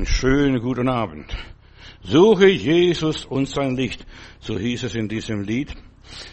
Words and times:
Einen 0.00 0.06
schönen 0.06 0.62
guten 0.62 0.88
Abend. 0.88 1.26
Suche 2.02 2.46
Jesus 2.46 3.26
und 3.26 3.46
sein 3.46 3.76
Licht, 3.76 4.06
so 4.40 4.58
hieß 4.58 4.84
es 4.84 4.94
in 4.94 5.08
diesem 5.08 5.42
Lied. 5.42 5.74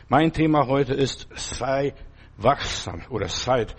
Mein 0.07 0.31
Thema 0.31 0.67
heute 0.67 0.93
ist, 0.93 1.27
sei 1.35 1.93
wachsam 2.37 3.01
oder 3.09 3.27
seid 3.27 3.75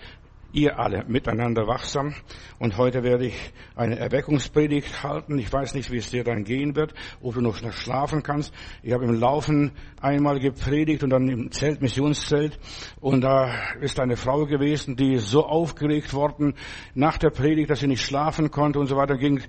ihr 0.51 0.79
alle 0.79 1.05
miteinander 1.07 1.67
wachsam. 1.67 2.13
Und 2.57 2.77
heute 2.77 3.03
werde 3.03 3.27
ich 3.27 3.53
eine 3.75 3.97
Erweckungspredigt 3.97 5.03
halten. 5.03 5.37
Ich 5.37 5.51
weiß 5.51 5.75
nicht, 5.75 5.91
wie 5.91 5.97
es 5.97 6.09
dir 6.09 6.23
dann 6.23 6.43
gehen 6.43 6.75
wird, 6.75 6.93
ob 7.21 7.35
du 7.35 7.41
noch 7.41 7.57
schlafen 7.71 8.23
kannst. 8.23 8.53
Ich 8.83 8.93
habe 8.93 9.05
im 9.05 9.13
Laufen 9.13 9.71
einmal 10.01 10.39
gepredigt 10.39 11.03
und 11.03 11.11
dann 11.11 11.27
im 11.29 11.51
Zelt, 11.51 11.81
Missionszelt. 11.81 12.59
Und 12.99 13.21
da 13.21 13.53
ist 13.81 13.99
eine 13.99 14.15
Frau 14.15 14.45
gewesen, 14.45 14.95
die 14.95 15.17
so 15.17 15.45
aufgeregt 15.45 16.13
worden 16.13 16.55
nach 16.93 17.17
der 17.17 17.29
Predigt, 17.29 17.69
dass 17.69 17.79
sie 17.79 17.87
nicht 17.87 18.03
schlafen 18.03 18.51
konnte 18.51 18.79
und 18.79 18.87
so 18.87 18.95
weiter, 18.95 19.17
ging 19.17 19.41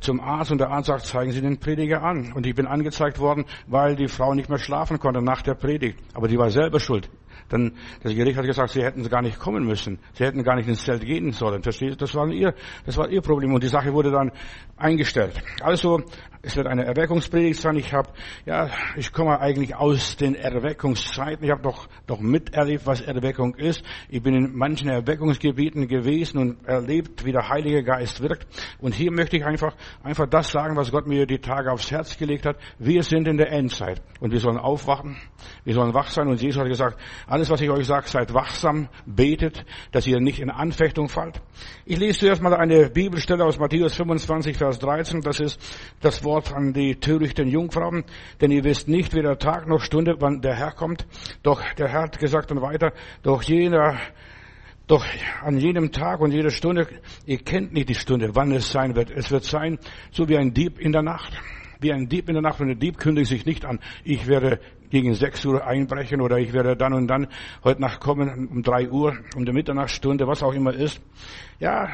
zum 0.00 0.20
Arzt 0.20 0.52
und 0.52 0.58
der 0.58 0.70
Arzt 0.70 0.86
sagt, 0.86 1.06
zeigen 1.06 1.32
Sie 1.32 1.40
den 1.40 1.58
Prediger 1.58 2.02
an. 2.02 2.32
Und 2.32 2.46
ich 2.46 2.54
bin 2.54 2.66
angezeigt 2.66 3.18
worden, 3.18 3.44
weil 3.66 3.96
die 3.96 4.08
Frau 4.08 4.34
nicht 4.34 4.48
mehr 4.48 4.58
schlafen 4.58 4.98
konnte 4.98 5.22
nach 5.22 5.42
der 5.42 5.54
Predigt. 5.54 5.98
Aber 6.14 6.28
die 6.28 6.38
war 6.38 6.50
selber 6.50 6.80
schuld. 6.80 7.10
Dann 7.48 7.72
das 8.02 8.14
Gericht 8.14 8.36
hat 8.36 8.46
gesagt, 8.46 8.70
sie 8.70 8.82
hätten 8.82 9.08
gar 9.08 9.22
nicht 9.22 9.38
kommen 9.38 9.64
müssen. 9.64 9.98
Sie 10.14 10.24
hätten 10.24 10.42
gar 10.42 10.56
nicht 10.56 10.68
ins 10.68 10.84
Zelt 10.84 11.04
gehen 11.04 11.32
sollen. 11.32 11.62
Versteht? 11.62 12.00
Das 12.00 12.14
war 12.14 12.28
ihr, 12.28 12.54
das 12.84 12.96
war 12.96 13.08
ihr 13.08 13.22
Problem 13.22 13.54
und 13.54 13.62
die 13.62 13.68
Sache 13.68 13.92
wurde 13.92 14.10
dann 14.10 14.32
eingestellt. 14.76 15.42
Also 15.60 16.02
es 16.46 16.56
wird 16.56 16.68
eine 16.68 16.84
Erweckungspredigt 16.84 17.60
sein. 17.60 17.74
Ich 17.74 17.92
habe, 17.92 18.08
ja, 18.44 18.70
ich 18.96 19.12
komme 19.12 19.40
eigentlich 19.40 19.74
aus 19.74 20.16
den 20.16 20.36
Erweckungszeiten. 20.36 21.44
Ich 21.44 21.50
habe 21.50 21.60
doch 21.60 21.88
doch 22.06 22.20
miterlebt, 22.20 22.86
was 22.86 23.00
Erweckung 23.00 23.56
ist. 23.56 23.82
Ich 24.08 24.22
bin 24.22 24.32
in 24.32 24.56
manchen 24.56 24.88
Erweckungsgebieten 24.88 25.88
gewesen 25.88 26.38
und 26.38 26.64
erlebt, 26.64 27.24
wie 27.24 27.32
der 27.32 27.48
Heilige 27.48 27.82
Geist 27.82 28.22
wirkt. 28.22 28.46
Und 28.78 28.94
hier 28.94 29.10
möchte 29.10 29.36
ich 29.36 29.44
einfach 29.44 29.74
einfach 30.04 30.28
das 30.28 30.52
sagen, 30.52 30.76
was 30.76 30.92
Gott 30.92 31.08
mir 31.08 31.26
die 31.26 31.40
Tage 31.40 31.72
aufs 31.72 31.90
Herz 31.90 32.16
gelegt 32.16 32.46
hat. 32.46 32.58
Wir 32.78 33.02
sind 33.02 33.26
in 33.26 33.38
der 33.38 33.50
Endzeit 33.50 34.00
und 34.20 34.30
wir 34.30 34.38
sollen 34.38 34.58
aufwachen. 34.58 35.16
Wir 35.64 35.74
sollen 35.74 35.94
wach 35.94 36.10
sein. 36.10 36.28
Und 36.28 36.40
Jesus 36.40 36.60
hat 36.60 36.68
gesagt, 36.68 36.96
alles, 37.26 37.50
was 37.50 37.60
ich 37.60 37.70
euch 37.70 37.86
sage, 37.86 38.06
seid 38.06 38.32
wachsam, 38.32 38.88
betet, 39.04 39.64
dass 39.90 40.06
ihr 40.06 40.20
nicht 40.20 40.38
in 40.38 40.50
Anfechtung 40.50 41.08
fallt. 41.08 41.42
Ich 41.84 41.98
lese 41.98 42.20
zuerst 42.20 42.40
mal 42.40 42.54
eine 42.54 42.88
Bibelstelle 42.88 43.44
aus 43.44 43.58
Matthäus 43.58 43.96
25, 43.96 44.56
Vers 44.56 44.78
13. 44.78 45.22
Das 45.22 45.40
ist 45.40 45.60
das 46.00 46.22
Wort 46.22 46.35
an 46.52 46.72
die 46.72 46.96
törichten 46.96 47.48
Jungfrauen. 47.48 48.04
Denn 48.40 48.50
ihr 48.50 48.64
wisst 48.64 48.88
nicht, 48.88 49.14
weder 49.14 49.38
Tag 49.38 49.66
noch 49.66 49.80
Stunde, 49.80 50.16
wann 50.20 50.40
der 50.40 50.54
Herr 50.54 50.72
kommt. 50.72 51.06
Doch 51.42 51.62
der 51.74 51.88
Herr 51.88 52.02
hat 52.02 52.18
gesagt 52.18 52.50
und 52.52 52.62
weiter, 52.62 52.92
doch 53.22 53.42
jener 53.42 53.98
doch 54.86 55.04
an 55.42 55.58
jedem 55.58 55.90
Tag 55.90 56.20
und 56.20 56.30
jeder 56.30 56.50
Stunde, 56.50 56.86
ihr 57.24 57.38
kennt 57.38 57.72
nicht 57.72 57.88
die 57.88 57.94
Stunde, 57.94 58.36
wann 58.36 58.52
es 58.52 58.70
sein 58.70 58.94
wird. 58.94 59.10
Es 59.10 59.32
wird 59.32 59.42
sein, 59.42 59.78
so 60.12 60.28
wie 60.28 60.36
ein 60.36 60.54
Dieb 60.54 60.78
in 60.78 60.92
der 60.92 61.02
Nacht. 61.02 61.32
Wie 61.80 61.92
ein 61.92 62.08
Dieb 62.08 62.28
in 62.28 62.34
der 62.34 62.42
Nacht 62.42 62.60
und 62.60 62.68
der 62.68 62.76
Dieb 62.76 62.96
kündigt 62.96 63.28
sich 63.28 63.44
nicht 63.44 63.64
an. 63.64 63.80
Ich 64.04 64.28
werde 64.28 64.60
gegen 64.90 65.12
6 65.12 65.44
Uhr 65.46 65.66
einbrechen 65.66 66.20
oder 66.20 66.38
ich 66.38 66.52
werde 66.52 66.76
dann 66.76 66.92
und 66.92 67.08
dann 67.08 67.26
heute 67.64 67.80
Nacht 67.80 68.00
kommen 68.00 68.48
um 68.48 68.62
3 68.62 68.88
Uhr, 68.90 69.18
um 69.34 69.44
die 69.44 69.52
Mitternachtsstunde, 69.52 70.26
was 70.26 70.42
auch 70.42 70.54
immer 70.54 70.72
ist. 70.72 71.00
Ja, 71.58 71.88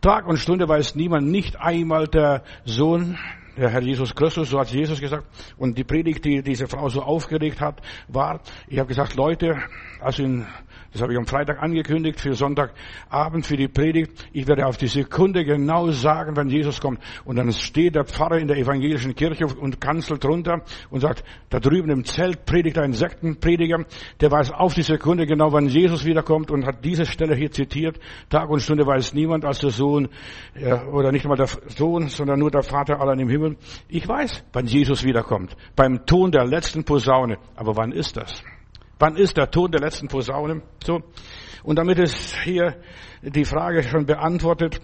Tag 0.00 0.26
und 0.26 0.38
Stunde 0.38 0.66
weiß 0.66 0.94
niemand, 0.94 1.28
nicht 1.28 1.60
einmal 1.60 2.06
der 2.08 2.42
Sohn, 2.64 3.18
der 3.56 3.70
Herr 3.70 3.82
Jesus 3.82 4.14
Christus, 4.14 4.50
so 4.50 4.58
hat 4.58 4.70
Jesus 4.70 5.00
gesagt. 5.00 5.26
Und 5.56 5.76
die 5.76 5.84
Predigt, 5.84 6.24
die 6.24 6.42
diese 6.42 6.66
Frau 6.66 6.88
so 6.88 7.02
aufgeregt 7.02 7.60
hat, 7.60 7.80
war, 8.08 8.40
ich 8.68 8.78
habe 8.78 8.88
gesagt, 8.88 9.16
Leute, 9.16 9.56
also 10.00 10.22
in 10.22 10.46
das 10.92 11.02
habe 11.02 11.12
ich 11.12 11.18
am 11.18 11.26
Freitag 11.26 11.62
angekündigt 11.62 12.20
für 12.20 12.34
Sonntagabend 12.34 13.46
für 13.46 13.56
die 13.56 13.68
Predigt. 13.68 14.28
Ich 14.32 14.48
werde 14.48 14.66
auf 14.66 14.76
die 14.76 14.88
Sekunde 14.88 15.44
genau 15.44 15.90
sagen, 15.90 16.36
wenn 16.36 16.48
Jesus 16.48 16.80
kommt. 16.80 17.00
Und 17.24 17.36
dann 17.36 17.52
steht 17.52 17.94
der 17.94 18.04
Pfarrer 18.04 18.38
in 18.38 18.48
der 18.48 18.56
evangelischen 18.56 19.14
Kirche 19.14 19.46
und 19.46 19.80
kanzelt 19.80 20.24
runter 20.24 20.62
und 20.90 21.00
sagt, 21.00 21.22
da 21.48 21.60
drüben 21.60 21.90
im 21.90 22.04
Zelt 22.04 22.44
predigt 22.44 22.78
ein 22.78 22.92
Sektenprediger, 22.92 23.84
der 24.20 24.30
weiß 24.30 24.50
auf 24.50 24.74
die 24.74 24.82
Sekunde 24.82 25.26
genau, 25.26 25.52
wann 25.52 25.66
Jesus 25.66 26.04
wiederkommt 26.04 26.50
und 26.50 26.66
hat 26.66 26.84
diese 26.84 27.06
Stelle 27.06 27.36
hier 27.36 27.50
zitiert. 27.52 28.00
Tag 28.28 28.50
und 28.50 28.60
Stunde 28.60 28.86
weiß 28.86 29.14
niemand 29.14 29.44
als 29.44 29.60
der 29.60 29.70
Sohn, 29.70 30.08
oder 30.92 31.12
nicht 31.12 31.24
mal 31.24 31.36
der 31.36 31.48
Sohn, 31.68 32.08
sondern 32.08 32.38
nur 32.38 32.50
der 32.50 32.62
Vater 32.62 33.00
allein 33.00 33.20
im 33.20 33.28
Himmel. 33.28 33.56
Ich 33.88 34.06
weiß, 34.06 34.44
wann 34.52 34.66
Jesus 34.66 35.04
wiederkommt. 35.04 35.56
Beim 35.76 36.04
Ton 36.06 36.32
der 36.32 36.44
letzten 36.44 36.84
Posaune. 36.84 37.38
Aber 37.54 37.76
wann 37.76 37.92
ist 37.92 38.16
das? 38.16 38.42
Wann 39.00 39.16
ist 39.16 39.38
der 39.38 39.50
Ton 39.50 39.70
der 39.70 39.80
letzten 39.80 40.08
Posaune? 40.08 40.62
So. 40.84 41.00
Und 41.62 41.76
damit 41.76 41.98
ist 41.98 42.36
hier 42.44 42.76
die 43.22 43.46
Frage 43.46 43.82
schon 43.82 44.04
beantwortet. 44.04 44.80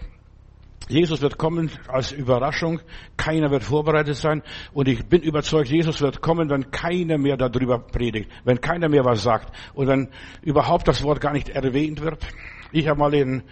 Jesus 0.88 1.20
wird 1.20 1.36
kommen 1.36 1.70
als 1.86 2.12
Überraschung. 2.12 2.80
Keiner 3.18 3.50
wird 3.50 3.62
vorbereitet 3.62 4.16
sein. 4.16 4.42
Und 4.72 4.88
ich 4.88 5.04
bin 5.06 5.20
überzeugt, 5.20 5.68
Jesus 5.68 6.00
wird 6.00 6.22
kommen, 6.22 6.48
wenn 6.48 6.70
keiner 6.70 7.18
mehr 7.18 7.36
darüber 7.36 7.78
predigt, 7.78 8.30
wenn 8.44 8.60
keiner 8.60 8.88
mehr 8.88 9.04
was 9.04 9.22
sagt 9.22 9.52
und 9.74 9.86
wenn 9.86 10.08
überhaupt 10.40 10.88
das 10.88 11.02
Wort 11.02 11.20
gar 11.20 11.32
nicht 11.32 11.50
erwähnt 11.50 12.00
wird. 12.00 12.26
Ich 12.72 12.88
habe 12.88 12.98
mal 12.98 13.12
in 13.12 13.42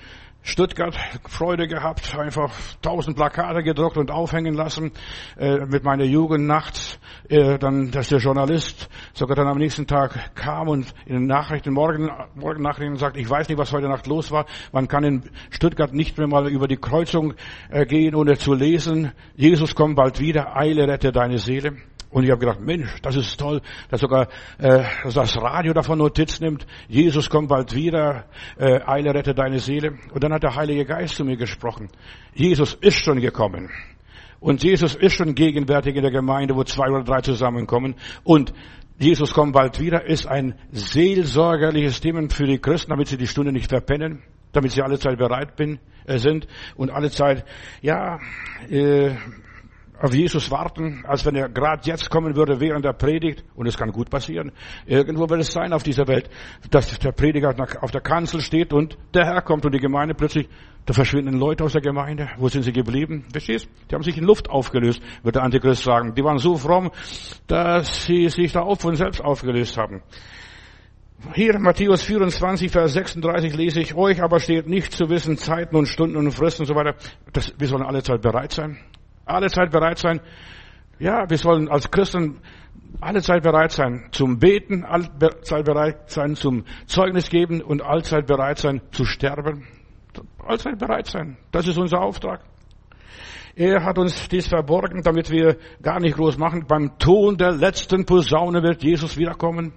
Stuttgart 0.47 0.95
Freude 1.27 1.67
gehabt, 1.67 2.15
einfach 2.17 2.53
tausend 2.83 3.17
Plakate 3.17 3.63
gedruckt 3.63 3.97
und 3.97 4.11
aufhängen 4.11 4.53
lassen 4.53 4.93
äh, 5.39 5.65
mit 5.65 5.85
meiner 5.85 6.05
Jugend 6.05 6.47
nachts. 6.47 6.99
Äh, 7.31 7.59
dann, 7.59 7.91
dass 7.91 8.11
der 8.11 8.19
Journalist 8.19 8.91
sogar 9.15 9.37
dann 9.37 9.49
am 9.49 9.57
nächsten 9.57 9.87
Tag 9.87 10.35
kam 10.35 10.69
und 10.69 10.95
in 11.07 11.15
den 11.15 11.27
Nachrichten, 11.27 11.73
morgen, 11.73 12.11
morgen 12.35 12.63
Nachrichten 12.63 12.97
sagt, 12.97 13.17
ich 13.17 13.29
weiß 13.29 13.49
nicht, 13.49 13.57
was 13.57 13.73
heute 13.73 13.89
Nacht 13.89 14.07
los 14.07 14.31
war. 14.31 14.45
Man 14.71 14.87
kann 14.87 15.03
in 15.03 15.23
Stuttgart 15.49 15.95
nicht 15.95 16.19
mehr 16.19 16.29
mal 16.29 16.47
über 16.49 16.69
die 16.69 16.77
Kreuzung 16.77 17.33
äh, 17.71 17.87
gehen, 17.87 18.15
ohne 18.15 18.37
zu 18.37 18.53
lesen. 18.53 19.13
Jesus 19.37 19.75
kommt 19.75 19.97
bald 19.97 20.21
wieder, 20.21 20.55
eile, 20.55 20.87
rette 20.87 21.11
deine 21.11 21.39
Seele. 21.39 21.79
Und 22.15 22.23
ich 22.23 22.31
habe 22.31 22.39
gedacht, 22.39 22.61
Mensch, 22.61 23.03
das 23.03 23.17
ist 23.17 23.41
toll, 23.41 23.61
dass 23.91 24.01
sogar 24.01 24.29
äh, 24.59 24.85
dass 25.03 25.15
das 25.15 25.37
Radio 25.37 25.73
davon 25.73 25.99
Notiz 25.99 26.39
nimmt. 26.39 26.65
Jesus 26.87 27.29
kommt 27.29 27.49
bald 27.49 27.75
wieder, 27.75 28.27
äh, 28.57 28.79
eile 28.87 29.13
rette 29.13 29.35
deine 29.35 29.59
Seele. 29.59 29.99
Und 30.13 30.23
dann 30.23 30.33
hat 30.33 30.45
der 30.45 30.55
Heilige 30.55 30.85
Geist 30.85 31.17
zu 31.17 31.25
mir 31.25 31.37
gesprochen. 31.37 31.89
Jesus 32.33 32.75
ist 32.75 33.05
schon 33.05 33.21
gekommen. 33.21 33.69
Und 34.39 34.63
Jesus 34.63 34.95
ist 34.95 35.15
schon 35.15 35.35
gegenwärtig 35.35 35.97
in 35.97 36.03
der 36.03 36.13
Gemeinde, 36.13 36.55
wo 36.55 36.63
zwei 36.63 36.89
oder 36.89 37.03
drei 37.03 37.21
zusammenkommen. 37.21 37.97
Und 38.23 38.55
Jesus 38.97 39.35
kommt 39.35 39.53
bald 39.53 39.81
wieder, 39.81 40.07
ist 40.07 40.29
ein 40.29 40.55
seelsorgerliches 40.71 42.01
Thema 42.01 42.31
für 42.31 42.47
die 42.47 42.61
Christen, 42.61 42.91
damit 42.91 43.09
sie 43.09 43.17
die 43.17 43.27
Stunde 43.27 43.51
nicht 43.51 43.71
verpennen, 43.71 44.23
damit 44.53 44.71
sie 44.71 44.83
alle 44.83 45.01
Zeit 45.01 45.19
bereit 45.19 45.57
bin, 45.57 45.81
äh, 46.07 46.19
sind 46.19 46.47
und 46.77 46.91
alle 46.91 47.11
Zeit, 47.11 47.45
ja, 47.83 48.21
äh, 48.71 49.17
auf 50.01 50.13
Jesus 50.13 50.51
warten, 50.51 51.05
als 51.07 51.25
wenn 51.25 51.37
er 51.37 51.49
gerade 51.49 51.83
jetzt 51.85 52.11
kommen 52.11 52.37
würde 52.37 52.61
während 52.61 52.85
der 52.85 52.93
Predigt. 52.93 53.45
Und 53.55 53.67
es 53.67 53.77
kann 53.77 53.93
gut 53.93 54.11
passieren. 54.11 54.53
Irgendwo 54.87 55.29
wird 55.29 55.41
es 55.41 55.53
sein 55.53 55.73
auf 55.73 55.83
dieser 55.83 56.07
Welt, 56.09 56.29
dass 56.71 56.99
der 56.99 57.13
Prediger 57.13 57.55
auf 57.81 57.91
der 57.91 58.01
Kanzel 58.01 58.41
steht 58.41 58.73
und 58.73 58.99
der 59.15 59.27
Herr 59.27 59.43
kommt 59.43 59.65
und 59.65 59.73
die 59.73 59.81
Gemeinde 59.81 60.15
plötzlich, 60.15 60.49
da 60.87 60.93
verschwinden 60.93 61.39
Leute 61.39 61.65
aus 61.65 61.73
der 61.73 61.81
Gemeinde. 61.81 62.29
Wo 62.37 62.49
sind 62.49 62.63
sie 62.63 62.73
geblieben? 62.73 63.25
Verstehst? 63.33 63.69
Die 63.91 63.95
haben 63.95 64.03
sich 64.03 64.19
in 64.19 64.25
Luft 64.25 64.51
aufgelöst, 64.51 65.01
wird 65.23 65.37
der 65.37 65.43
Antichrist 65.43 65.83
sagen. 65.83 66.15
Die 66.15 66.23
waren 66.23 66.39
so 66.39 66.57
fromm, 66.57 66.91
dass 67.47 68.05
sie 68.05 68.29
sich 68.29 68.53
da 68.53 68.61
auf 68.61 68.81
von 68.81 68.95
selbst 68.95 69.23
aufgelöst 69.23 69.79
haben. 69.79 70.03
Hier 71.33 71.59
Matthäus 71.59 72.03
24, 72.03 72.71
Vers 72.71 72.93
36 72.93 73.57
lese 73.57 73.81
ich, 73.81 73.95
euch 73.95 74.23
aber 74.23 74.41
steht 74.41 74.67
nicht 74.67 74.93
zu 74.93 75.09
wissen 75.09 75.39
Zeiten 75.39 75.75
und 75.75 75.87
Stunden 75.87 76.17
und 76.17 76.31
Fristen 76.33 76.63
und 76.63 76.67
so 76.67 76.75
weiter. 76.75 76.97
Das, 77.33 77.55
wir 77.57 77.67
sollen 77.67 77.83
alle 77.83 78.03
Zeit 78.03 78.21
bereit 78.21 78.53
sein. 78.53 78.79
Alle 79.25 79.49
Zeit 79.49 79.71
bereit 79.71 79.99
sein. 79.99 80.21
Ja, 80.99 81.29
wir 81.29 81.39
sollen 81.39 81.69
als 81.69 81.91
Christen 81.91 82.41
alle 83.01 83.23
Zeit 83.23 83.43
bereit 83.43 83.73
sein 83.73 84.09
zum 84.13 84.39
Beten, 84.39 84.85
alle 84.85 85.09
Zeit 85.43 85.65
bereit 85.65 86.11
sein 86.11 86.37
zum 86.37 86.65
Zeugnis 86.87 87.29
geben 87.29 87.61
und 87.61 87.83
allzeit 87.83 88.27
bereit 88.27 88.59
sein 88.59 88.81
zu 88.93 89.05
sterben. 89.05 89.67
Allzeit 90.39 90.79
bereit 90.79 91.07
sein. 91.07 91.37
Das 91.51 91.67
ist 91.67 91.79
unser 91.79 92.01
Auftrag. 92.01 92.41
Er 93.57 93.85
hat 93.85 93.99
uns 93.99 94.29
dies 94.29 94.49
verborgen, 94.49 95.03
damit 95.03 95.31
wir 95.31 95.57
gar 95.81 96.01
nicht 96.01 96.17
groß 96.17 96.39
machen. 96.39 96.67
Beim 96.67 96.99
Ton 96.99 97.37
der 97.37 97.53
letzten 97.53 98.05
Posaune 98.05 98.63
wird 98.63 98.83
Jesus 98.83 99.17
wiederkommen. 99.17 99.73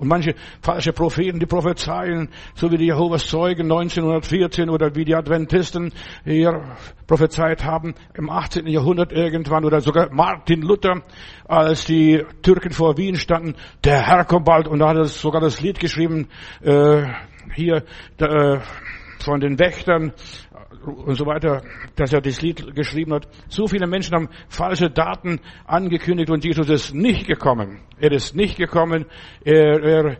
Und 0.00 0.08
manche 0.08 0.34
falsche 0.62 0.94
Propheten, 0.94 1.40
die 1.40 1.46
prophezeien, 1.46 2.30
so 2.54 2.72
wie 2.72 2.78
die 2.78 2.86
Jehovas 2.86 3.26
Zeugen 3.26 3.64
1914 3.64 4.70
oder 4.70 4.94
wie 4.94 5.04
die 5.04 5.14
Adventisten 5.14 5.92
hier 6.24 6.62
prophezeit 7.06 7.64
haben 7.66 7.94
im 8.14 8.30
18. 8.30 8.66
Jahrhundert 8.66 9.12
irgendwann 9.12 9.66
oder 9.66 9.82
sogar 9.82 10.08
Martin 10.10 10.62
Luther, 10.62 11.02
als 11.46 11.84
die 11.84 12.24
Türken 12.40 12.70
vor 12.70 12.96
Wien 12.96 13.16
standen, 13.16 13.56
der 13.84 14.06
Herr 14.06 14.24
kommt 14.24 14.46
bald 14.46 14.68
und 14.68 14.78
da 14.78 14.88
hat 14.88 14.96
er 14.96 15.04
sogar 15.04 15.42
das 15.42 15.60
Lied 15.60 15.78
geschrieben, 15.78 16.28
äh, 16.62 17.02
hier, 17.54 17.84
äh, 18.16 18.58
von 19.18 19.40
den 19.40 19.58
Wächtern 19.58 20.14
und 20.84 21.16
so 21.16 21.26
weiter, 21.26 21.62
dass 21.96 22.12
er 22.12 22.20
das 22.20 22.40
Lied 22.42 22.74
geschrieben 22.74 23.12
hat. 23.12 23.28
So 23.48 23.66
viele 23.66 23.86
Menschen 23.86 24.14
haben 24.14 24.28
falsche 24.48 24.90
Daten 24.90 25.40
angekündigt 25.66 26.30
und 26.30 26.44
Jesus 26.44 26.68
ist 26.68 26.94
nicht 26.94 27.26
gekommen. 27.26 27.80
Er 27.98 28.12
ist 28.12 28.36
nicht 28.36 28.56
gekommen. 28.56 29.06
Er, 29.44 29.82
er, 29.82 30.16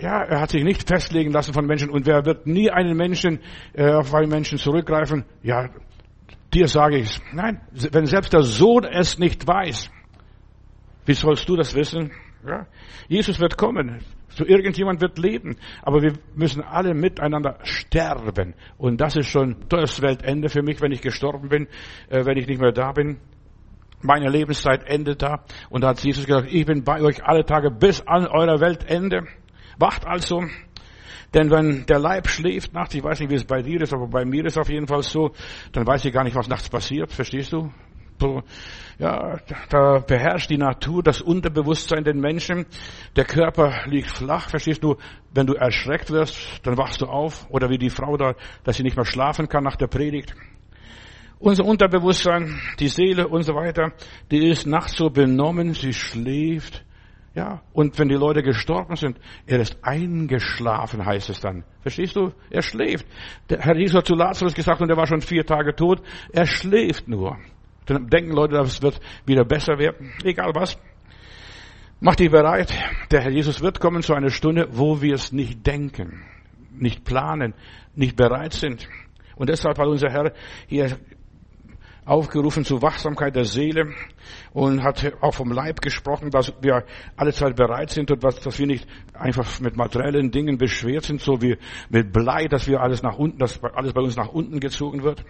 ja, 0.00 0.22
er 0.22 0.40
hat 0.40 0.50
sich 0.50 0.62
nicht 0.62 0.86
festlegen 0.86 1.32
lassen 1.32 1.54
von 1.54 1.66
Menschen 1.66 1.90
und 1.90 2.06
wer 2.06 2.24
wird 2.26 2.46
nie 2.46 2.70
einen 2.70 2.96
Menschen 2.96 3.40
äh, 3.72 3.90
auf 3.90 4.14
einen 4.14 4.28
Menschen 4.28 4.58
zurückgreifen? 4.58 5.24
Ja, 5.42 5.70
dir 6.52 6.68
sage 6.68 6.98
ich, 6.98 7.20
nein, 7.32 7.60
wenn 7.70 8.06
selbst 8.06 8.32
der 8.32 8.42
Sohn 8.42 8.84
es 8.84 9.18
nicht 9.18 9.46
weiß, 9.46 9.90
wie 11.06 11.14
sollst 11.14 11.48
du 11.48 11.56
das 11.56 11.74
wissen? 11.74 12.12
Ja? 12.46 12.66
Jesus 13.08 13.40
wird 13.40 13.56
kommen. 13.56 14.02
So 14.38 14.46
irgendjemand 14.46 15.00
wird 15.00 15.18
leben. 15.18 15.56
Aber 15.82 16.00
wir 16.00 16.12
müssen 16.36 16.62
alle 16.62 16.94
miteinander 16.94 17.58
sterben. 17.64 18.54
Und 18.76 19.00
das 19.00 19.16
ist 19.16 19.26
schon 19.26 19.56
das 19.68 20.00
Weltende 20.00 20.48
für 20.48 20.62
mich, 20.62 20.80
wenn 20.80 20.92
ich 20.92 21.00
gestorben 21.00 21.48
bin, 21.48 21.66
äh, 22.08 22.24
wenn 22.24 22.38
ich 22.38 22.46
nicht 22.46 22.60
mehr 22.60 22.70
da 22.70 22.92
bin. 22.92 23.18
Meine 24.00 24.30
Lebenszeit 24.30 24.84
endet 24.86 25.22
da. 25.22 25.44
Und 25.70 25.82
da 25.82 25.88
hat 25.88 26.04
Jesus 26.04 26.24
gesagt, 26.24 26.52
ich 26.52 26.64
bin 26.64 26.84
bei 26.84 27.00
euch 27.00 27.24
alle 27.24 27.44
Tage 27.44 27.72
bis 27.72 28.00
an 28.06 28.28
euer 28.28 28.60
Weltende. 28.60 29.26
Wacht 29.76 30.06
also. 30.06 30.44
Denn 31.34 31.50
wenn 31.50 31.84
der 31.86 31.98
Leib 31.98 32.28
schläft 32.28 32.72
nachts, 32.72 32.94
ich 32.94 33.02
weiß 33.02 33.18
nicht, 33.18 33.30
wie 33.30 33.34
es 33.34 33.44
bei 33.44 33.60
dir 33.60 33.80
ist, 33.80 33.92
aber 33.92 34.06
bei 34.06 34.24
mir 34.24 34.44
ist 34.44 34.52
es 34.52 34.58
auf 34.58 34.70
jeden 34.70 34.86
Fall 34.86 35.02
so, 35.02 35.32
dann 35.72 35.84
weiß 35.84 36.04
ich 36.04 36.12
gar 36.12 36.22
nicht, 36.22 36.36
was 36.36 36.48
nachts 36.48 36.68
passiert. 36.68 37.10
Verstehst 37.10 37.52
du? 37.52 37.72
Ja, 38.98 39.38
da 39.68 40.00
beherrscht 40.00 40.50
die 40.50 40.58
Natur, 40.58 41.02
das 41.02 41.20
Unterbewusstsein 41.20 42.04
den 42.04 42.20
Menschen. 42.20 42.66
Der 43.16 43.24
Körper 43.24 43.86
liegt 43.86 44.08
flach, 44.08 44.50
verstehst 44.50 44.82
du? 44.82 44.96
Wenn 45.32 45.46
du 45.46 45.54
erschreckt 45.54 46.10
wirst, 46.10 46.60
dann 46.64 46.76
wachst 46.76 47.00
du 47.00 47.06
auf. 47.06 47.46
Oder 47.50 47.70
wie 47.70 47.78
die 47.78 47.90
Frau 47.90 48.16
da, 48.16 48.34
dass 48.64 48.76
sie 48.76 48.82
nicht 48.82 48.96
mehr 48.96 49.04
schlafen 49.04 49.48
kann 49.48 49.64
nach 49.64 49.76
der 49.76 49.86
Predigt. 49.86 50.34
Unser 51.38 51.64
Unterbewusstsein, 51.64 52.60
die 52.80 52.88
Seele 52.88 53.28
und 53.28 53.42
so 53.42 53.54
weiter, 53.54 53.92
die 54.30 54.48
ist 54.48 54.66
nachts 54.66 54.96
so 54.96 55.08
benommen, 55.10 55.74
sie 55.74 55.92
schläft. 55.92 56.84
Ja, 57.34 57.62
und 57.72 57.96
wenn 58.00 58.08
die 58.08 58.16
Leute 58.16 58.42
gestorben 58.42 58.96
sind, 58.96 59.20
er 59.46 59.60
ist 59.60 59.78
eingeschlafen, 59.82 61.06
heißt 61.06 61.30
es 61.30 61.38
dann. 61.38 61.62
Verstehst 61.82 62.16
du? 62.16 62.32
Er 62.50 62.62
schläft. 62.62 63.06
Der 63.48 63.60
Herr 63.60 63.76
Jesus 63.76 63.98
hat 63.98 64.06
zu 64.06 64.16
Lazarus 64.16 64.54
gesagt, 64.54 64.80
und 64.80 64.90
er 64.90 64.96
war 64.96 65.06
schon 65.06 65.20
vier 65.20 65.46
Tage 65.46 65.76
tot, 65.76 66.02
er 66.32 66.46
schläft 66.46 67.06
nur. 67.06 67.38
Dann 67.88 68.06
denken 68.08 68.32
Leute, 68.32 68.54
das 68.54 68.82
wird 68.82 69.00
wieder 69.24 69.44
besser 69.44 69.78
werden. 69.78 70.12
Egal 70.22 70.52
was. 70.54 70.78
Mach 72.00 72.14
dich 72.14 72.30
bereit. 72.30 72.72
Der 73.10 73.22
Herr 73.22 73.30
Jesus 73.30 73.62
wird 73.62 73.80
kommen 73.80 74.02
zu 74.02 74.14
einer 74.14 74.30
Stunde, 74.30 74.68
wo 74.70 75.00
wir 75.00 75.14
es 75.14 75.32
nicht 75.32 75.66
denken, 75.66 76.22
nicht 76.70 77.04
planen, 77.04 77.54
nicht 77.94 78.14
bereit 78.14 78.52
sind. 78.52 78.86
Und 79.36 79.48
deshalb 79.48 79.78
hat 79.78 79.86
unser 79.86 80.10
Herr 80.10 80.32
hier 80.66 80.98
aufgerufen 82.04 82.64
zur 82.64 82.82
Wachsamkeit 82.82 83.34
der 83.36 83.44
Seele 83.44 83.92
und 84.52 84.82
hat 84.82 85.12
auch 85.20 85.34
vom 85.34 85.50
Leib 85.50 85.80
gesprochen, 85.80 86.30
dass 86.30 86.52
wir 86.60 86.84
alle 87.16 87.32
Zeit 87.32 87.56
bereit 87.56 87.90
sind 87.90 88.10
und 88.10 88.22
dass 88.22 88.58
wir 88.58 88.66
nicht 88.66 88.86
einfach 89.14 89.60
mit 89.60 89.76
materiellen 89.76 90.30
Dingen 90.30 90.58
beschwert 90.58 91.04
sind, 91.04 91.20
so 91.20 91.40
wie 91.40 91.56
mit 91.88 92.12
Blei, 92.12 92.48
dass 92.48 92.68
wir 92.68 92.80
alles 92.80 93.02
nach 93.02 93.16
unten, 93.16 93.38
dass 93.38 93.62
alles 93.62 93.92
bei 93.92 94.00
uns 94.00 94.16
nach 94.16 94.28
unten 94.28 94.60
gezogen 94.60 95.02
wird 95.02 95.24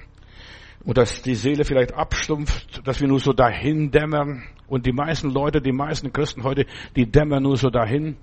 und 0.84 0.96
dass 0.96 1.22
die 1.22 1.34
Seele 1.34 1.64
vielleicht 1.64 1.94
abstumpft, 1.94 2.86
dass 2.86 3.00
wir 3.00 3.08
nur 3.08 3.20
so 3.20 3.32
dahin 3.32 3.90
dämmern. 3.90 4.44
Und 4.66 4.86
die 4.86 4.92
meisten 4.92 5.30
Leute, 5.30 5.60
die 5.60 5.72
meisten 5.72 6.12
Christen 6.12 6.44
heute, 6.44 6.66
die 6.96 7.10
dämmern 7.10 7.42
nur 7.42 7.56
so 7.56 7.68
dahin. 7.70 8.16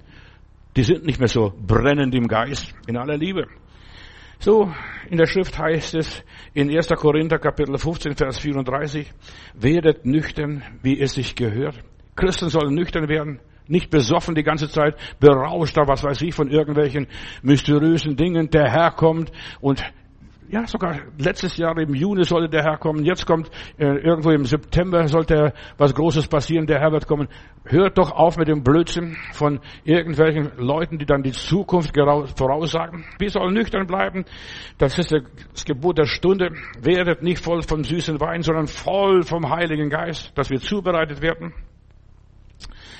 Die 0.75 0.83
sind 0.83 1.05
nicht 1.05 1.19
mehr 1.19 1.27
so 1.27 1.53
brennend 1.55 2.13
im 2.15 2.27
Geist, 2.27 2.73
in 2.87 2.97
aller 2.97 3.17
Liebe. 3.17 3.47
So, 4.39 4.71
in 5.09 5.17
der 5.17 5.27
Schrift 5.27 5.57
heißt 5.57 5.95
es 5.95 6.23
in 6.53 6.69
1. 6.69 6.89
Korinther 6.89 7.39
Kapitel 7.39 7.77
15, 7.77 8.15
Vers 8.15 8.39
34, 8.39 9.11
werdet 9.53 10.05
nüchtern, 10.05 10.63
wie 10.81 10.99
es 10.99 11.13
sich 11.13 11.35
gehört. 11.35 11.79
Christen 12.15 12.49
sollen 12.49 12.75
nüchtern 12.75 13.07
werden, 13.07 13.39
nicht 13.67 13.89
besoffen 13.89 14.35
die 14.35 14.43
ganze 14.43 14.69
Zeit, 14.69 14.95
berauscht 15.19 15.77
da, 15.77 15.87
was 15.87 16.03
weiß 16.03 16.21
ich, 16.21 16.35
von 16.35 16.49
irgendwelchen 16.49 17.07
mysteriösen 17.41 18.15
Dingen. 18.15 18.49
Der 18.49 18.69
Herr 18.71 18.91
kommt 18.91 19.31
und 19.61 19.83
ja, 20.49 20.67
sogar 20.67 20.99
letztes 21.17 21.57
Jahr 21.57 21.77
im 21.77 21.93
Juni 21.93 22.23
sollte 22.23 22.49
der 22.49 22.63
Herr 22.63 22.77
kommen. 22.77 23.03
Jetzt 23.03 23.25
kommt 23.25 23.49
äh, 23.77 23.85
irgendwo 23.85 24.29
im 24.29 24.45
September 24.45 25.07
sollte 25.07 25.53
was 25.77 25.93
Großes 25.93 26.27
passieren. 26.27 26.67
Der 26.67 26.79
Herr 26.79 26.91
wird 26.91 27.07
kommen. 27.07 27.27
Hört 27.65 27.97
doch 27.97 28.11
auf 28.11 28.37
mit 28.37 28.47
dem 28.47 28.63
Blödsinn 28.63 29.17
von 29.33 29.59
irgendwelchen 29.83 30.51
Leuten, 30.57 30.97
die 30.97 31.05
dann 31.05 31.23
die 31.23 31.31
Zukunft 31.31 31.95
voraussagen. 31.95 33.05
Wir 33.17 33.29
sollen 33.29 33.53
nüchtern 33.53 33.87
bleiben. 33.87 34.25
Das 34.77 34.97
ist 34.99 35.11
das 35.11 35.65
Gebot 35.65 35.97
der 35.97 36.05
Stunde. 36.05 36.51
Werdet 36.79 37.23
nicht 37.23 37.43
voll 37.43 37.63
vom 37.63 37.83
süßen 37.83 38.19
Wein, 38.19 38.41
sondern 38.41 38.67
voll 38.67 39.23
vom 39.23 39.49
Heiligen 39.49 39.89
Geist, 39.89 40.31
dass 40.37 40.49
wir 40.49 40.59
zubereitet 40.59 41.21
werden. 41.21 41.53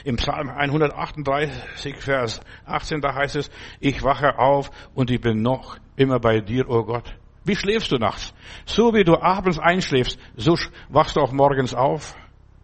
Im 0.03 0.18
Psalm 0.18 0.50
138, 0.50 1.98
Vers 1.98 2.41
18, 2.65 3.01
da 3.01 3.15
heißt 3.15 3.36
es, 3.38 3.50
ich 3.80 4.03
wache 4.03 4.38
auf 4.38 4.69
und 4.94 5.09
ich 5.09 5.19
bin 5.19 5.41
noch 5.41 5.77
immer 5.95 6.19
bei 6.19 6.41
dir, 6.41 6.69
o 6.69 6.80
oh 6.80 6.83
Gott. 6.83 7.15
Wie 7.45 7.56
schläfst 7.56 7.92
du 7.92 7.97
nachts? 7.97 8.33
So 8.65 8.94
wie 8.94 9.03
du 9.03 9.15
abends 9.21 9.59
einschläfst, 9.59 10.19
so 10.36 10.56
wachst 10.89 11.15
du 11.15 11.21
auch 11.21 11.31
morgens 11.31 11.74
auf. 11.74 12.15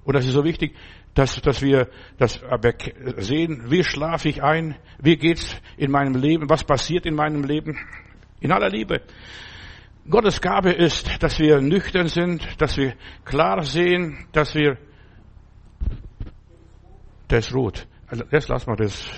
Und 0.03 0.15
das 0.15 0.25
ist 0.25 0.33
so 0.33 0.43
wichtig, 0.43 0.75
dass, 1.13 1.39
dass 1.41 1.61
wir 1.61 1.89
das 2.17 2.41
sehen, 3.17 3.65
wie 3.69 3.83
schlafe 3.83 4.29
ich 4.29 4.41
ein, 4.41 4.75
wie 4.99 5.17
geht's 5.17 5.55
in 5.77 5.91
meinem 5.91 6.15
Leben, 6.15 6.49
was 6.49 6.63
passiert 6.63 7.05
in 7.05 7.15
meinem 7.15 7.43
Leben. 7.43 7.77
In 8.39 8.51
aller 8.51 8.69
Liebe. 8.69 9.01
Gottes 10.09 10.41
Gabe 10.41 10.71
ist, 10.71 11.21
dass 11.21 11.37
wir 11.37 11.61
nüchtern 11.61 12.07
sind, 12.07 12.59
dass 12.59 12.75
wir 12.75 12.95
klar 13.23 13.61
sehen, 13.61 14.25
dass 14.31 14.55
wir, 14.55 14.77
das 17.27 17.53
rot. 17.53 17.87
Also, 18.07 18.23
jetzt 18.31 18.49
lass 18.49 18.65
mal 18.65 18.75
das 18.75 19.09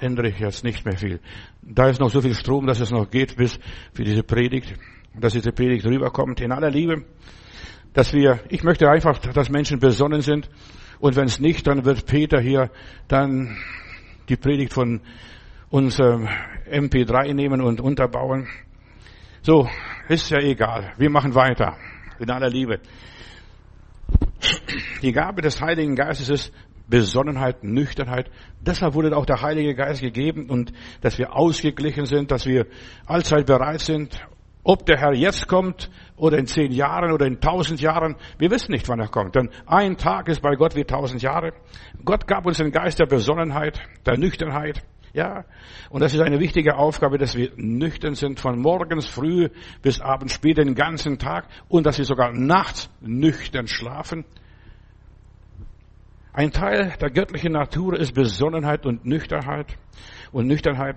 ändere 0.00 0.28
ich 0.28 0.38
jetzt 0.38 0.64
nicht 0.64 0.84
mehr 0.84 0.96
viel. 0.96 1.20
Da 1.62 1.88
ist 1.88 2.00
noch 2.00 2.10
so 2.10 2.20
viel 2.20 2.34
Strom, 2.34 2.66
dass 2.66 2.80
es 2.80 2.90
noch 2.90 3.10
geht 3.10 3.36
bis 3.36 3.58
für 3.92 4.04
diese 4.04 4.22
Predigt, 4.22 4.74
dass 5.18 5.32
diese 5.32 5.52
Predigt 5.52 5.86
rüberkommt 5.86 6.40
in 6.40 6.52
aller 6.52 6.70
Liebe, 6.70 7.04
dass 7.92 8.12
wir, 8.12 8.40
ich 8.48 8.62
möchte 8.64 8.88
einfach, 8.88 9.18
dass 9.18 9.50
Menschen 9.50 9.78
besonnen 9.78 10.20
sind 10.20 10.48
und 10.98 11.16
wenn 11.16 11.26
es 11.26 11.40
nicht, 11.40 11.66
dann 11.66 11.84
wird 11.84 12.06
Peter 12.06 12.40
hier 12.40 12.70
dann 13.08 13.56
die 14.28 14.36
Predigt 14.36 14.72
von 14.72 15.00
unserem 15.70 16.28
MP3 16.70 17.34
nehmen 17.34 17.60
und 17.60 17.80
unterbauen. 17.80 18.48
So, 19.42 19.68
ist 20.08 20.30
ja 20.30 20.38
egal. 20.38 20.94
Wir 20.96 21.10
machen 21.10 21.34
weiter. 21.34 21.76
In 22.18 22.30
aller 22.30 22.48
Liebe. 22.48 22.80
Die 25.02 25.12
Gabe 25.12 25.42
des 25.42 25.60
Heiligen 25.60 25.96
Geistes 25.96 26.28
ist, 26.28 26.52
Besonnenheit, 26.86 27.64
Nüchternheit. 27.64 28.30
Deshalb 28.60 28.94
wurde 28.94 29.16
auch 29.16 29.26
der 29.26 29.42
Heilige 29.42 29.74
Geist 29.74 30.00
gegeben 30.00 30.50
und 30.50 30.72
dass 31.00 31.18
wir 31.18 31.34
ausgeglichen 31.34 32.06
sind, 32.06 32.30
dass 32.30 32.46
wir 32.46 32.66
allzeit 33.06 33.46
bereit 33.46 33.80
sind. 33.80 34.18
Ob 34.66 34.86
der 34.86 34.98
Herr 34.98 35.12
jetzt 35.12 35.46
kommt 35.46 35.90
oder 36.16 36.38
in 36.38 36.46
zehn 36.46 36.72
Jahren 36.72 37.12
oder 37.12 37.26
in 37.26 37.38
tausend 37.38 37.82
Jahren, 37.82 38.16
wir 38.38 38.50
wissen 38.50 38.72
nicht, 38.72 38.88
wann 38.88 38.98
er 38.98 39.08
kommt. 39.08 39.34
Denn 39.34 39.50
ein 39.66 39.98
Tag 39.98 40.28
ist 40.28 40.40
bei 40.40 40.54
Gott 40.56 40.74
wie 40.74 40.84
tausend 40.84 41.20
Jahre. 41.20 41.52
Gott 42.02 42.26
gab 42.26 42.46
uns 42.46 42.56
den 42.56 42.72
Geist 42.72 42.98
der 42.98 43.06
Besonnenheit, 43.06 43.78
der 44.06 44.16
Nüchternheit. 44.16 44.82
Ja, 45.12 45.44
und 45.90 46.00
das 46.00 46.12
ist 46.12 46.20
eine 46.22 46.40
wichtige 46.40 46.76
Aufgabe, 46.76 47.18
dass 47.18 47.36
wir 47.36 47.52
nüchtern 47.56 48.14
sind 48.14 48.40
von 48.40 48.58
morgens 48.58 49.06
früh 49.06 49.48
bis 49.80 50.00
abends 50.00 50.34
spät 50.34 50.58
den 50.58 50.74
ganzen 50.74 51.18
Tag 51.18 51.46
und 51.68 51.86
dass 51.86 51.98
wir 51.98 52.04
sogar 52.04 52.32
nachts 52.32 52.90
nüchtern 53.00 53.68
schlafen. 53.68 54.24
Ein 56.34 56.50
Teil 56.50 56.92
der 57.00 57.10
göttlichen 57.10 57.52
Natur 57.52 57.96
ist 57.96 58.12
Besonnenheit 58.12 58.86
und 58.86 59.06
Nüchternheit. 59.06 59.76
Und 60.32 60.48
Nüchternheit, 60.48 60.96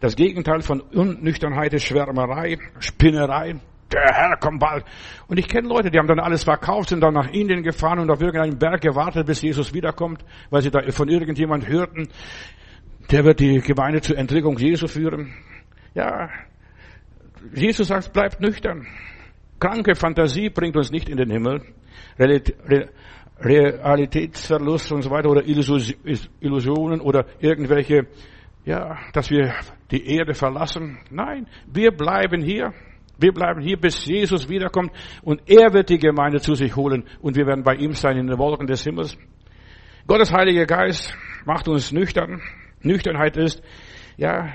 das 0.00 0.16
Gegenteil 0.16 0.62
von 0.62 0.80
Unnüchternheit 0.80 1.74
ist 1.74 1.84
Schwärmerei, 1.84 2.56
Spinnerei. 2.78 3.56
Der 3.92 4.14
Herr 4.14 4.36
kommt 4.38 4.60
bald. 4.60 4.86
Und 5.28 5.38
ich 5.38 5.48
kenne 5.48 5.68
Leute, 5.68 5.90
die 5.90 5.98
haben 5.98 6.06
dann 6.06 6.20
alles 6.20 6.44
verkauft, 6.44 6.88
sind 6.88 7.02
dann 7.02 7.12
nach 7.12 7.28
Indien 7.28 7.62
gefahren 7.62 7.98
und 7.98 8.10
auf 8.10 8.22
irgendeinem 8.22 8.58
Berg 8.58 8.80
gewartet, 8.80 9.26
bis 9.26 9.42
Jesus 9.42 9.74
wiederkommt, 9.74 10.24
weil 10.48 10.62
sie 10.62 10.70
da 10.70 10.80
von 10.90 11.08
irgendjemand 11.08 11.68
hörten, 11.68 12.08
der 13.10 13.24
wird 13.24 13.40
die 13.40 13.60
Gemeinde 13.60 14.00
zur 14.00 14.16
Entrückung 14.16 14.56
Jesu 14.56 14.86
führen. 14.86 15.34
Ja, 15.92 16.30
Jesus 17.52 17.88
sagt, 17.88 18.14
bleibt 18.14 18.40
nüchtern. 18.40 18.86
Kranke 19.58 19.94
Fantasie 19.94 20.48
bringt 20.48 20.76
uns 20.76 20.90
nicht 20.90 21.10
in 21.10 21.18
den 21.18 21.30
Himmel. 21.30 21.60
Realitätsverlust 23.40 24.92
und 24.92 25.02
so 25.02 25.10
weiter 25.10 25.30
oder 25.30 25.42
Illusionen 25.46 27.00
oder 27.00 27.26
irgendwelche, 27.40 28.06
ja, 28.64 28.98
dass 29.12 29.30
wir 29.30 29.54
die 29.90 30.06
Erde 30.06 30.34
verlassen. 30.34 30.98
Nein, 31.10 31.46
wir 31.66 31.90
bleiben 31.90 32.42
hier. 32.42 32.72
Wir 33.18 33.32
bleiben 33.32 33.60
hier, 33.60 33.76
bis 33.78 34.06
Jesus 34.06 34.48
wiederkommt 34.48 34.92
und 35.22 35.42
er 35.46 35.74
wird 35.74 35.90
die 35.90 35.98
Gemeinde 35.98 36.40
zu 36.40 36.54
sich 36.54 36.74
holen 36.74 37.04
und 37.20 37.36
wir 37.36 37.46
werden 37.46 37.62
bei 37.62 37.74
ihm 37.74 37.92
sein 37.92 38.16
in 38.16 38.26
den 38.26 38.38
Wolken 38.38 38.66
des 38.66 38.82
Himmels. 38.82 39.18
Gottes 40.06 40.32
Heiliger 40.32 40.64
Geist 40.64 41.14
macht 41.44 41.68
uns 41.68 41.92
nüchtern. 41.92 42.40
Nüchternheit 42.82 43.36
ist, 43.36 43.62
ja, 44.16 44.48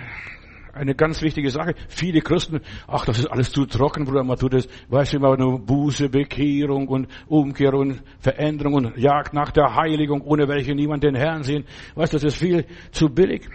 eine 0.76 0.94
ganz 0.94 1.22
wichtige 1.22 1.50
Sache. 1.50 1.74
Viele 1.88 2.22
Christen, 2.22 2.62
ach, 2.88 3.06
das 3.06 3.20
ist 3.20 3.28
alles 3.28 3.52
zu 3.52 3.66
trocken, 3.66 4.06
Bruder, 4.06 4.24
man 4.24 4.38
tut 4.38 4.54
es, 4.54 4.68
weißt 4.90 5.14
du, 5.14 5.18
immer 5.18 5.38
nur 5.38 5.60
Buße, 5.60 6.10
Bekehrung 6.10 6.88
und 6.88 7.08
Umkehr 7.28 7.74
und 7.74 8.04
Veränderung 8.20 8.74
und 8.74 8.98
Jagd 8.98 9.34
nach 9.34 9.52
der 9.52 9.76
Heiligung, 9.76 10.22
ohne 10.22 10.48
welche 10.48 10.76
niemand 10.76 11.04
den 11.04 11.16
Herrn 11.16 11.44
sehen. 11.44 11.66
Weißt 11.96 12.14
du, 12.14 12.18
das 12.18 12.24
ist 12.26 12.38
viel 12.38 12.66
zu 12.92 13.10
billig. 13.10 13.48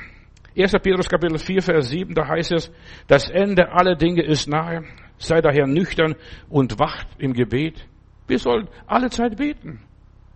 1. 0.57 0.73
Petrus 0.83 1.09
Kapitel 1.09 1.39
4, 1.39 1.63
Vers 1.63 1.91
7, 1.91 2.15
da 2.15 2.27
heißt 2.27 2.53
es, 2.53 2.73
das 3.07 3.31
Ende 3.31 3.71
aller 3.73 3.95
Dinge 3.95 4.23
ist 4.23 4.49
nahe. 4.49 4.85
Sei 5.19 5.41
daher 5.43 5.67
nüchtern 5.67 6.17
und 6.49 6.79
wacht 6.79 7.07
im 7.19 7.35
Gebet. 7.35 7.87
Wir 8.27 8.39
sollen 8.39 8.69
alle 8.87 9.11
Zeit 9.11 9.37
beten. 9.37 9.81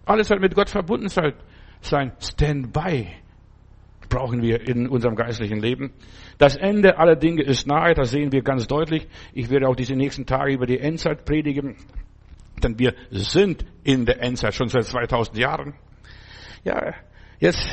Alle 0.05 0.23
Zeit 0.23 0.41
mit 0.41 0.55
Gott 0.55 0.69
verbunden 0.69 1.09
sein. 1.09 1.33
Standby 2.21 3.24
brauchen 4.15 4.43
wir 4.43 4.67
in 4.67 4.89
unserem 4.89 5.17
geistlichen 5.17 5.61
Leben. 5.61 5.93
Das 6.39 6.57
Ende 6.57 6.99
aller 6.99 7.17
Dinge 7.17 7.43
ist 7.43 7.67
nahe, 7.67 7.95
das 7.95 8.11
sehen 8.11 8.31
wir 8.31 8.43
ganz 8.43 8.69
deutlich. 8.69 9.09
Ich 9.33 9.51
werde 9.51 9.69
auch 9.69 9.75
diese 9.75 9.97
nächsten 9.97 10.25
Tage 10.25 10.53
über 10.53 10.67
die 10.67 10.79
Endzeit 10.79 11.25
predigen, 11.25 11.77
denn 12.63 12.79
wir 12.79 12.95
sind 13.11 13.65
in 13.83 14.07
der 14.07 14.23
Endzeit 14.23 14.55
schon 14.55 14.69
seit 14.69 14.85
2000 14.85 15.37
Jahren. 15.37 15.75
Ja, 16.63 16.95
jetzt 17.41 17.69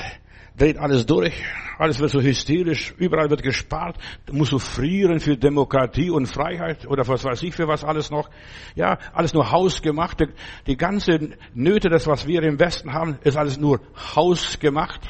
dreht 0.58 0.78
alles 0.78 1.06
durch, 1.06 1.34
alles 1.78 2.00
wird 2.00 2.10
so 2.10 2.22
hysterisch, 2.22 2.94
überall 2.98 3.30
wird 3.30 3.44
gespart, 3.44 3.98
du 4.26 4.34
musst 4.34 4.52
du 4.52 4.58
frieren 4.58 5.20
für 5.20 5.38
Demokratie 5.38 6.10
und 6.10 6.26
Freiheit 6.26 6.88
oder 6.88 7.08
was 7.08 7.24
weiß 7.24 7.44
ich 7.44 7.54
für 7.54 7.68
was 7.68 7.84
alles 7.84 8.10
noch. 8.10 8.32
Ja, 8.76 8.98
alles 9.14 9.36
nur 9.36 9.52
hausgemacht. 9.52 10.24
Die 10.66 10.76
ganze 10.76 11.38
Nöte, 11.54 11.90
das 11.90 12.08
was 12.08 12.26
wir 12.26 12.42
im 12.42 12.60
Westen 12.60 12.94
haben, 12.94 13.20
ist 13.24 13.38
alles 13.38 13.60
nur 13.60 13.80
hausgemacht. 14.16 15.02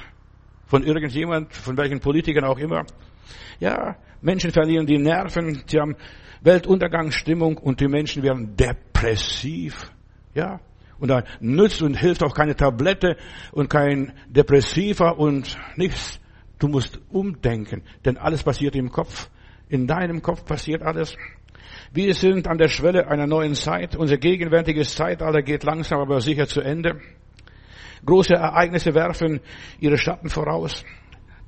Von 0.72 0.84
irgendjemand, 0.84 1.54
von 1.54 1.76
welchen 1.76 2.00
Politikern 2.00 2.46
auch 2.46 2.58
immer. 2.58 2.86
Ja, 3.60 3.98
Menschen 4.22 4.52
verlieren 4.52 4.86
die 4.86 4.98
Nerven, 4.98 5.64
sie 5.68 5.78
haben 5.78 5.98
Weltuntergangsstimmung 6.40 7.58
und 7.58 7.82
die 7.82 7.90
Menschen 7.90 8.24
werden 8.24 8.56
depressiv. 8.56 9.92
Ja, 10.34 10.62
und 10.98 11.10
da 11.10 11.26
nützt 11.42 11.82
und 11.82 11.96
hilft 11.96 12.24
auch 12.24 12.34
keine 12.34 12.56
Tablette 12.56 13.18
und 13.52 13.70
kein 13.70 14.14
Depressiva 14.30 15.10
und 15.10 15.58
nichts. 15.76 16.22
Du 16.58 16.70
musst 16.70 17.02
umdenken, 17.10 17.84
denn 18.06 18.16
alles 18.16 18.42
passiert 18.42 18.74
im 18.78 18.92
Kopf. 18.94 19.30
In 19.68 19.88
deinem 19.88 20.22
Kopf 20.22 20.46
passiert 20.46 20.84
alles. 20.84 21.18
Wir 21.92 22.14
sind 22.14 22.48
an 22.48 22.58
der 22.58 22.70
Schwelle 22.70 23.10
einer 23.10 23.28
neuen 23.28 23.56
Zeit. 23.56 23.98
Unser 23.98 24.16
gegenwärtiges 24.16 24.96
Zeitalter 24.96 25.42
geht 25.42 25.66
langsam 25.66 26.00
aber 26.00 26.22
sicher 26.22 26.48
zu 26.48 26.62
Ende. 26.62 27.02
Große 28.06 28.34
Ereignisse 28.34 28.94
werfen 28.94 29.40
ihre 29.80 29.98
Schatten 29.98 30.30
voraus. 30.30 30.84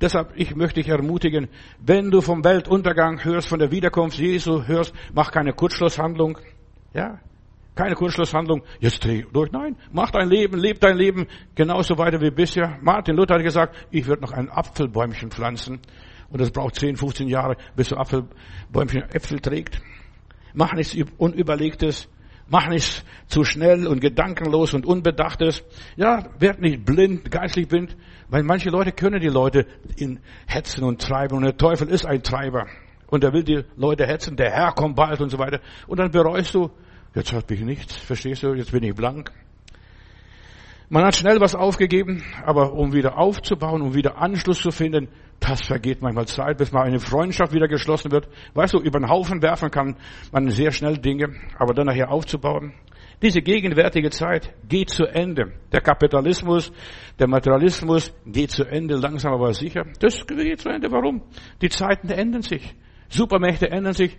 Deshalb, 0.00 0.32
ich 0.36 0.54
möchte 0.54 0.80
dich 0.80 0.88
ermutigen, 0.88 1.48
wenn 1.80 2.10
du 2.10 2.20
vom 2.20 2.44
Weltuntergang 2.44 3.24
hörst, 3.24 3.48
von 3.48 3.58
der 3.58 3.70
Wiederkunft 3.70 4.18
Jesu 4.18 4.66
hörst, 4.66 4.94
mach 5.12 5.30
keine 5.30 5.52
Kurzschlusshandlung. 5.52 6.38
Ja, 6.92 7.20
keine 7.74 7.94
Kurzschlusshandlung, 7.94 8.62
jetzt 8.78 9.04
dreh 9.04 9.24
durch. 9.32 9.50
Nein, 9.50 9.76
mach 9.92 10.10
dein 10.10 10.28
Leben, 10.28 10.58
leb 10.58 10.80
dein 10.80 10.96
Leben 10.96 11.26
genauso 11.54 11.98
weiter 11.98 12.20
wie 12.20 12.30
bisher. 12.30 12.78
Martin 12.82 13.16
Luther 13.16 13.34
hat 13.34 13.42
gesagt, 13.42 13.74
ich 13.90 14.06
würde 14.06 14.22
noch 14.22 14.32
ein 14.32 14.48
Apfelbäumchen 14.48 15.30
pflanzen. 15.30 15.80
Und 16.30 16.40
das 16.40 16.50
braucht 16.50 16.76
10, 16.76 16.96
15 16.96 17.28
Jahre, 17.28 17.56
bis 17.74 17.88
so 17.88 17.96
Apfelbäumchen 17.96 19.02
Äpfel 19.12 19.40
trägt. 19.40 19.80
Mach 20.52 20.72
nichts 20.72 20.96
Unüberlegtes. 21.18 22.08
Mach 22.48 22.68
nichts 22.68 23.04
zu 23.26 23.44
schnell 23.44 23.86
und 23.86 24.00
gedankenlos 24.00 24.74
und 24.74 24.84
unbedachtes. 24.86 25.64
Ja, 25.96 26.28
werd 26.38 26.60
nicht 26.60 26.84
blind, 26.84 27.30
geistlich 27.30 27.68
blind. 27.68 27.96
Weil 28.28 28.42
manche 28.42 28.70
Leute 28.70 28.92
können 28.92 29.20
die 29.20 29.28
Leute 29.28 29.66
in 29.96 30.20
hetzen 30.46 30.84
und 30.84 31.00
treiben. 31.00 31.36
Und 31.36 31.44
der 31.44 31.56
Teufel 31.56 31.88
ist 31.88 32.04
ein 32.04 32.22
Treiber. 32.22 32.66
Und 33.06 33.24
er 33.24 33.32
will 33.32 33.44
die 33.44 33.64
Leute 33.76 34.06
hetzen. 34.06 34.36
Der 34.36 34.50
Herr 34.50 34.72
kommt 34.72 34.96
bald 34.96 35.20
und 35.20 35.30
so 35.30 35.38
weiter. 35.38 35.60
Und 35.86 35.98
dann 35.98 36.10
bereust 36.10 36.54
du, 36.54 36.70
Jetzt 37.14 37.32
habe 37.32 37.54
ich 37.54 37.60
nichts, 37.60 37.96
verstehst 37.96 38.42
du? 38.42 38.54
Jetzt 38.54 38.72
bin 38.72 38.82
ich 38.82 38.92
blank. 38.92 39.30
Man 40.88 41.04
hat 41.04 41.14
schnell 41.14 41.40
was 41.40 41.54
aufgegeben, 41.54 42.24
aber 42.44 42.72
um 42.72 42.92
wieder 42.92 43.18
aufzubauen, 43.18 43.82
um 43.82 43.94
wieder 43.94 44.18
Anschluss 44.18 44.60
zu 44.60 44.72
finden, 44.72 45.08
das 45.46 45.66
vergeht 45.66 46.00
manchmal 46.00 46.26
Zeit, 46.26 46.58
bis 46.58 46.72
mal 46.72 46.82
eine 46.82 47.00
Freundschaft 47.00 47.52
wieder 47.52 47.68
geschlossen 47.68 48.10
wird. 48.10 48.28
Weißt 48.54 48.74
du, 48.74 48.78
über 48.78 48.98
den 48.98 49.08
Haufen 49.08 49.42
werfen 49.42 49.70
kann 49.70 49.96
man 50.32 50.48
sehr 50.48 50.72
schnell 50.72 50.96
Dinge, 50.96 51.34
aber 51.58 51.74
dann 51.74 51.86
nachher 51.86 52.10
aufzubauen. 52.10 52.72
Diese 53.22 53.40
gegenwärtige 53.40 54.10
Zeit 54.10 54.54
geht 54.68 54.90
zu 54.90 55.04
Ende. 55.04 55.52
Der 55.72 55.80
Kapitalismus, 55.80 56.72
der 57.18 57.28
Materialismus 57.28 58.12
geht 58.26 58.50
zu 58.50 58.64
Ende, 58.64 58.96
langsam 58.96 59.32
aber 59.32 59.52
sicher. 59.52 59.84
Das 60.00 60.26
geht 60.26 60.60
zu 60.60 60.68
Ende. 60.68 60.90
Warum? 60.90 61.22
Die 61.60 61.68
Zeiten 61.68 62.08
ändern 62.08 62.42
sich. 62.42 62.74
Supermächte 63.08 63.70
ändern 63.70 63.92
sich. 63.92 64.16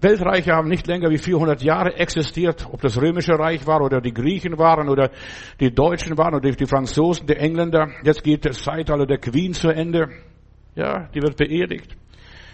Weltreiche 0.00 0.52
haben 0.52 0.68
nicht 0.68 0.86
länger 0.86 1.10
wie 1.10 1.18
400 1.18 1.62
Jahre 1.62 1.94
existiert, 1.96 2.66
ob 2.72 2.80
das 2.80 3.00
römische 3.00 3.32
Reich 3.32 3.66
war 3.66 3.82
oder 3.82 4.00
die 4.00 4.14
Griechen 4.14 4.58
waren 4.58 4.88
oder 4.88 5.10
die 5.58 5.74
Deutschen 5.74 6.16
waren 6.16 6.34
oder 6.34 6.50
die 6.50 6.66
Franzosen, 6.66 7.26
die 7.26 7.36
Engländer. 7.36 7.88
Jetzt 8.02 8.24
geht 8.24 8.46
das 8.46 8.62
Zeitalter 8.62 9.06
der 9.06 9.18
Queen 9.18 9.52
zu 9.52 9.68
Ende. 9.68 10.08
Ja, 10.74 11.08
die 11.14 11.22
wird 11.22 11.36
beerdigt. 11.36 11.96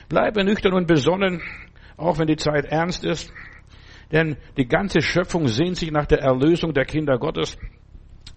Bleibe 0.08 0.44
nüchtern 0.44 0.72
und 0.72 0.86
besonnen, 0.86 1.42
auch 1.96 2.18
wenn 2.18 2.26
die 2.26 2.36
Zeit 2.36 2.66
ernst 2.66 3.04
ist. 3.04 3.32
Denn 4.12 4.36
die 4.56 4.66
ganze 4.66 5.00
Schöpfung 5.02 5.48
sehnt 5.48 5.76
sich 5.76 5.90
nach 5.90 6.06
der 6.06 6.20
Erlösung 6.20 6.72
der 6.72 6.84
Kinder 6.84 7.18
Gottes. 7.18 7.58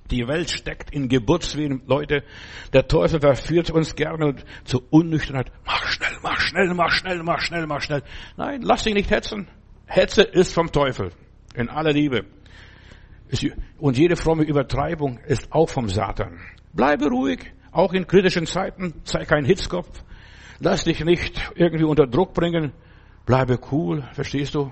Die 0.09 0.27
Welt 0.27 0.49
steckt 0.49 0.91
in 0.91 1.07
Geburtswehen, 1.07 1.83
Leute. 1.85 2.23
Der 2.73 2.87
Teufel 2.87 3.19
verführt 3.19 3.69
uns 3.69 3.95
gerne 3.95 4.35
zur 4.63 4.81
Unnüchternheit. 4.89 5.51
Mach 5.65 5.85
schnell, 5.85 6.17
mach 6.23 6.39
schnell, 6.39 6.73
mach 6.73 6.91
schnell, 6.91 7.23
mach 7.23 7.41
schnell, 7.41 7.67
mach 7.67 7.81
schnell. 7.81 8.01
Nein, 8.35 8.61
lass 8.63 8.83
dich 8.83 8.95
nicht 8.95 9.11
hetzen. 9.11 9.47
Hetze 9.85 10.23
ist 10.23 10.53
vom 10.53 10.71
Teufel. 10.71 11.11
In 11.53 11.69
aller 11.69 11.91
Liebe. 11.91 12.25
Und 13.77 13.97
jede 13.97 14.15
fromme 14.15 14.43
Übertreibung 14.43 15.19
ist 15.27 15.51
auch 15.51 15.69
vom 15.69 15.87
Satan. 15.87 16.39
Bleibe 16.73 17.07
ruhig. 17.09 17.51
Auch 17.71 17.93
in 17.93 18.07
kritischen 18.07 18.45
Zeiten. 18.45 19.01
Sei 19.03 19.25
kein 19.25 19.45
Hitzkopf. 19.45 20.03
Lass 20.59 20.83
dich 20.83 21.03
nicht 21.05 21.51
irgendwie 21.55 21.85
unter 21.85 22.07
Druck 22.07 22.33
bringen. 22.33 22.73
Bleibe 23.25 23.59
cool. 23.71 24.03
Verstehst 24.13 24.55
du? 24.55 24.71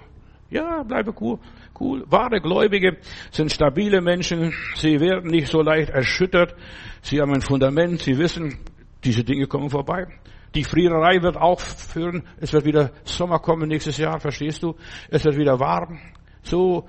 Ja, 0.49 0.83
bleibe 0.83 1.13
cool. 1.19 1.39
Cool. 1.79 2.03
Wahre 2.07 2.41
Gläubige 2.41 2.97
sind 3.31 3.51
stabile 3.51 4.01
Menschen. 4.01 4.53
Sie 4.75 4.99
werden 4.99 5.29
nicht 5.29 5.47
so 5.47 5.61
leicht 5.61 5.89
erschüttert. 5.89 6.55
Sie 7.01 7.21
haben 7.21 7.33
ein 7.33 7.41
Fundament. 7.41 8.01
Sie 8.01 8.17
wissen, 8.17 8.57
diese 9.03 9.23
Dinge 9.23 9.47
kommen 9.47 9.69
vorbei. 9.69 10.07
Die 10.55 10.63
Friererei 10.63 11.21
wird 11.21 11.37
auch 11.37 11.59
führen. 11.59 12.23
Es 12.37 12.53
wird 12.53 12.65
wieder 12.65 12.91
Sommer 13.03 13.39
kommen 13.39 13.67
nächstes 13.67 13.97
Jahr, 13.97 14.19
verstehst 14.19 14.63
du? 14.63 14.75
Es 15.09 15.23
wird 15.23 15.37
wieder 15.37 15.59
warm. 15.59 15.99
So 16.41 16.87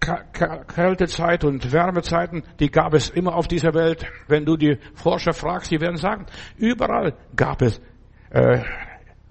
kalte 0.00 1.06
Zeit 1.06 1.44
und 1.44 1.72
Wärmezeiten, 1.72 2.42
die 2.60 2.70
gab 2.70 2.94
es 2.94 3.10
immer 3.10 3.34
auf 3.34 3.48
dieser 3.48 3.74
Welt. 3.74 4.06
Wenn 4.26 4.44
du 4.44 4.56
die 4.56 4.78
Forscher 4.94 5.32
fragst, 5.32 5.70
die 5.70 5.80
werden 5.80 5.96
sagen, 5.96 6.26
überall 6.56 7.14
gab 7.34 7.62
es 7.62 7.80
äh, 8.30 8.62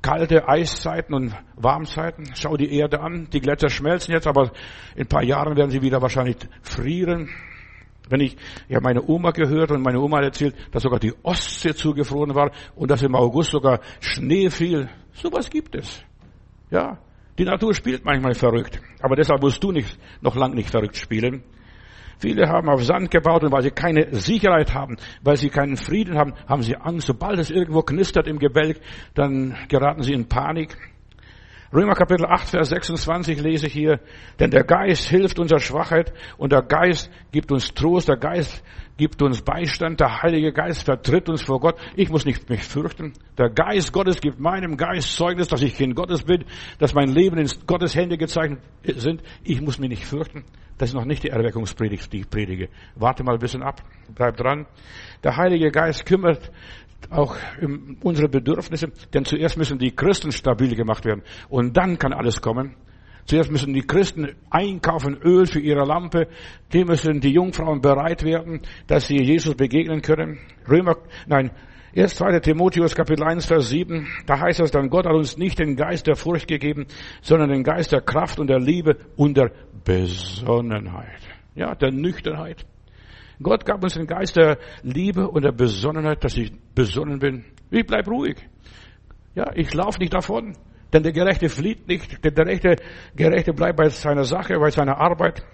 kalte 0.02 0.48
Eiszeiten 0.48 1.14
und 1.14 1.34
Warmzeiten. 1.56 2.32
Schau 2.36 2.56
die 2.58 2.74
Erde 2.78 3.02
an. 3.02 3.28
Die 3.32 3.42
Gletscher 3.42 3.70
schmelzen 3.70 4.14
jetzt, 4.14 4.28
aber 4.28 4.52
in 4.96 5.02
ein 5.02 5.08
paar 5.08 5.24
Jahren 5.24 5.56
werden 5.56 5.72
sie 5.72 5.82
wieder 5.82 6.02
wahrscheinlich 6.02 6.38
frieren. 6.62 7.30
Wenn 8.10 8.22
ich, 8.22 8.38
ich 8.70 8.76
habe 8.76 8.84
meine 8.84 9.04
Oma 9.04 9.32
gehört 9.32 9.72
und 9.72 9.82
meine 9.82 10.00
Oma 10.00 10.18
hat 10.18 10.26
erzählt, 10.26 10.56
dass 10.72 10.84
sogar 10.84 11.00
die 11.00 11.14
Ostsee 11.24 11.74
zugefroren 11.74 12.36
war 12.36 12.52
und 12.76 12.90
dass 12.90 13.02
im 13.04 13.16
August 13.16 13.52
sogar 13.52 13.82
Schnee 14.00 14.50
fiel. 14.50 14.90
Sowas 15.12 15.50
gibt 15.50 15.76
es. 15.76 16.04
Ja. 16.70 17.00
Die 17.38 17.46
Natur 17.46 17.74
spielt 17.74 18.04
manchmal 18.04 18.34
verrückt. 18.34 18.82
Aber 19.02 19.16
deshalb 19.16 19.42
musst 19.42 19.64
du 19.64 19.72
nicht, 19.72 19.98
noch 20.22 20.36
lang 20.36 20.54
nicht 20.54 20.70
verrückt 20.70 20.98
spielen. 20.98 21.44
Viele 22.20 22.50
haben 22.50 22.68
auf 22.68 22.84
Sand 22.84 23.12
gebaut 23.12 23.44
und 23.44 23.52
weil 23.52 23.62
sie 23.62 23.70
keine 23.70 24.08
Sicherheit 24.16 24.74
haben, 24.74 24.98
weil 25.22 25.38
sie 25.38 25.50
keinen 25.50 25.78
Frieden 25.78 26.18
haben, 26.18 26.34
haben 26.48 26.64
sie 26.64 26.76
Angst. 26.76 27.06
Sobald 27.06 27.38
es 27.38 27.52
irgendwo 27.52 27.84
knistert 27.84 28.28
im 28.28 28.40
Gebälk, 28.40 28.80
dann 29.14 29.56
geraten 29.68 30.02
sie 30.02 30.14
in 30.14 30.28
Panik. 30.28 30.76
Römer 31.74 31.96
Kapitel 31.96 32.26
8, 32.26 32.48
Vers 32.48 32.70
26 32.70 33.42
lese 33.42 33.68
ich 33.68 33.74
hier, 33.74 34.00
denn 34.40 34.52
der 34.52 34.64
Geist 34.64 35.10
hilft 35.10 35.38
unserer 35.38 35.60
Schwachheit 35.60 36.14
und 36.38 36.54
der 36.54 36.62
Geist 36.62 37.12
gibt 37.34 37.52
uns 37.52 37.74
Trost, 37.74 38.08
der 38.08 38.16
Geist 38.16 38.64
gibt 38.96 39.22
uns 39.22 39.42
Beistand, 39.42 40.00
der 40.00 40.22
Heilige 40.22 40.54
Geist 40.54 40.86
vertritt 40.86 41.28
uns 41.28 41.42
vor 41.42 41.60
Gott. 41.60 41.76
Ich 41.98 42.10
muss 42.10 42.26
nicht 42.26 42.50
mich 42.50 42.64
fürchten. 42.64 43.12
Der 43.38 43.50
Geist 43.50 43.92
Gottes 43.92 44.22
gibt 44.22 44.40
meinem 44.40 44.78
Geist 44.78 45.14
Zeugnis, 45.14 45.50
dass 45.50 45.62
ich 45.62 45.76
Kind 45.76 45.94
Gottes 45.94 46.24
bin, 46.24 46.46
dass 46.80 46.94
mein 46.94 47.10
Leben 47.10 47.38
in 47.38 47.50
Gottes 47.66 47.96
Hände 47.96 48.18
gezeichnet 48.18 48.62
sind. 48.84 49.22
Ich 49.44 49.60
muss 49.60 49.78
mich 49.78 49.90
nicht 49.90 50.06
fürchten. 50.06 50.46
Das 50.78 50.90
ist 50.90 50.96
noch 50.96 51.06
nicht 51.06 51.24
die 51.24 51.30
Erweckungspredigt, 51.30 52.14
die 52.14 52.20
ich 52.20 52.30
predige. 52.30 52.70
Warte 52.96 53.24
mal 53.24 53.34
ein 53.34 53.40
bisschen 53.40 53.64
ab, 53.64 53.82
bleib 54.16 54.38
dran. 54.38 54.68
Der 55.24 55.36
Heilige 55.36 55.70
Geist 55.72 56.06
kümmert 56.06 56.52
auch 57.10 57.36
unsere 58.02 58.28
Bedürfnisse, 58.28 58.92
denn 59.14 59.26
zuerst 59.26 59.58
müssen 59.58 59.78
die 59.78 59.96
Christen 59.96 60.32
stabil 60.32 60.76
gemacht 60.76 61.06
werden 61.06 61.24
und 61.50 61.78
dann 61.78 61.98
kann 61.98 62.14
alles 62.14 62.42
kommen. 62.42 62.76
Zuerst 63.26 63.52
müssen 63.52 63.74
die 63.74 63.82
Christen 63.82 64.36
einkaufen 64.50 65.18
Öl 65.18 65.48
für 65.48 65.60
ihre 65.60 65.84
Lampe. 65.84 66.28
Die 66.72 66.86
müssen 66.86 67.20
die 67.20 67.34
Jungfrauen 67.34 67.82
bereit 67.82 68.24
werden, 68.24 68.62
dass 68.88 69.08
sie 69.08 69.22
Jesus 69.22 69.56
begegnen 69.56 70.02
können. 70.02 70.40
Römer, 70.70 70.96
nein, 71.28 71.52
Erst 71.94 72.18
2. 72.18 72.42
Timotheus 72.42 72.94
Kapitel 72.94 73.24
1 73.24 73.48
Vers 73.48 73.70
7, 73.70 74.08
da 74.28 74.40
heißt 74.40 74.60
es 74.60 74.70
dann, 74.70 74.90
Gott 74.92 75.08
hat 75.08 75.16
uns 75.16 75.36
nicht 75.36 75.58
den 75.58 75.76
Geist 75.76 76.06
der 76.06 76.16
Furcht 76.16 76.48
gegeben, 76.48 76.86
sondern 77.24 77.50
den 77.50 77.64
Geist 77.64 77.92
der 77.92 78.02
Kraft 78.02 78.40
und 78.40 78.48
der 78.48 78.60
Liebe 78.60 78.98
und 79.16 79.36
der 79.36 79.52
Besonnenheit. 79.84 81.22
Ja, 81.56 81.74
der 81.74 81.92
Nüchternheit. 81.92 82.68
Gott 83.42 83.66
gab 83.66 83.84
uns 83.84 83.94
den 83.94 84.08
Geist 84.08 84.36
der 84.36 84.58
Liebe 84.82 85.28
und 85.28 85.44
der 85.44 85.52
Besonnenheit, 85.52 86.24
dass 86.24 86.38
ich 86.38 86.52
besonnen 86.74 87.20
bin. 87.20 87.46
Ich 87.70 87.86
bleib 87.86 88.08
ruhig. 88.08 88.38
Ja, 89.36 89.52
ich 89.54 89.74
laufe 89.74 90.00
nicht 90.00 90.14
davon. 90.14 90.54
Denn 90.94 91.04
der 91.04 91.12
Gerechte 91.12 91.50
flieht 91.50 91.88
nicht, 91.88 92.24
der 92.24 92.32
Gerechte, 92.32 92.78
Gerechte 93.16 93.54
bleibt 93.54 93.78
bei 93.78 93.90
seiner 93.90 94.24
Sache, 94.24 94.58
bei 94.58 94.72
seiner 94.72 94.98
Arbeit. 94.98 95.46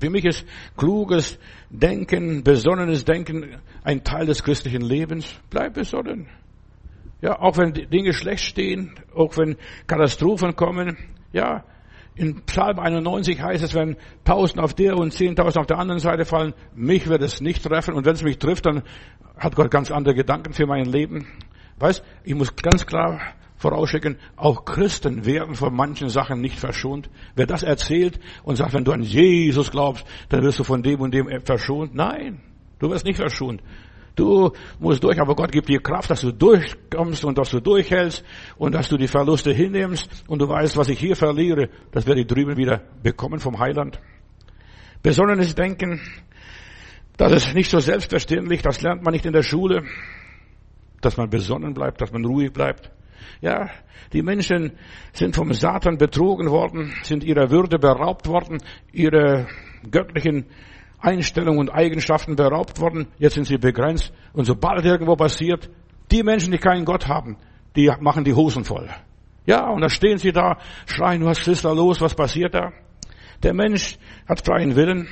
Für 0.00 0.10
mich 0.10 0.24
ist 0.24 0.46
kluges 0.76 1.38
Denken, 1.70 2.44
besonnenes 2.44 3.04
Denken 3.04 3.56
ein 3.82 4.04
Teil 4.04 4.26
des 4.26 4.42
christlichen 4.42 4.82
Lebens. 4.82 5.40
Bleib 5.50 5.74
besonnen. 5.74 6.28
Ja, 7.22 7.40
auch 7.40 7.56
wenn 7.56 7.72
Dinge 7.72 8.12
schlecht 8.12 8.44
stehen, 8.44 8.94
auch 9.14 9.36
wenn 9.36 9.56
Katastrophen 9.86 10.54
kommen. 10.54 10.96
Ja, 11.32 11.64
in 12.16 12.42
Psalm 12.46 12.78
91 12.78 13.40
heißt 13.40 13.62
es, 13.62 13.74
wenn 13.74 13.96
tausend 14.24 14.58
auf 14.58 14.74
der 14.74 14.96
und 14.96 15.12
zehntausend 15.12 15.58
auf 15.58 15.66
der 15.66 15.78
anderen 15.78 16.00
Seite 16.00 16.24
fallen, 16.24 16.54
mich 16.74 17.06
wird 17.08 17.22
es 17.22 17.40
nicht 17.40 17.62
treffen. 17.62 17.94
Und 17.94 18.06
wenn 18.06 18.14
es 18.14 18.22
mich 18.22 18.38
trifft, 18.38 18.66
dann 18.66 18.82
hat 19.38 19.54
Gott 19.54 19.70
ganz 19.70 19.90
andere 19.90 20.14
Gedanken 20.14 20.54
für 20.54 20.66
mein 20.66 20.86
Leben. 20.86 21.26
Weißt, 21.78 22.02
ich 22.24 22.34
muss 22.34 22.56
ganz 22.56 22.86
klar 22.86 23.20
vorausschicken, 23.56 24.16
auch 24.36 24.64
Christen 24.64 25.24
werden 25.26 25.54
von 25.54 25.74
manchen 25.74 26.08
Sachen 26.08 26.40
nicht 26.40 26.58
verschont. 26.58 27.10
Wer 27.34 27.46
das 27.46 27.62
erzählt 27.62 28.18
und 28.44 28.56
sagt, 28.56 28.72
wenn 28.72 28.84
du 28.84 28.92
an 28.92 29.02
Jesus 29.02 29.70
glaubst, 29.70 30.06
dann 30.28 30.42
wirst 30.42 30.58
du 30.58 30.64
von 30.64 30.82
dem 30.82 31.00
und 31.00 31.12
dem 31.12 31.28
verschont. 31.44 31.94
Nein, 31.94 32.40
du 32.78 32.90
wirst 32.90 33.04
nicht 33.04 33.16
verschont. 33.16 33.62
Du 34.16 34.50
musst 34.80 35.04
durch, 35.04 35.20
aber 35.20 35.34
Gott 35.34 35.52
gibt 35.52 35.68
dir 35.68 35.80
Kraft, 35.80 36.10
dass 36.10 36.22
du 36.22 36.32
durchkommst 36.32 37.22
und 37.24 37.36
dass 37.36 37.50
du 37.50 37.60
durchhältst 37.60 38.24
und 38.56 38.74
dass 38.74 38.88
du 38.88 38.96
die 38.96 39.08
Verluste 39.08 39.52
hinnimmst 39.52 40.24
und 40.26 40.40
du 40.40 40.48
weißt, 40.48 40.76
was 40.78 40.88
ich 40.88 40.98
hier 40.98 41.14
verliere, 41.14 41.68
das 41.92 42.06
werde 42.06 42.22
ich 42.22 42.26
drüben 42.26 42.56
wieder 42.56 42.82
bekommen 43.02 43.38
vom 43.38 43.58
Heiland. 43.58 44.00
Besonnenes 45.02 45.54
Denken, 45.54 46.00
das 47.18 47.32
ist 47.32 47.54
nicht 47.54 47.70
so 47.70 47.78
selbstverständlich, 47.78 48.62
das 48.62 48.80
lernt 48.80 49.02
man 49.02 49.12
nicht 49.12 49.26
in 49.26 49.34
der 49.34 49.42
Schule, 49.42 49.84
dass 51.02 51.18
man 51.18 51.28
besonnen 51.28 51.74
bleibt, 51.74 52.00
dass 52.00 52.10
man 52.10 52.24
ruhig 52.24 52.52
bleibt. 52.54 52.90
Ja, 53.42 53.68
die 54.14 54.22
Menschen 54.22 54.72
sind 55.12 55.36
vom 55.36 55.52
Satan 55.52 55.98
betrogen 55.98 56.50
worden, 56.50 56.94
sind 57.02 57.22
ihrer 57.22 57.50
Würde 57.50 57.78
beraubt 57.78 58.26
worden, 58.26 58.58
ihre 58.92 59.46
göttlichen 59.90 60.46
Einstellungen 61.06 61.60
und 61.60 61.70
Eigenschaften 61.70 62.36
beraubt 62.36 62.80
worden. 62.80 63.06
Jetzt 63.18 63.34
sind 63.34 63.44
sie 63.44 63.58
begrenzt. 63.58 64.12
Und 64.32 64.44
sobald 64.44 64.84
irgendwo 64.84 65.14
passiert, 65.16 65.70
die 66.10 66.22
Menschen, 66.22 66.52
die 66.52 66.58
keinen 66.58 66.84
Gott 66.84 67.06
haben, 67.06 67.36
die 67.76 67.90
machen 68.00 68.24
die 68.24 68.34
Hosen 68.34 68.64
voll. 68.64 68.88
Ja, 69.46 69.70
und 69.70 69.80
dann 69.80 69.90
stehen 69.90 70.18
sie 70.18 70.32
da, 70.32 70.58
schreien, 70.86 71.24
was 71.24 71.46
ist 71.46 71.64
da 71.64 71.72
los, 71.72 72.00
was 72.00 72.14
passiert 72.14 72.54
da? 72.54 72.72
Der 73.42 73.54
Mensch 73.54 73.96
hat 74.28 74.44
freien 74.44 74.74
Willen, 74.74 75.08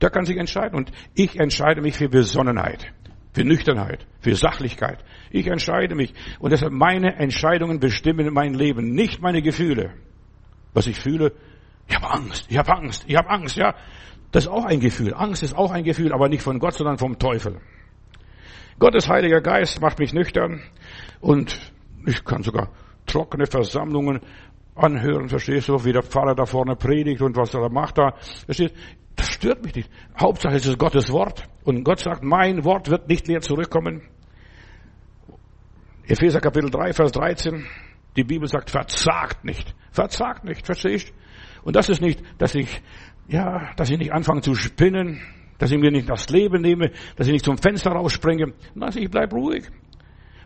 der 0.00 0.10
kann 0.10 0.24
sich 0.24 0.36
entscheiden. 0.36 0.76
Und 0.76 0.90
ich 1.14 1.38
entscheide 1.38 1.80
mich 1.80 1.96
für 1.96 2.08
Besonnenheit 2.08 2.92
für 3.32 3.44
Nüchternheit, 3.44 4.06
für 4.20 4.34
Sachlichkeit. 4.34 5.04
Ich 5.30 5.46
entscheide 5.46 5.94
mich. 5.94 6.12
Und 6.38 6.50
deshalb 6.52 6.72
meine 6.72 7.16
Entscheidungen 7.16 7.78
bestimmen 7.78 8.32
mein 8.32 8.54
Leben, 8.54 8.92
nicht 8.92 9.20
meine 9.20 9.42
Gefühle. 9.42 9.92
Was 10.72 10.86
ich 10.86 10.98
fühle, 10.98 11.32
ich 11.90 11.96
habe 11.96 12.10
Angst, 12.10 12.46
ich 12.48 12.56
habe 12.56 12.70
Angst, 12.70 13.04
ich 13.08 13.16
habe 13.16 13.28
Angst, 13.28 13.56
ja. 13.56 13.74
Das 14.30 14.44
ist 14.44 14.50
auch 14.50 14.64
ein 14.64 14.78
Gefühl. 14.78 15.12
Angst 15.12 15.42
ist 15.42 15.56
auch 15.56 15.72
ein 15.72 15.82
Gefühl, 15.82 16.12
aber 16.12 16.28
nicht 16.28 16.42
von 16.42 16.60
Gott, 16.60 16.74
sondern 16.74 16.98
vom 16.98 17.18
Teufel. 17.18 17.60
Gottes 18.78 19.08
Heiliger 19.08 19.40
Geist 19.40 19.80
macht 19.80 19.98
mich 19.98 20.12
nüchtern 20.12 20.62
und 21.20 21.58
ich 22.06 22.24
kann 22.24 22.44
sogar 22.44 22.68
trockene 23.06 23.46
Versammlungen 23.46 24.20
anhören, 24.76 25.28
verstehst 25.28 25.68
du, 25.68 25.84
wie 25.84 25.92
der 25.92 26.04
Pfarrer 26.04 26.36
da 26.36 26.46
vorne 26.46 26.76
predigt 26.76 27.20
und 27.22 27.36
was 27.36 27.52
er 27.54 27.60
da 27.60 27.68
macht 27.68 27.98
da. 27.98 28.14
Verstehst? 28.44 28.74
Das 29.16 29.28
stört 29.28 29.64
mich 29.64 29.74
nicht. 29.74 29.90
Hauptsache 30.18 30.54
es 30.54 30.66
ist 30.66 30.78
Gottes 30.78 31.10
Wort. 31.10 31.42
Und 31.64 31.82
Gott 31.82 31.98
sagt, 31.98 32.22
mein 32.22 32.64
Wort 32.64 32.88
wird 32.88 33.08
nicht 33.08 33.26
leer 33.26 33.40
zurückkommen. 33.40 34.02
Epheser 36.06 36.40
Kapitel 36.40 36.70
3, 36.70 36.92
Vers 36.92 37.12
13. 37.12 37.66
Die 38.16 38.24
Bibel 38.24 38.48
sagt, 38.48 38.70
verzagt 38.70 39.44
nicht. 39.44 39.74
Verzagt 39.90 40.44
nicht, 40.44 40.64
verstehst? 40.64 41.12
Und 41.62 41.76
das 41.76 41.88
ist 41.88 42.00
nicht, 42.00 42.22
dass 42.38 42.54
ich, 42.54 42.82
ja, 43.28 43.70
dass 43.76 43.90
ich 43.90 43.98
nicht 43.98 44.12
anfange 44.12 44.40
zu 44.40 44.54
spinnen, 44.54 45.20
dass 45.58 45.70
ich 45.70 45.78
mir 45.78 45.90
nicht 45.90 46.08
das 46.08 46.28
Leben 46.30 46.62
nehme, 46.62 46.90
dass 47.16 47.26
ich 47.26 47.32
nicht 47.34 47.44
zum 47.44 47.58
Fenster 47.58 47.90
rausspringe. 47.90 48.54
Nein, 48.74 48.90
ich 48.96 49.10
bleib 49.10 49.32
ruhig. 49.32 49.68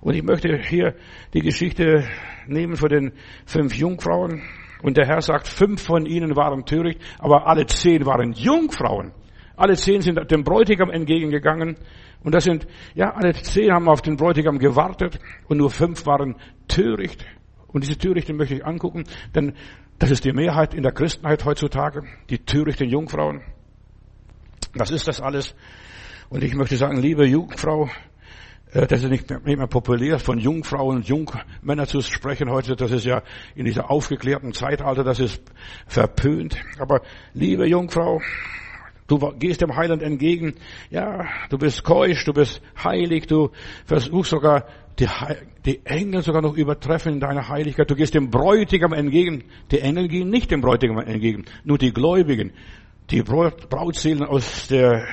Und 0.00 0.14
ich 0.14 0.22
möchte 0.22 0.58
hier 0.58 0.94
die 1.32 1.40
Geschichte 1.40 2.04
nehmen 2.46 2.76
von 2.76 2.88
den 2.88 3.12
fünf 3.46 3.74
Jungfrauen. 3.74 4.42
Und 4.82 4.98
der 4.98 5.06
Herr 5.06 5.22
sagt, 5.22 5.48
fünf 5.48 5.82
von 5.82 6.04
ihnen 6.04 6.36
waren 6.36 6.66
töricht, 6.66 7.00
aber 7.18 7.46
alle 7.46 7.64
zehn 7.64 8.04
waren 8.04 8.32
Jungfrauen. 8.32 9.12
Alle 9.56 9.76
zehn 9.76 10.02
sind 10.02 10.30
dem 10.30 10.42
Bräutigam 10.42 10.90
entgegengegangen. 10.90 11.76
Und 12.22 12.34
das 12.34 12.44
sind, 12.44 12.66
ja, 12.94 13.14
alle 13.14 13.32
zehn 13.34 13.72
haben 13.72 13.88
auf 13.88 14.02
den 14.02 14.16
Bräutigam 14.16 14.58
gewartet 14.58 15.18
und 15.48 15.58
nur 15.58 15.70
fünf 15.70 16.04
waren 16.06 16.36
töricht. 16.68 17.24
Und 17.68 17.84
diese 17.84 17.96
Törichten 17.96 18.36
möchte 18.36 18.56
ich 18.56 18.66
angucken, 18.66 19.04
denn 19.34 19.54
das 19.98 20.10
ist 20.10 20.24
die 20.24 20.32
Mehrheit 20.32 20.74
in 20.74 20.82
der 20.82 20.92
Christenheit 20.92 21.44
heutzutage, 21.44 22.02
die 22.30 22.38
törichten 22.38 22.88
Jungfrauen. 22.88 23.42
Das 24.74 24.90
ist 24.90 25.06
das 25.06 25.20
alles. 25.20 25.54
Und 26.28 26.42
ich 26.42 26.54
möchte 26.54 26.76
sagen, 26.76 26.98
liebe 26.98 27.26
Jungfrau, 27.26 27.88
äh, 28.72 28.86
das 28.86 29.04
ist 29.04 29.10
nicht 29.10 29.30
mehr, 29.30 29.66
populär, 29.66 30.18
von 30.18 30.38
Jungfrauen 30.38 30.96
und 30.96 31.08
Jungmännern 31.08 31.86
zu 31.86 32.00
sprechen 32.02 32.50
heute. 32.50 32.74
Das 32.74 32.90
ist 32.90 33.04
ja 33.04 33.22
in 33.54 33.64
dieser 33.64 33.90
aufgeklärten 33.90 34.52
Zeitalter, 34.52 35.04
das 35.04 35.20
ist 35.20 35.42
verpönt. 35.86 36.56
Aber 36.78 37.02
liebe 37.32 37.66
Jungfrau, 37.66 38.20
du 39.06 39.18
gehst 39.38 39.60
dem 39.60 39.76
Heiland 39.76 40.02
entgegen. 40.02 40.54
Ja, 40.90 41.24
du 41.50 41.58
bist 41.58 41.84
keusch, 41.84 42.24
du 42.24 42.32
bist 42.32 42.60
heilig, 42.82 43.26
du 43.26 43.50
versuchst 43.84 44.30
sogar 44.30 44.66
die, 44.98 45.08
die 45.64 45.84
Engel 45.84 46.22
sogar 46.22 46.42
noch 46.42 46.56
übertreffen 46.56 47.14
in 47.14 47.20
deiner 47.20 47.48
Heiligkeit. 47.48 47.90
Du 47.90 47.96
gehst 47.96 48.14
dem 48.14 48.30
Bräutigam 48.30 48.92
entgegen. 48.92 49.44
Die 49.70 49.80
Engel 49.80 50.08
gehen 50.08 50.30
nicht 50.30 50.50
dem 50.50 50.60
Bräutigam 50.60 50.98
entgegen, 50.98 51.44
nur 51.64 51.78
die 51.78 51.92
Gläubigen, 51.92 52.52
die 53.10 53.22
Brautseelen 53.22 54.22
aus 54.22 54.68
der 54.68 55.06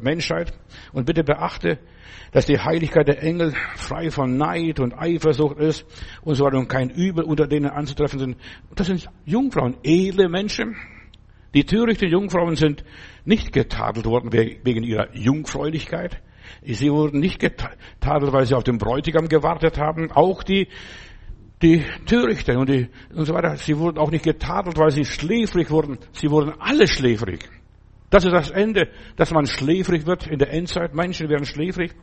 Menschheit. 0.00 0.52
Und 0.92 1.06
bitte 1.06 1.24
beachte, 1.24 1.78
dass 2.32 2.46
die 2.46 2.58
Heiligkeit 2.58 3.08
der 3.08 3.22
Engel 3.22 3.54
frei 3.76 4.10
von 4.10 4.36
Neid 4.36 4.80
und 4.80 4.94
Eifersucht 4.94 5.58
ist 5.58 5.84
und 6.22 6.34
so 6.34 6.46
und 6.46 6.68
kein 6.68 6.90
Übel 6.90 7.24
unter 7.24 7.46
denen 7.46 7.70
anzutreffen 7.70 8.18
sind. 8.18 8.36
Das 8.74 8.86
sind 8.86 9.08
Jungfrauen, 9.24 9.76
edle 9.82 10.28
Menschen. 10.28 10.76
Die 11.54 11.64
törichten 11.64 12.08
Jungfrauen 12.08 12.56
sind 12.56 12.84
nicht 13.24 13.52
getadelt 13.52 14.06
worden 14.06 14.32
wegen 14.32 14.82
ihrer 14.82 15.14
Jungfräulichkeit. 15.14 16.22
Sie 16.62 16.90
wurden 16.90 17.20
nicht 17.20 17.38
getadelt, 17.38 18.32
weil 18.32 18.46
sie 18.46 18.54
auf 18.54 18.64
den 18.64 18.78
Bräutigam 18.78 19.28
gewartet 19.28 19.78
haben. 19.78 20.10
Auch 20.12 20.42
die, 20.42 20.68
die 21.62 21.84
Törichten 22.06 22.56
und, 22.56 22.68
die, 22.68 22.88
und 23.14 23.24
so 23.24 23.34
weiter. 23.34 23.56
Sie 23.56 23.78
wurden 23.78 23.98
auch 23.98 24.10
nicht 24.10 24.24
getadelt, 24.24 24.78
weil 24.78 24.90
sie 24.90 25.04
schläfrig 25.04 25.70
wurden. 25.70 25.98
Sie 26.12 26.30
wurden 26.30 26.52
alle 26.58 26.86
schläfrig. 26.86 27.48
Das 28.10 28.26
ist 28.26 28.32
das 28.32 28.50
Ende, 28.50 28.90
dass 29.16 29.30
man 29.30 29.46
schläfrig 29.46 30.06
wird 30.06 30.26
in 30.26 30.38
der 30.38 30.52
Endzeit. 30.52 30.94
Menschen 30.94 31.30
werden 31.30 31.46
schläfrig. 31.46 31.94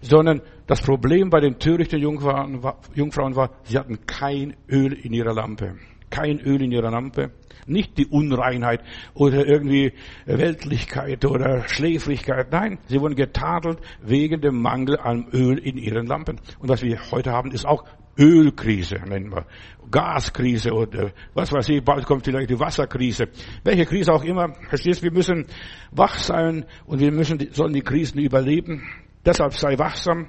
Sondern 0.00 0.40
das 0.68 0.82
Problem 0.82 1.30
bei 1.30 1.40
den 1.40 1.58
törichten 1.58 2.00
Jungfrauen 2.00 2.62
war, 2.62 2.78
Jungfrauen 2.94 3.34
war, 3.34 3.50
sie 3.64 3.76
hatten 3.76 4.06
kein 4.06 4.56
Öl 4.70 4.92
in 4.92 5.12
ihrer 5.12 5.34
Lampe. 5.34 5.74
Kein 6.10 6.40
Öl 6.40 6.62
in 6.62 6.72
ihrer 6.72 6.90
Lampe. 6.90 7.30
Nicht 7.66 7.98
die 7.98 8.06
Unreinheit 8.06 8.80
oder 9.14 9.46
irgendwie 9.46 9.92
Weltlichkeit 10.24 11.24
oder 11.24 11.68
Schläfrigkeit. 11.68 12.50
Nein, 12.50 12.78
sie 12.86 13.00
wurden 13.00 13.14
getadelt 13.14 13.78
wegen 14.02 14.40
dem 14.40 14.60
Mangel 14.62 14.98
an 14.98 15.28
Öl 15.32 15.58
in 15.58 15.76
ihren 15.76 16.06
Lampen. 16.06 16.40
Und 16.58 16.68
was 16.68 16.82
wir 16.82 16.98
heute 17.10 17.32
haben, 17.32 17.50
ist 17.50 17.66
auch 17.66 17.84
Ölkrise, 18.18 18.96
nennen 19.06 19.30
wir. 19.30 19.46
Gaskrise 19.90 20.72
oder 20.72 21.12
was 21.34 21.52
weiß 21.52 21.68
ich, 21.70 21.84
bald 21.84 22.04
kommt 22.04 22.24
vielleicht 22.24 22.50
die 22.50 22.58
Wasserkrise. 22.58 23.28
Welche 23.64 23.86
Krise 23.86 24.12
auch 24.12 24.24
immer. 24.24 24.54
Verstehst, 24.68 25.02
wir 25.02 25.12
müssen 25.12 25.46
wach 25.92 26.18
sein 26.18 26.64
und 26.86 27.00
wir 27.00 27.12
müssen, 27.12 27.38
sollen 27.52 27.72
die 27.72 27.82
Krisen 27.82 28.18
überleben. 28.18 28.82
Deshalb 29.24 29.54
sei 29.54 29.78
wachsam, 29.78 30.28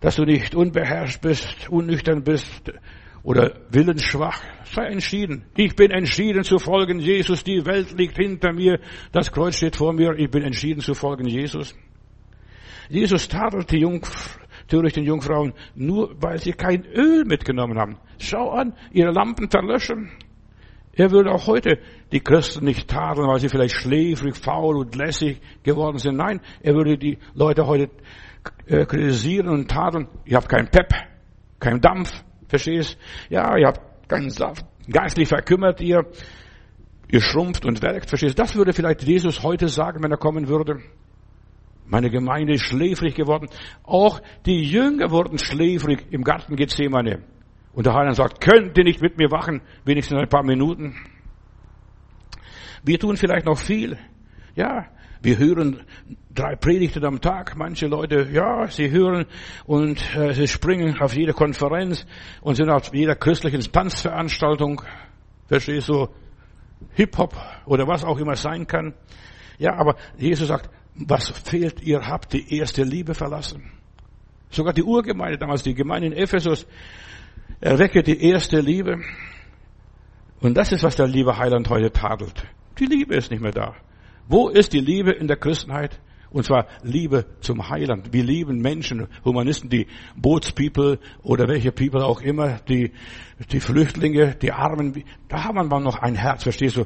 dass 0.00 0.16
du 0.16 0.24
nicht 0.24 0.54
unbeherrscht 0.54 1.20
bist, 1.22 1.68
unnüchtern 1.68 2.22
bist 2.22 2.72
oder 3.22 3.52
willensschwach. 3.70 4.42
Sei 4.64 4.86
entschieden. 4.86 5.44
Ich 5.56 5.74
bin 5.76 5.90
entschieden 5.90 6.44
zu 6.44 6.58
folgen 6.58 7.00
Jesus. 7.00 7.44
Die 7.44 7.64
Welt 7.66 7.92
liegt 7.98 8.16
hinter 8.16 8.52
mir. 8.52 8.80
Das 9.12 9.32
Kreuz 9.32 9.56
steht 9.56 9.76
vor 9.76 9.92
mir. 9.92 10.18
Ich 10.18 10.30
bin 10.30 10.42
entschieden 10.42 10.80
zu 10.80 10.94
folgen 10.94 11.26
Jesus. 11.26 11.74
Jesus 12.88 13.28
tadelt 13.28 13.70
die 13.70 13.84
törichten 14.68 15.04
Jungfrauen, 15.04 15.52
nur 15.74 16.14
weil 16.20 16.38
sie 16.38 16.52
kein 16.52 16.84
Öl 16.84 17.24
mitgenommen 17.24 17.78
haben. 17.78 17.98
Schau 18.18 18.50
an, 18.50 18.74
ihre 18.92 19.12
Lampen 19.12 19.50
verlöschen. 19.50 20.10
Er 20.92 21.10
würde 21.10 21.30
auch 21.30 21.46
heute 21.46 21.78
die 22.12 22.20
Christen 22.20 22.64
nicht 22.64 22.88
tadeln, 22.88 23.28
weil 23.28 23.38
sie 23.38 23.48
vielleicht 23.48 23.76
schläfrig, 23.76 24.36
faul 24.36 24.76
und 24.76 24.96
lässig 24.96 25.40
geworden 25.62 25.98
sind. 25.98 26.16
Nein, 26.16 26.40
er 26.60 26.74
würde 26.74 26.98
die 26.98 27.18
Leute 27.34 27.66
heute 27.66 27.90
äh, 28.66 28.84
kritisieren 28.84 29.48
und 29.48 29.70
tadeln. 29.70 30.08
Ihr 30.24 30.36
habt 30.36 30.48
keinen 30.48 30.68
Pep, 30.68 30.92
keinen 31.60 31.80
Dampf, 31.80 32.24
verstehst? 32.48 32.98
Ja, 33.28 33.56
ihr 33.56 33.66
habt 33.66 34.08
keinen 34.08 34.30
Saft. 34.30 34.64
Geistlich 34.90 35.28
verkümmert 35.28 35.80
ihr. 35.80 36.06
Ihr 37.10 37.20
schrumpft 37.22 37.64
und 37.64 37.80
werkt, 37.82 38.08
verstehst? 38.08 38.38
Das 38.38 38.54
würde 38.54 38.72
vielleicht 38.72 39.02
Jesus 39.02 39.42
heute 39.42 39.68
sagen, 39.68 40.02
wenn 40.02 40.10
er 40.10 40.18
kommen 40.18 40.48
würde. 40.48 40.80
Meine 41.86 42.10
Gemeinde 42.10 42.54
ist 42.54 42.64
schläfrig 42.64 43.14
geworden. 43.14 43.48
Auch 43.82 44.20
die 44.44 44.62
Jünger 44.62 45.10
wurden 45.10 45.38
schläfrig 45.38 46.04
im 46.10 46.22
Garten 46.22 46.54
Gethsemane. 46.54 47.22
Und 47.72 47.86
der 47.86 47.94
Heiland 47.94 48.16
sagt, 48.16 48.42
könnt 48.42 48.76
ihr 48.76 48.84
nicht 48.84 49.00
mit 49.00 49.16
mir 49.16 49.30
wachen, 49.30 49.62
wenigstens 49.84 50.18
ein 50.18 50.28
paar 50.28 50.42
Minuten? 50.42 50.96
Wir 52.84 52.98
tun 52.98 53.16
vielleicht 53.16 53.46
noch 53.46 53.58
viel. 53.58 53.98
Ja, 54.54 54.86
wir 55.20 55.38
hören 55.38 55.80
drei 56.34 56.54
Predigten 56.54 57.04
am 57.04 57.20
Tag. 57.20 57.56
Manche 57.56 57.86
Leute, 57.86 58.28
ja, 58.32 58.68
sie 58.68 58.90
hören 58.90 59.26
und 59.66 59.98
äh, 60.16 60.32
sie 60.34 60.46
springen 60.46 61.00
auf 61.00 61.14
jede 61.14 61.32
Konferenz 61.32 62.06
und 62.40 62.54
sind 62.54 62.70
auf 62.70 62.94
jeder 62.94 63.16
christlichen 63.16 63.60
Tanzveranstaltung. 63.60 64.82
Verstehst 65.48 65.88
du? 65.88 66.08
Hip-Hop 66.94 67.34
oder 67.66 67.88
was 67.88 68.04
auch 68.04 68.18
immer 68.18 68.36
sein 68.36 68.66
kann. 68.66 68.94
Ja, 69.58 69.74
aber 69.74 69.96
Jesus 70.16 70.48
sagt, 70.48 70.70
was 70.94 71.28
fehlt, 71.28 71.82
ihr 71.82 72.06
habt 72.06 72.32
die 72.32 72.56
erste 72.56 72.82
Liebe 72.84 73.14
verlassen. 73.14 73.72
Sogar 74.50 74.72
die 74.72 74.82
Urgemeinde 74.82 75.38
damals, 75.38 75.62
die 75.62 75.74
Gemeinde 75.74 76.08
in 76.08 76.12
Ephesus, 76.12 76.66
erwecke 77.60 78.02
die 78.02 78.22
erste 78.22 78.60
Liebe. 78.60 79.00
Und 80.40 80.56
das 80.56 80.72
ist, 80.72 80.84
was 80.84 80.96
der 80.96 81.08
liebe 81.08 81.36
Heiland 81.36 81.68
heute 81.68 81.90
tadelt. 81.90 82.46
Die 82.78 82.86
Liebe 82.86 83.16
ist 83.16 83.30
nicht 83.30 83.40
mehr 83.40 83.52
da. 83.52 83.74
Wo 84.28 84.50
ist 84.50 84.74
die 84.74 84.80
Liebe 84.80 85.10
in 85.12 85.26
der 85.26 85.38
Christenheit? 85.38 85.98
Und 86.30 86.44
zwar 86.44 86.66
Liebe 86.82 87.24
zum 87.40 87.70
Heiland. 87.70 88.12
Wir 88.12 88.22
lieben 88.22 88.60
Menschen, 88.60 89.08
Humanisten, 89.24 89.70
die 89.70 89.86
Bootspeople 90.16 90.98
oder 91.22 91.48
welche 91.48 91.72
People 91.72 92.04
auch 92.04 92.20
immer, 92.20 92.58
die, 92.68 92.92
die 93.50 93.60
Flüchtlinge, 93.60 94.34
die 94.34 94.52
Armen. 94.52 95.02
Da 95.28 95.44
haben 95.44 95.70
wir 95.70 95.80
noch 95.80 95.96
ein 95.96 96.14
Herz, 96.14 96.42
verstehst 96.42 96.76
du? 96.76 96.84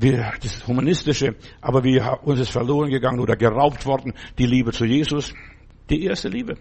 Wir, 0.00 0.32
das 0.40 0.66
Humanistische, 0.66 1.34
aber 1.60 1.84
wir, 1.84 2.20
uns 2.22 2.40
ist 2.40 2.50
verloren 2.50 2.88
gegangen 2.88 3.20
oder 3.20 3.36
geraubt 3.36 3.84
worden, 3.84 4.14
die 4.38 4.46
Liebe 4.46 4.72
zu 4.72 4.86
Jesus. 4.86 5.34
Die 5.90 6.04
erste 6.04 6.28
Liebe. 6.28 6.54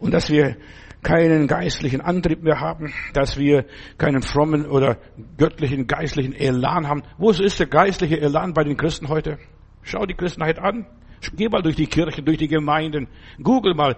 Und 0.00 0.12
dass 0.12 0.28
wir 0.28 0.56
keinen 1.02 1.46
geistlichen 1.46 2.00
Antrieb 2.00 2.42
mehr 2.42 2.60
haben, 2.60 2.92
dass 3.12 3.36
wir 3.38 3.66
keinen 3.98 4.22
frommen 4.22 4.66
oder 4.66 4.98
göttlichen 5.36 5.86
geistlichen 5.86 6.32
Elan 6.32 6.88
haben. 6.88 7.02
Wo 7.18 7.30
ist 7.30 7.60
der 7.60 7.66
geistliche 7.66 8.20
Elan 8.20 8.54
bei 8.54 8.64
den 8.64 8.76
Christen 8.76 9.08
heute? 9.08 9.38
Schau 9.82 10.06
die 10.06 10.14
Christenheit 10.14 10.58
an. 10.58 10.86
Geh 11.34 11.48
mal 11.48 11.62
durch 11.62 11.76
die 11.76 11.86
Kirchen, 11.86 12.24
durch 12.24 12.38
die 12.38 12.48
Gemeinden. 12.48 13.08
Google 13.42 13.74
mal. 13.74 13.96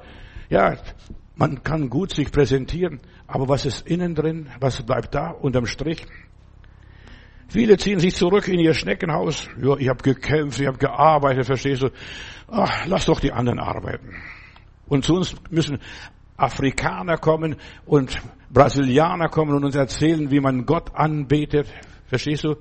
Ja, 0.51 0.77
man 1.37 1.63
kann 1.63 1.89
gut 1.91 2.15
sich 2.15 2.31
präsentieren, 2.31 3.01
aber 3.27 3.49
was 3.49 3.67
ist 3.67 3.87
innen 3.89 4.15
drin? 4.15 4.49
Was 4.61 4.83
bleibt 4.83 5.15
da 5.15 5.31
unterm 5.31 5.67
Strich? 5.67 6.07
Viele 7.49 7.77
ziehen 7.77 7.99
sich 7.99 8.15
zurück 8.15 8.49
in 8.49 8.59
ihr 8.59 8.75
Schneckenhaus. 8.75 9.49
Ja, 9.61 9.77
ich 9.77 9.89
habe 9.89 10.03
gekämpft, 10.03 10.61
ich 10.61 10.67
habe 10.67 10.79
gearbeitet, 10.79 11.47
verstehst 11.47 11.83
du? 11.83 11.91
Ach, 12.49 12.87
lass 12.87 13.07
doch 13.07 13.21
die 13.21 13.33
anderen 13.33 13.59
arbeiten. 13.59 14.15
Und 14.87 15.05
zu 15.05 15.15
uns 15.15 15.35
müssen 15.51 15.79
Afrikaner 16.37 17.17
kommen 17.17 17.57
und 17.87 18.21
Brasilianer 18.51 19.29
kommen 19.29 19.55
und 19.55 19.65
uns 19.65 19.75
erzählen, 19.75 20.31
wie 20.31 20.41
man 20.41 20.67
Gott 20.67 20.95
anbetet. 20.95 21.67
Verstehst 22.07 22.45
du? 22.45 22.57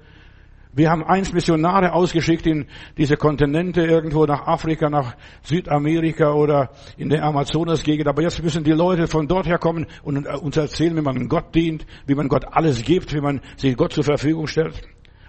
Wir 0.76 0.90
haben 0.90 1.04
einst 1.04 1.36
Missionare 1.36 1.94
ausgeschickt 1.94 2.48
in 2.48 2.66
diese 2.98 3.16
Kontinente 3.16 3.82
irgendwo 3.82 4.26
nach 4.26 4.48
Afrika, 4.48 4.90
nach 4.90 5.16
Südamerika 5.44 6.34
oder 6.34 6.72
in 6.98 7.10
der 7.10 7.24
Amazonasgegend. 7.24 8.08
Aber 8.08 8.24
jetzt 8.24 8.42
müssen 8.42 8.64
die 8.64 8.72
Leute 8.72 9.08
von 9.08 9.28
dort 9.28 9.46
her 9.46 9.60
kommen 9.60 9.86
und 10.02 10.26
uns 10.28 10.58
erzählen, 10.58 10.98
wie 10.98 11.02
man 11.02 11.30
Gott 11.30 11.54
dient, 11.54 11.86
wie 12.08 12.16
man 12.16 12.28
Gott 12.28 12.46
alles 12.52 12.84
gibt, 12.84 13.14
wie 13.14 13.22
man 13.22 13.42
sich 13.56 13.78
Gott 13.78 13.94
zur 13.94 14.04
Verfügung 14.04 14.48
stellt. 14.48 14.82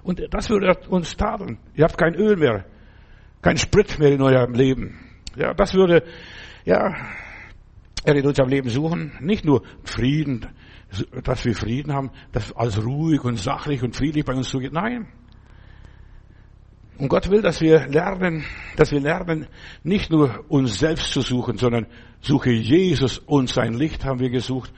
Und 0.02 0.22
das 0.30 0.48
würde 0.48 0.78
uns 0.88 1.14
tadeln. 1.14 1.59
Ihr 1.74 1.85
habt 1.85 1.98
kein 1.98 2.14
Öl 2.14 2.37
mehr, 2.37 2.64
kein 3.42 3.59
Sprit 3.59 3.98
mehr 3.98 4.12
in 4.12 4.22
eurem 4.22 4.54
Leben. 4.54 4.98
Ja, 5.37 5.52
das 5.52 5.74
würde, 5.74 6.04
ja, 6.64 6.94
er 8.04 8.14
in 8.16 8.26
unserem 8.26 8.48
Leben 8.48 8.70
suchen. 8.70 9.12
Nicht 9.20 9.44
nur 9.44 9.62
Frieden, 9.83 10.46
dass 11.22 11.44
wir 11.44 11.54
Frieden 11.54 11.92
haben, 11.92 12.11
dass 12.33 12.54
alles 12.57 12.83
ruhig 12.83 13.22
und 13.24 13.38
sachlich 13.38 13.83
und 13.83 13.94
friedlich 13.94 14.24
bei 14.24 14.35
uns 14.35 14.48
zugeht. 14.48 14.72
Nein. 14.72 15.07
Und 16.98 17.09
Gott 17.09 17.28
will, 17.28 17.42
dass 17.42 17.61
wir 17.61 17.88
lernen, 17.88 18.44
dass 18.76 18.92
wir 18.92 19.00
lernen, 19.00 19.46
nicht 19.83 20.11
nur 20.11 20.44
uns 20.48 20.78
selbst 20.78 21.12
zu 21.12 21.22
suchen, 21.22 21.59
sondern 21.59 21.87
suche 22.20 22.50
Jesus 22.50 23.18
und 23.18 23.48
sein 23.48 23.74
Licht 23.74 24.04
haben 24.04 24.20
wir 24.20 24.30
gesucht, 24.30 24.72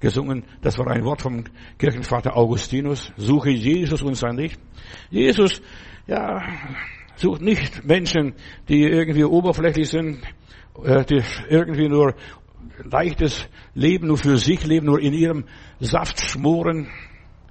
gesungen. 0.00 0.44
Das 0.62 0.78
war 0.78 0.86
ein 0.88 1.04
Wort 1.04 1.22
vom 1.22 1.44
Kirchenvater 1.78 2.36
Augustinus. 2.36 3.12
Suche 3.16 3.50
Jesus 3.50 4.02
und 4.02 4.14
sein 4.14 4.36
Licht. 4.36 4.60
Jesus, 5.10 5.60
ja, 6.06 6.42
sucht 7.16 7.42
nicht 7.42 7.84
Menschen, 7.84 8.34
die 8.68 8.82
irgendwie 8.82 9.24
oberflächlich 9.24 9.88
sind, 9.88 10.22
äh, 10.82 11.04
die 11.04 11.22
irgendwie 11.48 11.88
nur 11.88 12.14
leichtes 12.84 13.48
Leben 13.74 14.06
nur 14.06 14.18
für 14.18 14.36
sich 14.36 14.64
leben, 14.64 14.86
nur 14.86 15.00
in 15.00 15.12
ihrem 15.12 15.44
Saft 15.80 16.20
schmoren. 16.20 16.88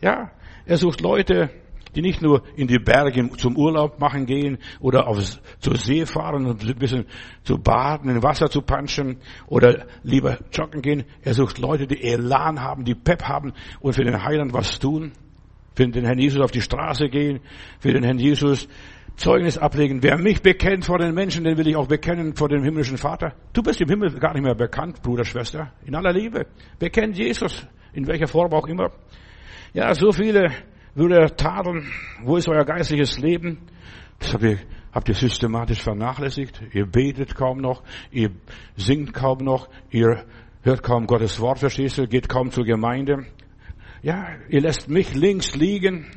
Ja, 0.02 0.32
er 0.66 0.78
sucht 0.78 1.02
Leute, 1.02 1.50
die 1.96 2.02
nicht 2.02 2.22
nur 2.22 2.44
in 2.56 2.68
die 2.68 2.80
Berge 2.80 3.30
zum 3.38 3.58
Urlaub 3.58 4.00
machen 4.00 4.26
gehen 4.26 4.58
oder 4.80 5.08
auf, 5.08 5.20
zur 5.60 5.76
See 5.76 6.06
fahren 6.06 6.46
und 6.46 6.64
ein 6.64 6.76
bisschen 6.76 7.06
zu 7.44 7.58
baden, 7.58 8.10
in 8.10 8.24
Wasser 8.24 8.50
zu 8.50 8.62
punchen 8.62 9.18
oder 9.48 9.86
lieber 10.04 10.38
joggen 10.52 10.82
gehen. 10.82 11.04
Er 11.22 11.34
sucht 11.34 11.58
Leute, 11.60 11.88
die 11.88 12.04
Elan 12.04 12.62
haben, 12.62 12.84
die 12.84 12.96
Pep 12.96 13.24
haben 13.24 13.54
und 13.80 13.94
für 13.94 14.04
den 14.04 14.24
Heiland 14.24 14.54
was 14.54 14.80
tun. 14.80 15.12
Für 15.76 15.88
den 15.88 16.06
Herrn 16.06 16.18
Jesus 16.18 16.42
auf 16.42 16.50
die 16.50 16.62
Straße 16.62 17.08
gehen, 17.08 17.40
für 17.80 17.94
den 17.94 18.04
Herrn 18.04 18.18
Jesus 18.18 18.68
Zeugnis 19.18 19.58
ablegen. 19.58 20.02
Wer 20.04 20.18
mich 20.18 20.42
bekennt 20.42 20.86
vor 20.86 21.00
den 21.00 21.14
Menschen, 21.14 21.44
den 21.44 21.58
will 21.58 21.68
ich 21.68 21.76
auch 21.76 21.88
bekennen 21.88 22.36
vor 22.36 22.50
dem 22.50 22.64
himmlischen 22.64 22.98
Vater. 22.98 23.34
Du 23.52 23.64
bist 23.64 23.82
im 23.82 23.90
Himmel 23.90 24.12
gar 24.20 24.34
nicht 24.34 24.44
mehr 24.44 24.56
bekannt, 24.56 25.02
Bruder, 25.02 25.26
Schwester. 25.26 25.74
In 25.86 25.96
aller 25.96 26.14
Liebe. 26.14 26.46
Bekennt 26.80 27.18
Jesus, 27.18 27.68
in 27.94 28.08
welcher 28.08 28.28
Form 28.28 28.54
auch 28.54 28.68
immer. 28.68 28.92
Ja, 29.74 29.94
so 29.94 30.12
viele 30.12 30.52
würde 30.98 31.16
er 31.16 31.36
tadeln, 31.36 31.88
wo 32.24 32.38
ist 32.38 32.50
euer 32.50 32.66
geistliches 32.66 33.20
Leben? 33.20 33.60
Das 34.20 34.34
habt 34.34 34.44
ihr, 34.44 34.58
habt 34.92 35.08
ihr 35.08 35.16
systematisch 35.16 35.82
vernachlässigt. 35.82 36.62
Ihr 36.74 36.88
betet 36.88 37.36
kaum 37.36 37.60
noch, 37.60 37.84
ihr 38.12 38.32
singt 38.76 39.14
kaum 39.14 39.40
noch, 39.40 39.70
ihr 39.92 40.26
hört 40.64 40.82
kaum 40.84 41.06
Gottes 41.06 41.40
Wort, 41.40 41.60
verstehst 41.60 42.00
du, 42.00 42.08
geht 42.08 42.28
kaum 42.28 42.52
zur 42.52 42.66
Gemeinde. 42.66 43.28
Ja, 44.02 44.28
ihr 44.50 44.62
lässt 44.62 44.90
mich 44.90 45.14
links 45.14 45.56
liegen. 45.56 46.08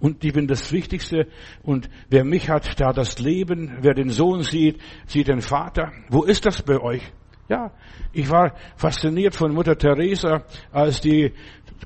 Und 0.00 0.24
ich 0.24 0.32
bin 0.32 0.48
das 0.48 0.72
Wichtigste. 0.72 1.28
Und 1.62 1.88
wer 2.10 2.24
mich 2.24 2.50
hat, 2.50 2.80
hat 2.80 2.96
das 2.96 3.20
Leben. 3.20 3.78
Wer 3.82 3.94
den 3.94 4.10
Sohn 4.10 4.42
sieht, 4.42 4.80
sieht 5.06 5.28
den 5.28 5.40
Vater. 5.40 5.92
Wo 6.08 6.24
ist 6.24 6.44
das 6.44 6.62
bei 6.62 6.80
euch? 6.80 7.02
Ja, 7.48 7.72
ich 8.12 8.30
war 8.30 8.54
fasziniert 8.76 9.34
von 9.34 9.52
Mutter 9.52 9.76
Teresa, 9.76 10.44
als 10.72 11.00
die 11.00 11.32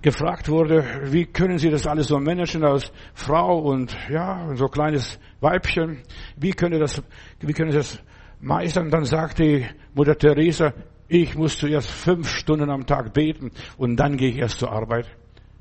gefragt 0.03 0.49
wurde, 0.49 0.85
wie 1.05 1.27
können 1.27 1.59
Sie 1.59 1.71
das 1.71 1.87
alles 1.87 2.09
so 2.09 2.19
managen 2.19 2.65
als 2.65 2.93
Frau 3.15 3.59
und 3.59 3.97
ja, 4.11 4.55
so 4.55 4.67
kleines 4.67 5.19
Weibchen, 5.41 6.03
wie 6.37 6.53
können 6.53 6.81
das, 6.81 7.03
wie 7.41 7.53
können 7.53 7.71
Sie 7.71 7.79
das 7.79 8.03
meistern? 8.41 8.91
Dann 8.91 9.05
sagte 9.05 9.43
die 9.43 9.67
Mutter 9.95 10.17
Teresa, 10.17 10.73
ich 11.09 11.37
muss 11.37 11.59
zuerst 11.59 11.91
fünf 11.91 12.29
Stunden 12.29 12.71
am 12.71 12.87
Tag 12.87 13.13
beten 13.13 13.51
und 13.77 13.97
dann 13.97 14.17
gehe 14.17 14.31
ich 14.31 14.39
erst 14.39 14.59
zur 14.59 14.73
Arbeit. 14.73 15.07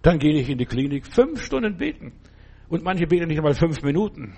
Dann 0.02 0.20
gehe 0.20 0.34
ich 0.40 0.50
in 0.50 0.58
die 0.58 0.66
Klinik, 0.66 1.06
fünf 1.08 1.44
Stunden 1.44 1.78
beten. 1.78 2.14
Und 2.68 2.84
manche 2.84 3.08
beten 3.08 3.28
nicht 3.28 3.38
einmal 3.38 3.54
fünf 3.54 3.82
Minuten. 3.84 4.36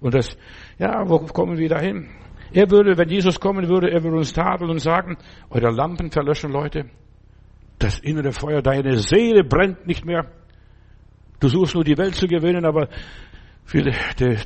Und 0.00 0.14
das, 0.14 0.36
ja, 0.78 1.08
wo 1.08 1.18
kommen 1.18 1.56
wir 1.56 1.68
dahin? 1.68 2.08
Er 2.52 2.70
würde, 2.70 2.98
wenn 2.98 3.08
Jesus 3.08 3.40
kommen 3.40 3.68
würde, 3.68 3.90
er 3.90 4.02
würde 4.02 4.18
uns 4.18 4.32
tadeln 4.32 4.70
und 4.70 4.80
sagen, 4.80 5.16
eure 5.50 5.70
Lampen 5.70 6.10
verlöschen, 6.10 6.52
Leute 6.52 6.90
das 7.82 7.98
innere 8.00 8.32
Feuer, 8.32 8.62
deine 8.62 8.98
Seele 8.98 9.44
brennt 9.44 9.86
nicht 9.86 10.04
mehr. 10.04 10.26
Du 11.40 11.48
suchst 11.48 11.74
nur 11.74 11.84
die 11.84 11.98
Welt 11.98 12.14
zu 12.14 12.26
gewinnen, 12.26 12.64
aber 12.64 12.88
für 13.64 13.82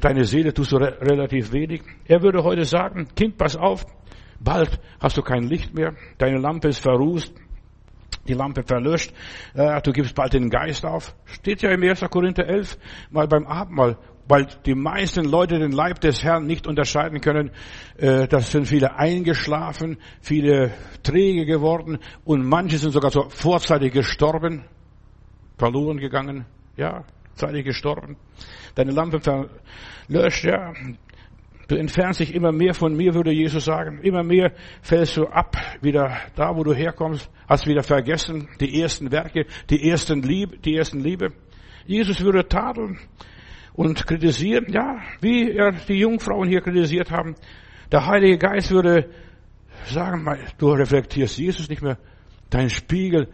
deine 0.01 0.25
Seele 0.25 0.53
tust 0.53 0.73
du 0.73 0.77
re 0.77 0.99
relativ 1.01 1.53
wenig. 1.53 1.83
Er 2.07 2.23
würde 2.23 2.43
heute 2.43 2.65
sagen, 2.65 3.09
Kind, 3.15 3.37
pass 3.37 3.57
auf, 3.57 3.85
bald 4.41 4.79
hast 5.01 5.17
du 5.17 5.23
kein 5.23 5.45
Licht 5.45 5.75
mehr, 5.75 5.95
deine 6.19 6.39
Lampe 6.39 6.69
ist 6.69 6.81
verrußt, 6.81 7.35
die 8.29 8.35
Lampe 8.35 8.63
verlöscht, 8.63 9.13
äh, 9.55 9.81
du 9.83 9.93
gibst 9.93 10.15
bald 10.15 10.33
den 10.33 10.51
Geist 10.51 10.85
auf. 10.85 11.15
Steht 11.25 11.63
ja 11.63 11.71
im 11.71 11.83
1. 11.83 12.01
Korinther 12.11 12.47
11 12.47 12.79
mal 13.11 13.27
beim 13.27 13.47
Abendmahl 13.47 13.99
weil 14.29 14.47
die 14.65 14.75
meisten 14.75 15.25
Leute 15.25 15.59
den 15.59 15.73
Leib 15.73 16.01
des 16.01 16.23
Herrn 16.23 16.47
nicht 16.47 16.67
unterscheiden 16.67 17.21
können. 17.21 17.51
Äh, 17.97 18.27
das 18.29 18.51
sind 18.51 18.67
viele 18.67 18.97
eingeschlafen, 18.97 19.99
viele 20.21 20.73
träge 21.03 21.47
geworden 21.47 21.99
und 22.25 22.45
manche 22.45 22.79
sind 22.79 22.93
sogar 22.93 23.11
so 23.11 23.29
vorzeitig 23.29 23.93
gestorben, 23.93 24.65
verloren 25.59 25.99
gegangen, 25.99 26.47
ja, 26.77 27.05
zeitig 27.35 27.65
gestorben. 27.65 28.17
Deine 28.75 28.93
Lampe 28.93 29.21
verlöscht, 29.21 30.45
ja. 30.45 30.73
Du 31.69 31.75
entfernst 31.75 32.21
dich 32.21 32.33
immer 32.33 32.53
mehr 32.53 32.75
von 32.75 32.97
mir, 32.97 33.15
würde 33.15 33.33
Jesus 33.33 33.65
sagen. 33.65 33.99
Immer 34.03 34.23
mehr 34.23 34.53
fällst 34.83 35.17
du 35.17 35.27
ab, 35.27 35.57
wieder 35.81 36.17
da, 36.37 36.55
wo 36.55 36.63
du 36.63 36.73
herkommst, 36.73 37.29
hast 37.49 37.67
wieder 37.67 37.83
vergessen 37.83 38.49
die 38.61 38.81
ersten 38.81 39.11
Werke, 39.11 39.47
die 39.69 39.89
ersten 39.89 40.23
Liebe, 40.23 40.59
die 40.59 40.77
ersten 40.77 41.01
Liebe. 41.01 41.33
Jesus 41.85 42.21
würde 42.21 42.47
tadeln 42.47 43.01
und 43.77 44.07
kritisieren, 44.07 44.67
ja, 44.69 44.99
wie 45.21 45.53
er 45.53 45.73
die 45.73 46.01
Jungfrauen 46.01 46.49
hier 46.49 46.63
kritisiert 46.63 47.11
haben. 47.11 47.35
Der 47.93 48.07
Heilige 48.07 48.39
Geist 48.39 48.71
würde 48.71 49.11
sagen, 49.87 50.27
du 50.59 50.73
reflektierst 50.73 51.39
Jesus 51.39 51.69
nicht 51.69 51.83
mehr. 51.83 51.99
Dein 52.51 52.71
Spiegel, 52.71 53.29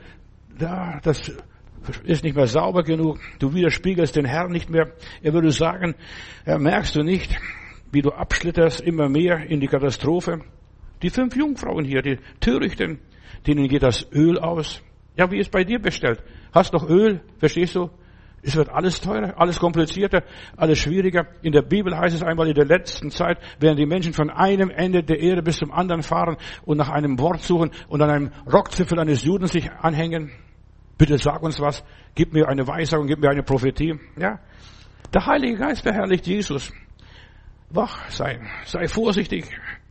da, 0.58 1.00
das 1.02 1.32
ist 2.04 2.24
nicht 2.24 2.36
mehr 2.36 2.46
sauber 2.46 2.82
genug. 2.82 3.18
Du 3.38 3.54
widerspiegelst 3.54 4.16
den 4.16 4.24
Herrn 4.24 4.52
nicht 4.52 4.68
mehr. 4.68 4.92
Er 5.22 5.32
würde 5.32 5.50
sagen, 5.50 5.94
merkst 6.44 6.96
du 6.96 7.02
nicht, 7.02 7.34
wie 7.90 8.02
du 8.02 8.10
abschlitterst 8.10 8.80
immer 8.80 9.08
mehr 9.08 9.46
in 9.48 9.60
die 9.60 9.68
Katastrophe? 9.68 10.40
Die 11.02 11.10
fünf 11.10 11.36
Jungfrauen 11.36 11.84
hier, 11.84 12.02
die 12.02 12.18
Törichten, 12.40 12.98
denen 13.46 13.68
geht 13.68 13.82
das 13.82 14.06
Öl 14.12 14.38
aus. 14.38 14.82
Ja, 15.16 15.30
wie 15.30 15.38
ist 15.38 15.50
bei 15.50 15.64
dir 15.64 15.78
bestellt? 15.78 16.22
Hast 16.52 16.72
noch 16.72 16.88
Öl? 16.88 17.20
Verstehst 17.38 17.74
du? 17.74 17.90
Es 18.44 18.56
wird 18.56 18.70
alles 18.70 19.00
teurer, 19.00 19.34
alles 19.40 19.60
komplizierter, 19.60 20.24
alles 20.56 20.80
schwieriger. 20.80 21.26
In 21.42 21.52
der 21.52 21.62
Bibel 21.62 21.96
heißt 21.96 22.16
es 22.16 22.24
einmal, 22.24 22.48
in 22.48 22.54
der 22.54 22.64
letzten 22.64 23.10
Zeit 23.10 23.38
werden 23.60 23.76
die 23.76 23.86
Menschen 23.86 24.12
von 24.12 24.30
einem 24.30 24.68
Ende 24.68 25.04
der 25.04 25.20
Erde 25.20 25.42
bis 25.42 25.58
zum 25.58 25.70
anderen 25.70 26.02
fahren 26.02 26.36
und 26.64 26.76
nach 26.76 26.88
einem 26.88 27.20
Wort 27.20 27.42
suchen 27.42 27.70
und 27.88 28.02
an 28.02 28.10
einem 28.10 28.30
Rockzipfel 28.52 28.98
eines 28.98 29.22
Juden 29.22 29.46
sich 29.46 29.70
anhängen. 29.70 30.32
Bitte 30.98 31.18
sag 31.18 31.42
uns 31.42 31.60
was, 31.60 31.84
gib 32.16 32.32
mir 32.32 32.48
eine 32.48 32.66
Weisung, 32.66 33.06
gib 33.06 33.20
mir 33.20 33.30
eine 33.30 33.44
Prophetie. 33.44 33.94
Ja? 34.16 34.40
Der 35.14 35.24
Heilige 35.24 35.58
Geist 35.58 35.82
verherrlicht 35.82 36.26
Jesus. 36.26 36.72
Wach 37.70 38.10
sein, 38.10 38.48
sei 38.64 38.88
vorsichtig, 38.88 39.46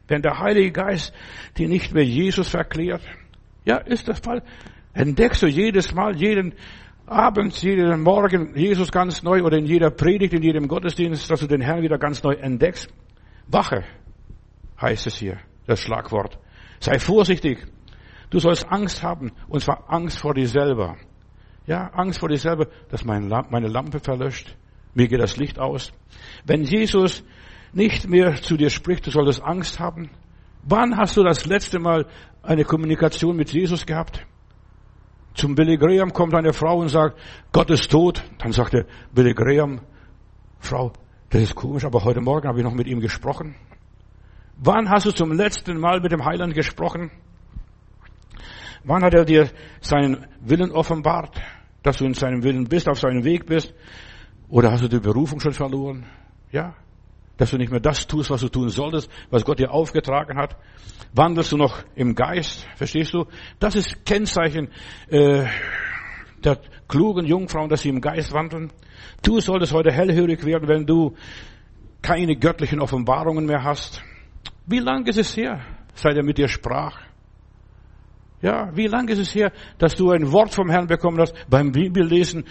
wenn 0.10 0.22
der 0.22 0.40
Heilige 0.40 0.72
Geist 0.72 1.14
dir 1.58 1.70
nicht 1.70 1.94
mehr 1.94 2.04
Jesus 2.04 2.50
verklärt. 2.50 3.02
Ja, 3.64 3.78
ist 3.78 4.10
der 4.10 4.16
Fall. 4.16 4.44
Entdeckst 4.94 5.42
du 5.42 5.48
jedes 5.48 5.94
Mal, 5.94 6.18
jeden 6.18 6.54
Abend, 7.12 7.62
jeden 7.62 8.04
Morgen 8.04 8.56
Jesus 8.56 8.90
ganz 8.90 9.22
neu 9.22 9.44
oder 9.44 9.58
in 9.58 9.66
jeder 9.66 9.90
Predigt, 9.92 10.34
in 10.34 10.44
jedem 10.44 10.70
Gottesdienst, 10.70 11.30
dass 11.30 11.42
du 11.42 11.48
den 11.48 11.60
Herrn 11.60 11.82
wieder 11.82 11.98
ganz 11.98 12.24
neu 12.24 12.36
entdeckst. 12.36 12.90
Wache, 13.48 13.84
heißt 14.80 15.08
es 15.08 15.18
hier, 15.18 15.38
das 15.68 15.82
Schlagwort. 15.82 16.40
Sei 16.80 17.00
vorsichtig. 17.00 17.68
Du 18.30 18.40
sollst 18.40 18.66
Angst 18.72 19.04
haben, 19.04 19.34
und 19.50 19.60
zwar 19.60 19.84
Angst 19.90 20.20
vor 20.20 20.34
dir 20.34 20.48
selber. 20.48 20.96
Ja, 21.68 21.88
Angst 21.88 22.22
vor 22.22 22.30
dir 22.30 22.38
selber, 22.38 22.68
dass 22.88 23.04
meine 23.04 23.28
Lampe 23.68 24.00
verlöscht. 24.00 24.56
Mir 24.94 25.10
geht 25.10 25.20
das 25.20 25.36
Licht 25.36 25.60
aus. 25.60 25.92
Wenn 26.46 26.64
Jesus 26.64 27.26
nicht 27.74 28.08
mehr 28.08 28.36
zu 28.36 28.56
dir 28.56 28.70
spricht, 28.70 29.06
du 29.06 29.12
solltest 29.12 29.44
Angst 29.44 29.82
haben. 29.82 30.12
Wann 30.64 30.96
hast 30.96 31.18
du 31.18 31.24
das 31.24 31.46
letzte 31.46 31.78
Mal 31.78 32.06
eine 32.42 32.64
Kommunikation 32.64 33.36
mit 33.36 33.52
Jesus 33.52 33.86
gehabt? 33.86 34.26
Zum 35.34 35.56
Billy 35.56 35.78
Graham 35.78 36.12
kommt 36.12 36.34
eine 36.34 36.54
Frau 36.54 36.80
und 36.80 36.90
sagt, 36.90 37.18
Gott 37.52 37.70
ist 37.70 37.90
tot. 37.90 38.24
Dann 38.40 38.52
sagt 38.52 38.74
der 38.74 38.86
Billy 39.14 39.34
Graham, 39.34 39.82
Frau, 40.60 40.92
das 41.30 41.42
ist 41.42 41.56
komisch, 41.56 41.86
aber 41.86 42.04
heute 42.04 42.22
Morgen 42.22 42.48
habe 42.48 42.60
ich 42.60 42.64
noch 42.64 42.74
mit 42.74 42.88
ihm 42.88 43.00
gesprochen. 43.00 43.56
Wann 44.58 44.90
hast 44.90 45.06
du 45.06 45.12
zum 45.12 45.32
letzten 45.32 45.80
Mal 45.80 46.02
mit 46.02 46.12
dem 46.12 46.24
Heiland 46.26 46.54
gesprochen? 46.54 47.10
Wann 48.84 49.04
hat 49.04 49.14
er 49.14 49.26
dir 49.26 49.50
seinen 49.80 50.26
Willen 50.42 50.72
offenbart, 50.72 51.42
dass 51.84 51.98
du 51.98 52.06
in 52.06 52.14
seinem 52.14 52.44
Willen 52.44 52.66
bist, 52.66 52.90
auf 52.90 53.00
seinem 53.00 53.24
Weg 53.24 53.46
bist? 53.46 53.74
Oder 54.50 54.72
hast 54.72 54.84
du 54.84 54.88
die 54.88 55.00
Berufung 55.00 55.40
schon 55.40 55.54
verloren? 55.54 56.06
Ja? 56.52 56.76
Dass 57.42 57.50
du 57.50 57.58
nicht 57.58 57.72
mehr 57.72 57.80
das 57.80 58.06
tust, 58.06 58.30
was 58.30 58.42
du 58.42 58.50
tun 58.50 58.70
solltest, 58.70 59.10
was 59.32 59.44
Gott 59.44 59.58
dir 59.58 59.72
aufgetragen 59.72 60.38
hat? 60.38 60.56
Wandelst 61.12 61.52
du 61.52 61.58
noch 61.58 61.84
im 61.96 62.14
Geist? 62.14 62.68
Verstehst 62.76 63.16
du? 63.16 63.26
Das 63.58 63.74
ist 63.74 64.06
Kennzeichen 64.06 64.70
äh, 65.10 65.46
der 66.44 66.60
klugen 66.88 67.26
Jungfrauen, 67.26 67.68
dass 67.68 67.82
sie 67.82 67.90
im 67.90 68.00
Geist 68.00 68.32
wandeln. 68.32 68.72
Du 69.24 69.40
solltest 69.40 69.74
heute 69.74 69.92
hellhörig 69.92 70.46
werden, 70.46 70.70
wenn 70.70 70.86
du 70.86 71.16
keine 72.04 72.36
göttlichen 72.36 72.80
Offenbarungen 72.80 73.48
mehr 73.48 73.64
hast. 73.64 74.04
Wie 74.68 74.78
lange 74.78 75.10
ist 75.10 75.18
es 75.18 75.36
her, 75.36 75.62
seit 75.96 76.16
er 76.16 76.24
mit 76.24 76.38
dir 76.38 76.48
sprach? 76.48 77.00
Ja, 78.44 78.70
wie 78.76 78.86
lange 78.86 79.14
ist 79.14 79.20
es 79.20 79.34
her, 79.34 79.52
dass 79.80 79.96
du 79.96 80.12
ein 80.12 80.32
Wort 80.32 80.54
vom 80.54 80.70
Herrn 80.70 80.86
bekommen 80.86 81.20
hast, 81.20 81.34
beim 81.50 81.72
Bibellesen 81.72 82.46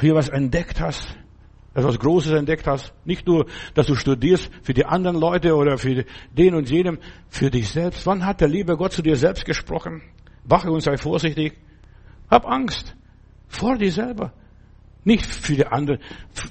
hier 0.00 0.16
was 0.16 0.28
entdeckt 0.28 0.80
hast? 0.80 1.16
Etwas 1.74 1.98
Großes 1.98 2.32
entdeckt 2.32 2.66
hast. 2.66 2.92
Nicht 3.04 3.26
nur, 3.26 3.46
dass 3.74 3.86
du 3.86 3.94
studierst 3.94 4.50
für 4.62 4.74
die 4.74 4.84
anderen 4.84 5.16
Leute 5.16 5.54
oder 5.54 5.78
für 5.78 6.04
den 6.32 6.54
und 6.54 6.70
jenem, 6.70 6.98
für 7.28 7.50
dich 7.50 7.70
selbst. 7.70 8.06
Wann 8.06 8.26
hat 8.26 8.40
der 8.40 8.48
liebe 8.48 8.76
Gott 8.76 8.92
zu 8.92 9.02
dir 9.02 9.16
selbst 9.16 9.44
gesprochen? 9.44 10.02
Wache 10.44 10.70
und 10.70 10.80
sei 10.80 10.96
vorsichtig. 10.96 11.58
Hab 12.30 12.46
Angst. 12.46 12.94
Vor 13.48 13.76
dir 13.76 13.92
selber. 13.92 14.32
Nicht 15.04 15.26
für 15.26 15.54
die 15.54 15.66
anderen. 15.66 16.00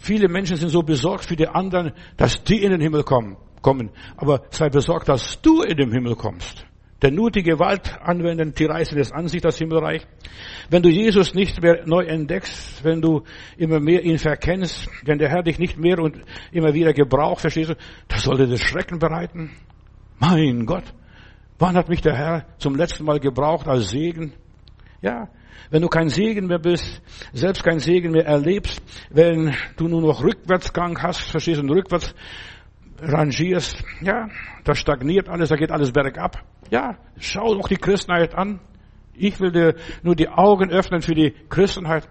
Viele 0.02 0.28
Menschen 0.28 0.58
sind 0.58 0.70
so 0.70 0.84
besorgt 0.84 1.26
für 1.26 1.36
die 1.36 1.48
anderen, 1.48 1.94
dass 2.18 2.44
die 2.44 2.64
in 2.64 2.72
den 2.72 2.82
Himmel 2.82 3.04
kommen, 3.04 3.38
kommen. 3.62 3.90
Aber 4.18 4.44
sei 4.50 4.70
besorgt, 4.70 5.08
dass 5.08 5.42
du 5.42 5.62
in 5.62 5.78
den 5.78 5.92
Himmel 5.92 6.16
kommst. 6.16 6.66
Denn 7.02 7.16
nur 7.16 7.32
die 7.32 7.42
Gewalt 7.42 8.00
anwenden, 8.02 8.54
die 8.54 8.66
reißen 8.66 8.98
es 9.00 9.12
an 9.12 9.28
sich, 9.28 9.42
das 9.42 9.58
Himmelreich. 9.58 10.06
Wenn 10.70 10.84
du 10.84 10.90
Jesus 10.90 11.34
nicht 11.34 11.62
mehr 11.62 11.82
neu 11.86 12.04
entdeckst, 12.04 12.84
wenn 12.84 13.02
du 13.02 13.24
immer 13.58 13.80
mehr 13.80 14.04
ihn 14.04 14.20
verkennst, 14.20 14.88
wenn 15.04 15.18
der 15.18 15.30
Herr 15.30 15.42
dich 15.42 15.58
nicht 15.58 15.78
mehr 15.78 15.98
und 16.00 16.18
immer 16.52 16.74
wieder 16.74 16.94
gebraucht, 16.94 17.42
verstehst 17.42 17.72
du, 17.72 17.76
das 18.08 18.24
sollte 18.24 18.48
das 18.48 18.62
Schrecken 18.62 19.00
bereiten. 19.00 19.52
Mein 20.20 20.68
Gott, 20.68 20.84
wann 21.58 21.76
hat 21.76 21.90
mich 21.90 22.02
der 22.02 22.16
Herr 22.16 22.46
zum 22.60 22.76
letzten 22.76 23.06
Mal 23.06 23.20
gebraucht 23.20 23.68
als 23.68 23.90
Segen? 23.90 24.34
Ja, 25.02 25.30
wenn 25.72 25.82
du 25.82 25.88
kein 25.88 26.10
Segen 26.10 26.48
mehr 26.48 26.60
bist, 26.60 27.02
selbst 27.34 27.64
kein 27.64 27.80
Segen 27.80 28.12
mehr 28.12 28.26
erlebst, 28.26 28.82
wenn 29.10 29.56
du 29.78 29.88
nur 29.88 30.02
noch 30.02 30.24
Rückwärtsgang 30.24 31.02
hast, 31.02 31.22
verstehst 31.22 31.58
du, 31.58 31.64
und 31.64 31.72
rückwärts 31.72 32.14
rangierst, 33.02 33.84
ja, 34.02 34.30
da 34.64 34.76
stagniert 34.76 35.30
alles, 35.30 35.50
da 35.50 35.56
geht 35.56 35.72
alles 35.72 35.92
bergab. 35.92 36.44
Ja, 36.70 36.98
schau 37.18 37.56
doch 37.56 37.68
die 37.68 37.78
Christenheit 37.78 38.36
an. 38.36 38.60
Ich 39.14 39.40
will 39.40 39.52
dir 39.52 39.76
nur 40.04 40.16
die 40.16 40.30
Augen 40.30 40.70
öffnen 40.70 41.02
für 41.02 41.14
die 41.14 41.34
Christenheit. 41.50 42.08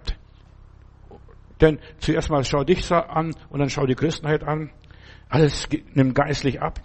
Denn 1.59 1.79
zuerst 1.99 2.29
mal 2.29 2.43
schau 2.43 2.63
dich 2.63 2.91
an 2.91 3.33
und 3.49 3.59
dann 3.59 3.69
schau 3.69 3.85
die 3.85 3.95
Christenheit 3.95 4.43
an. 4.43 4.71
Alles 5.29 5.67
nimmt 5.93 6.15
geistlich 6.15 6.61
ab. 6.61 6.79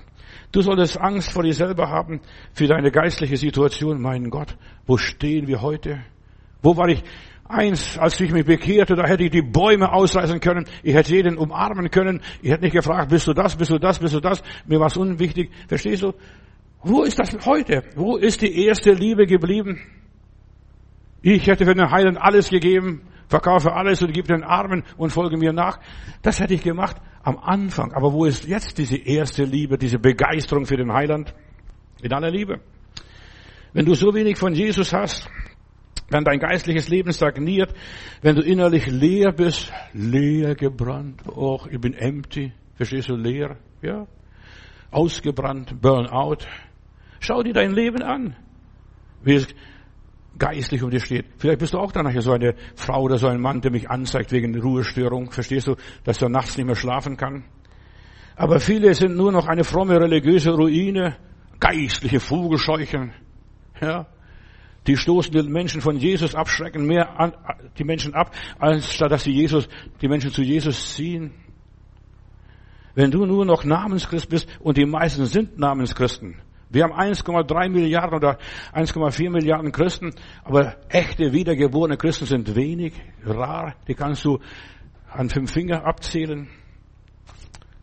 Du 0.53 0.63
solltest 0.63 0.99
Angst 0.99 1.33
vor 1.33 1.43
dir 1.43 1.55
selber 1.55 1.89
haben, 1.89 2.21
für 2.53 2.67
deine 2.67 2.91
geistliche 2.91 3.37
Situation. 3.37 4.01
Mein 4.01 4.31
Gott, 4.31 4.57
wo 4.87 4.97
stehen 4.97 5.49
wir 5.49 5.61
heute? 5.61 5.99
Wo 6.63 6.77
war 6.77 6.89
ich 6.89 7.03
Eins, 7.49 7.97
als 7.99 8.21
ich 8.21 8.33
mich 8.33 8.45
bekehrte, 8.45 8.97
da 8.97 9.07
hätte 9.07 9.25
ich 9.25 9.31
die 9.31 9.43
Bäume 9.43 9.93
ausreißen 9.93 10.41
können, 10.41 10.67
ich 10.83 10.95
hätte 10.95 11.15
jeden 11.15 11.39
umarmen 11.39 11.91
können, 11.91 12.21
ich 12.43 12.51
hätte 12.51 12.65
nicht 12.65 12.75
gefragt, 12.75 13.11
bist 13.11 13.27
du 13.27 13.35
das, 13.35 13.57
bist 13.57 13.71
du 13.71 13.79
das, 13.79 13.99
bist 13.99 14.15
du 14.15 14.21
das, 14.21 14.43
mir 14.67 14.81
war 14.81 14.89
es 14.89 14.97
unwichtig. 14.97 15.51
Verstehst 15.69 16.03
du? 16.03 16.13
Wo 16.83 17.03
ist 17.03 17.19
das 17.19 17.37
heute? 17.47 17.83
Wo 17.95 18.17
ist 18.17 18.43
die 18.43 18.65
erste 18.67 18.93
Liebe 18.93 19.27
geblieben? 19.27 19.81
Ich 21.23 21.47
hätte 21.47 21.65
für 21.65 21.75
den 21.75 21.91
Heiland 21.91 22.19
alles 22.21 22.51
gegeben, 22.51 23.03
verkaufe 23.29 23.73
alles 23.73 24.03
und 24.03 24.13
gebe 24.13 24.29
den 24.29 24.45
Armen 24.45 24.85
und 24.97 25.11
folge 25.11 25.37
mir 25.37 25.53
nach. 25.53 25.79
Das 26.23 26.41
hätte 26.41 26.55
ich 26.55 26.63
gemacht 26.63 26.97
am 27.23 27.39
Anfang. 27.39 27.93
Aber 27.93 28.13
wo 28.13 28.25
ist 28.25 28.47
jetzt 28.47 28.79
diese 28.79 28.97
erste 28.97 29.45
Liebe, 29.45 29.79
diese 29.79 29.99
Begeisterung 29.99 30.67
für 30.67 30.77
den 30.77 30.93
Heiland? 30.93 31.35
In 32.03 32.13
aller 32.13 32.31
Liebe. 32.31 32.61
Wenn 33.73 33.85
du 33.85 33.95
so 33.95 34.15
wenig 34.15 34.39
von 34.39 34.55
Jesus 34.55 34.93
hast, 34.93 35.29
wenn 36.09 36.25
dein 36.25 36.39
geistliches 36.39 36.89
Leben 36.89 37.13
stagniert, 37.13 37.75
wenn 38.23 38.37
du 38.37 38.43
innerlich 38.43 38.87
leer 38.87 39.33
bist, 39.33 39.73
leer 39.93 40.55
gebrannt, 40.55 41.23
och, 41.27 41.67
ich 41.71 41.81
bin 41.81 41.95
empty, 41.95 42.53
verstehst 42.75 43.09
du, 43.09 43.17
leer, 43.17 43.57
ja, 43.83 44.07
ausgebrannt, 44.91 45.81
Burnout. 45.81 46.47
Schau 47.21 47.43
dir 47.43 47.53
dein 47.53 47.73
Leben 47.73 48.03
an, 48.03 48.37
wie 49.23 49.35
es 49.35 49.49
geistlich 50.39 50.83
um 50.83 50.91
dir 50.91 51.01
steht. 51.01 51.27
Vielleicht 51.39 51.59
bist 51.59 51.75
du 51.75 51.79
auch 51.79 51.93
dann 51.93 52.05
nachher 52.05 52.21
so 52.21 52.33
eine 52.33 52.55
Frau 52.75 53.03
oder 53.03 53.19
so 53.19 53.27
ein 53.27 53.41
Mann, 53.41 53.61
der 53.61 53.71
mich 53.71 53.91
anzeigt 53.91 54.33
wegen 54.33 54.59
Ruhestörung, 54.61 55.31
verstehst 55.31 55.67
du, 55.67 55.77
dass 56.05 56.21
er 56.23 56.29
nachts 56.29 56.57
nicht 56.57 56.67
mehr 56.67 56.77
schlafen 56.77 57.17
kann. 57.17 57.45
Aber 58.37 58.61
viele 58.61 58.93
sind 58.95 59.17
nur 59.17 59.33
noch 59.33 59.47
eine 59.47 59.65
fromme 59.65 59.99
religiöse 59.99 60.51
Ruine, 60.51 61.17
geistliche 61.59 62.21
Vogelscheuchen, 62.21 63.13
ja, 63.81 64.07
die 64.87 64.97
stoßen 64.97 65.33
die 65.33 65.43
Menschen 65.43 65.81
von 65.81 65.97
Jesus 65.97 66.35
ab, 66.35 66.49
schrecken 66.49 66.87
mehr 66.87 67.19
an, 67.19 67.33
die 67.79 67.85
Menschen 67.85 68.15
ab, 68.15 68.35
anstatt 68.59 69.11
dass 69.11 69.25
sie 69.25 69.33
Jesus, 69.33 69.69
die 70.01 70.09
Menschen 70.09 70.31
zu 70.31 70.43
Jesus 70.43 70.95
ziehen. 70.95 71.33
Wenn 72.95 73.11
du 73.11 73.27
nur 73.27 73.45
noch 73.45 73.65
Namenschrist 73.65 74.29
bist, 74.29 74.49
und 74.61 74.79
die 74.79 74.87
meisten 74.87 75.27
sind 75.27 75.59
Namenschristen. 75.59 76.37
Wir 76.71 76.85
haben 76.85 76.95
1,3 76.95 77.69
Milliarden 77.69 78.17
oder 78.17 78.39
1,4 78.75 79.31
Milliarden 79.31 79.71
Christen, 79.71 80.13
aber 80.45 80.77
echte 80.89 81.33
wiedergeborene 81.33 81.97
Christen 81.97 82.27
sind 82.27 82.57
wenig, 82.57 82.95
rar. 83.25 83.75
Die 83.87 83.95
kannst 83.95 84.25
du 84.25 84.41
an 85.09 85.29
fünf 85.29 85.53
Finger 85.53 85.85
abzählen. 85.85 86.49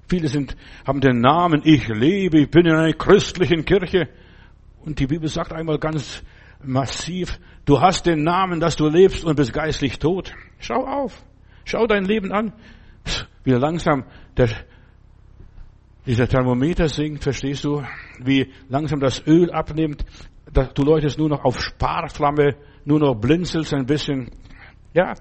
Viele 0.09 0.27
sind, 0.27 0.57
haben 0.85 0.99
den 0.99 1.21
Namen, 1.21 1.61
ich 1.63 1.87
lebe, 1.87 2.39
ich 2.39 2.51
bin 2.51 2.65
in 2.65 2.75
einer 2.75 2.93
christlichen 2.93 3.65
Kirche. 3.65 4.09
Und 4.81 4.99
die 4.99 5.07
Bibel 5.07 5.29
sagt 5.29 5.53
einmal 5.53 5.79
ganz 5.79 6.21
massiv. 6.65 7.39
Du 7.65 7.81
hast 7.81 8.05
den 8.05 8.23
Namen, 8.23 8.59
dass 8.59 8.75
du 8.75 8.87
lebst 8.87 9.23
und 9.23 9.35
bist 9.35 9.53
geistlich 9.53 9.99
tot. 9.99 10.33
Schau 10.59 10.85
auf. 10.85 11.23
Schau 11.65 11.87
dein 11.87 12.05
Leben 12.05 12.31
an. 12.31 12.53
Wie 13.43 13.51
langsam 13.51 14.05
der, 14.37 14.49
dieser 16.05 16.27
Thermometer 16.27 16.87
sinkt, 16.87 17.23
verstehst 17.23 17.63
du? 17.63 17.83
Wie 18.19 18.51
langsam 18.69 18.99
das 18.99 19.25
Öl 19.25 19.51
abnimmt. 19.51 20.05
Du 20.75 20.83
läutest 20.83 21.17
nur 21.17 21.29
noch 21.29 21.43
auf 21.43 21.61
Sparflamme. 21.61 22.55
nur 22.85 22.99
noch 22.99 23.15
blinzelst 23.15 23.73
ein 23.73 23.85
bisschen. 23.85 24.31
Ja, 24.93 25.13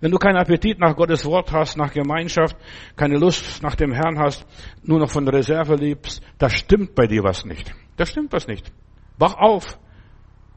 wenn 0.00 0.10
du 0.10 0.18
keinen 0.18 0.36
Appetit 0.36 0.80
nach 0.80 0.96
Gottes 0.96 1.24
Wort 1.24 1.52
hast, 1.52 1.76
nach 1.76 1.92
Gemeinschaft, 1.92 2.56
keine 2.96 3.18
Lust 3.18 3.62
nach 3.62 3.76
dem 3.76 3.92
Herrn 3.92 4.18
hast, 4.18 4.44
nur 4.82 4.98
noch 4.98 5.10
von 5.10 5.24
der 5.24 5.34
Reserve 5.34 5.76
liebst, 5.76 6.20
da 6.38 6.48
stimmt 6.50 6.96
bei 6.96 7.06
dir 7.06 7.22
was 7.22 7.44
nicht. 7.44 7.72
Da 7.96 8.04
stimmt 8.04 8.32
was 8.32 8.48
nicht. 8.48 8.72
Wach 9.18 9.34
auf, 9.34 9.78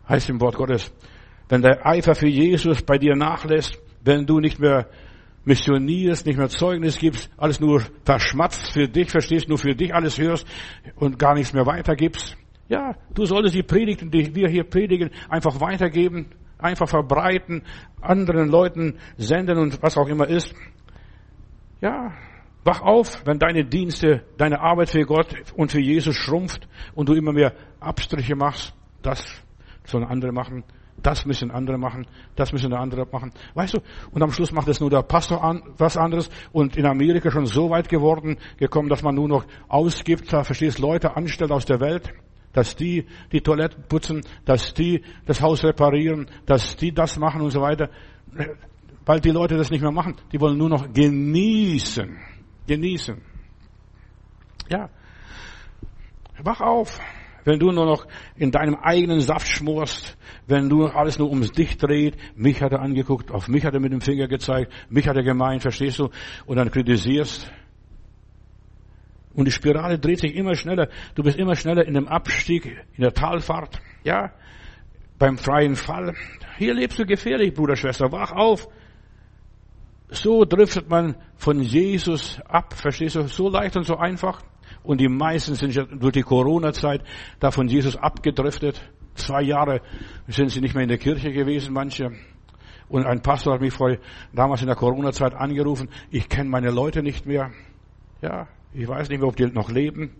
heißt 0.07 0.29
im 0.29 0.41
Wort 0.41 0.55
Gottes. 0.55 0.91
Wenn 1.49 1.61
der 1.61 1.85
Eifer 1.85 2.15
für 2.15 2.27
Jesus 2.27 2.81
bei 2.81 2.97
dir 2.97 3.15
nachlässt, 3.15 3.79
wenn 4.03 4.25
du 4.25 4.39
nicht 4.39 4.59
mehr 4.59 4.87
missionierst, 5.45 6.25
nicht 6.25 6.37
mehr 6.37 6.49
Zeugnis 6.49 6.97
gibst, 6.97 7.29
alles 7.37 7.59
nur 7.59 7.83
verschmatzt 8.03 8.73
für 8.73 8.87
dich, 8.87 9.11
verstehst, 9.11 9.47
nur 9.47 9.57
für 9.57 9.75
dich 9.75 9.93
alles 9.93 10.17
hörst 10.17 10.47
und 10.95 11.19
gar 11.19 11.35
nichts 11.35 11.53
mehr 11.53 11.65
weitergibst. 11.65 12.35
Ja, 12.67 12.95
du 13.13 13.25
solltest 13.25 13.53
die 13.53 13.63
Predigten, 13.63 14.09
die 14.09 14.33
wir 14.33 14.49
hier 14.49 14.63
predigen, 14.63 15.11
einfach 15.29 15.61
weitergeben, 15.61 16.31
einfach 16.57 16.89
verbreiten, 16.89 17.61
anderen 18.01 18.49
Leuten 18.49 18.97
senden 19.17 19.59
und 19.59 19.81
was 19.83 19.97
auch 19.97 20.07
immer 20.07 20.27
ist. 20.27 20.53
Ja, 21.79 22.13
wach 22.63 22.81
auf, 22.81 23.23
wenn 23.27 23.37
deine 23.37 23.65
Dienste, 23.65 24.23
deine 24.37 24.61
Arbeit 24.61 24.89
für 24.89 25.03
Gott 25.03 25.27
und 25.55 25.71
für 25.71 25.79
Jesus 25.81 26.15
schrumpft 26.15 26.67
und 26.95 27.07
du 27.07 27.13
immer 27.13 27.33
mehr 27.33 27.53
Abstriche 27.79 28.35
machst. 28.35 28.73
Das 29.03 29.44
sollen 29.85 30.05
andere 30.05 30.31
machen. 30.31 30.63
Das 31.01 31.25
müssen 31.25 31.51
andere 31.51 31.77
machen, 31.77 32.07
das 32.35 32.53
müssen 32.53 32.73
andere 32.73 33.05
machen. 33.11 33.31
Weißt 33.53 33.73
du, 33.73 33.79
und 34.11 34.23
am 34.23 34.31
Schluss 34.31 34.53
macht 34.53 34.69
es 34.69 34.79
nur 34.79 34.89
der 34.89 35.01
Pastor 35.01 35.43
an, 35.43 35.61
was 35.77 35.97
anderes 35.97 36.29
und 36.53 36.77
in 36.77 36.85
Amerika 36.85 37.29
schon 37.29 37.45
so 37.45 37.69
weit 37.69 37.89
geworden, 37.89 38.37
gekommen, 38.57 38.87
dass 38.87 39.03
man 39.03 39.15
nur 39.15 39.27
noch 39.27 39.45
ausgibt, 39.67 40.31
da 40.31 40.43
verstehst, 40.43 40.79
Leute 40.79 41.15
anstellt 41.15 41.51
aus 41.51 41.65
der 41.65 41.81
Welt, 41.81 42.13
dass 42.53 42.77
die 42.77 43.05
die 43.33 43.41
Toiletten 43.41 43.83
putzen, 43.89 44.21
dass 44.45 44.73
die 44.73 45.03
das 45.25 45.41
Haus 45.41 45.63
reparieren, 45.63 46.27
dass 46.45 46.77
die 46.77 46.93
das 46.93 47.17
machen 47.19 47.41
und 47.41 47.51
so 47.51 47.61
weiter. 47.61 47.89
Weil 49.05 49.19
die 49.19 49.31
Leute 49.31 49.57
das 49.57 49.69
nicht 49.69 49.81
mehr 49.81 49.91
machen. 49.91 50.15
Die 50.31 50.39
wollen 50.39 50.57
nur 50.57 50.69
noch 50.69 50.91
genießen. 50.91 52.17
Genießen. 52.65 53.21
Ja. 54.69 54.89
Wach 56.41 56.61
auf. 56.61 56.99
Wenn 57.45 57.60
du 57.60 57.71
nur 57.71 57.86
noch 57.86 58.08
in 58.36 58.51
deinem 58.51 58.75
eigenen 58.75 59.21
Saft 59.21 59.47
schmorst, 59.47 60.17
wenn 60.47 60.67
du 60.67 60.88
alles 60.88 61.19
nur 61.19 61.29
ums 61.29 61.51
dich 61.51 61.77
dreht, 61.77 62.17
mich 62.36 62.62
hat 62.62 62.73
er 62.73 62.81
angeguckt, 62.81 63.31
auf 63.31 63.47
mich 63.47 63.63
hat 63.63 63.75
er 63.75 63.79
mit 63.79 63.93
dem 63.93 64.01
Finger 64.01 64.27
gezeigt, 64.27 64.73
mich 64.89 65.08
hat 65.08 65.15
er 65.15 65.23
gemeint, 65.23 65.62
verstehst 65.62 65.99
du? 65.99 66.10
Und 66.47 66.58
dann 66.58 66.71
kritisierst. 66.71 67.51
Und 69.36 69.45
die 69.45 69.51
Spirale 69.51 69.99
dreht 69.99 70.19
sich 70.19 70.36
immer 70.36 70.55
schneller. 70.55 70.89
Du 71.13 71.21
bist 71.21 71.38
immer 71.38 71.55
schneller 71.55 71.86
in 71.86 71.93
dem 71.93 72.08
Abstieg, 72.08 72.65
in 72.65 73.03
der 73.03 73.13
Talfahrt. 73.13 73.79
Ja, 74.03 74.31
beim 75.19 75.38
freien 75.38 75.75
Fall. 75.75 76.15
Hier 76.58 76.73
lebst 76.73 76.97
du 76.97 77.05
gefährlich, 77.05 77.53
Bruder, 77.53 77.75
Schwester. 77.75 78.12
Wach 78.12 78.31
auf. 78.31 78.67
So 80.10 80.45
driftet 80.45 80.89
man 80.89 81.15
von 81.36 81.62
Jesus 81.62 82.39
ab. 82.47 82.73
Verstehst 82.73 83.15
du? 83.15 83.27
So 83.27 83.49
leicht 83.49 83.75
und 83.75 83.84
so 83.84 83.97
einfach. 83.97 84.41
Und 84.85 85.01
die 85.01 85.07
meisten 85.07 85.55
sind 85.55 85.73
ja 85.73 85.83
durch 85.83 86.13
die 86.13 86.21
Corona-Zeit 86.21 87.01
da 87.39 87.51
von 87.51 87.67
Jesus 87.67 87.95
abgedriftet. 87.95 88.81
Zwei 89.15 89.41
Jahre 89.41 89.81
sind 90.27 90.49
sie 90.49 90.61
nicht 90.61 90.75
mehr 90.75 90.83
in 90.83 90.89
der 90.89 90.97
Kirche 90.97 91.31
gewesen, 91.31 91.73
manche. 91.73 92.11
Und 92.87 93.05
ein 93.05 93.21
Pastor 93.21 93.53
hat 93.53 93.61
mich 93.61 93.73
vor, 93.73 93.97
damals 94.33 94.61
in 94.61 94.67
der 94.67 94.75
Corona-Zeit 94.75 95.33
angerufen, 95.33 95.89
ich 96.11 96.29
kenne 96.29 96.49
meine 96.49 96.69
Leute 96.69 97.01
nicht 97.01 97.25
mehr. 97.25 97.51
Ja, 98.21 98.47
ich 98.73 98.87
weiß 98.87 99.09
nicht 99.09 99.19
mehr, 99.19 99.27
ob 99.27 99.35
die 99.35 99.47
noch 99.47 99.71
leben. 99.71 100.11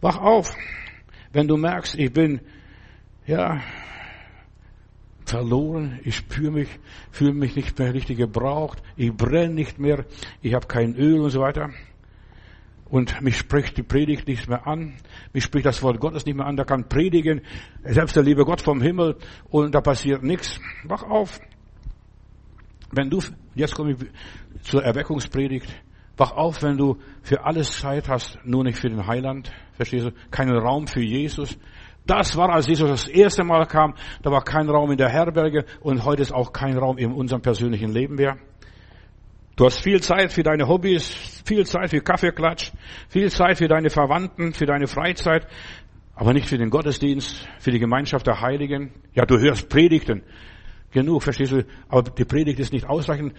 Wach 0.00 0.18
auf, 0.18 0.54
wenn 1.32 1.46
du 1.46 1.56
merkst, 1.56 1.94
ich 1.96 2.12
bin, 2.12 2.40
ja, 3.26 3.60
verloren, 5.24 6.00
ich 6.02 6.16
spüre 6.16 6.50
mich, 6.50 6.68
fühle 7.12 7.34
mich 7.34 7.54
nicht 7.54 7.78
mehr 7.78 7.94
richtig 7.94 8.18
gebraucht, 8.18 8.82
ich 8.96 9.12
brenne 9.12 9.54
nicht 9.54 9.78
mehr, 9.78 10.06
ich 10.42 10.54
habe 10.54 10.66
kein 10.66 10.96
Öl 10.96 11.20
und 11.20 11.30
so 11.30 11.40
weiter. 11.40 11.70
Und 12.90 13.20
mich 13.22 13.38
spricht 13.38 13.76
die 13.76 13.82
Predigt 13.82 14.26
nicht 14.26 14.48
mehr 14.48 14.66
an, 14.66 14.94
mich 15.32 15.44
spricht 15.44 15.64
das 15.64 15.82
Wort 15.82 16.00
Gottes 16.00 16.26
nicht 16.26 16.34
mehr 16.34 16.46
an, 16.46 16.56
da 16.56 16.64
kann 16.64 16.88
predigen, 16.88 17.40
selbst 17.84 18.16
der 18.16 18.24
liebe 18.24 18.44
Gott 18.44 18.60
vom 18.60 18.80
Himmel 18.80 19.16
und 19.48 19.74
da 19.74 19.80
passiert 19.80 20.24
nichts. 20.24 20.60
Wach 20.84 21.04
auf. 21.04 21.40
Wenn 22.90 23.08
du, 23.08 23.22
jetzt 23.54 23.76
komme 23.76 23.92
ich 23.92 24.64
zur 24.64 24.82
Erweckungspredigt, 24.82 25.68
Wach 26.20 26.32
auf, 26.32 26.62
wenn 26.62 26.76
du 26.76 26.98
für 27.22 27.46
alles 27.46 27.80
Zeit 27.80 28.06
hast, 28.10 28.38
nur 28.44 28.62
nicht 28.62 28.78
für 28.78 28.90
den 28.90 29.06
Heiland. 29.06 29.50
Verstehst 29.72 30.04
du? 30.04 30.12
Keinen 30.30 30.54
Raum 30.54 30.86
für 30.86 31.00
Jesus. 31.00 31.58
Das 32.06 32.36
war, 32.36 32.50
als 32.50 32.66
Jesus 32.66 32.90
das 32.90 33.08
erste 33.08 33.42
Mal 33.42 33.64
kam, 33.64 33.94
da 34.22 34.30
war 34.30 34.44
kein 34.44 34.68
Raum 34.68 34.90
in 34.90 34.98
der 34.98 35.08
Herberge 35.08 35.64
und 35.80 36.04
heute 36.04 36.20
ist 36.20 36.32
auch 36.32 36.52
kein 36.52 36.76
Raum 36.76 36.98
in 36.98 37.10
unserem 37.12 37.40
persönlichen 37.40 37.90
Leben 37.90 38.16
mehr. 38.16 38.36
Du 39.60 39.66
hast 39.66 39.82
viel 39.82 40.00
Zeit 40.00 40.32
für 40.32 40.42
deine 40.42 40.66
Hobbys, 40.68 41.10
viel 41.44 41.66
Zeit 41.66 41.90
für 41.90 42.00
Kaffeeklatsch, 42.00 42.72
viel 43.10 43.30
Zeit 43.30 43.58
für 43.58 43.68
deine 43.68 43.90
Verwandten, 43.90 44.54
für 44.54 44.64
deine 44.64 44.86
Freizeit, 44.86 45.46
aber 46.14 46.32
nicht 46.32 46.48
für 46.48 46.56
den 46.56 46.70
Gottesdienst, 46.70 47.46
für 47.58 47.70
die 47.70 47.78
Gemeinschaft 47.78 48.26
der 48.26 48.40
Heiligen. 48.40 48.90
Ja, 49.12 49.26
du 49.26 49.38
hörst 49.38 49.68
Predigten. 49.68 50.22
Genug, 50.92 51.24
verstehst 51.24 51.52
du? 51.52 51.66
Aber 51.90 52.10
die 52.10 52.24
Predigt 52.24 52.58
ist 52.58 52.72
nicht 52.72 52.88
ausreichend. 52.88 53.34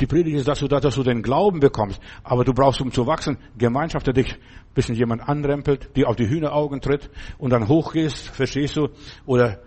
Die 0.00 0.08
Predigt 0.08 0.38
ist 0.38 0.48
dazu 0.48 0.66
da, 0.66 0.80
dass 0.80 0.96
du 0.96 1.04
den 1.04 1.22
Glauben 1.22 1.60
bekommst. 1.60 2.02
Aber 2.24 2.42
du 2.42 2.52
brauchst, 2.52 2.80
um 2.80 2.90
zu 2.90 3.06
wachsen, 3.06 3.38
Gemeinschaft, 3.56 4.08
der 4.08 4.14
dich 4.14 4.32
ein 4.32 4.74
bisschen 4.74 4.96
jemand 4.96 5.22
anrempelt, 5.22 5.90
die 5.94 6.04
auf 6.04 6.16
die 6.16 6.28
Hühneraugen 6.28 6.80
tritt 6.80 7.08
und 7.38 7.50
dann 7.50 7.68
hochgehst, 7.68 8.26
verstehst 8.26 8.74
du? 8.74 8.88
Oder, 9.24 9.60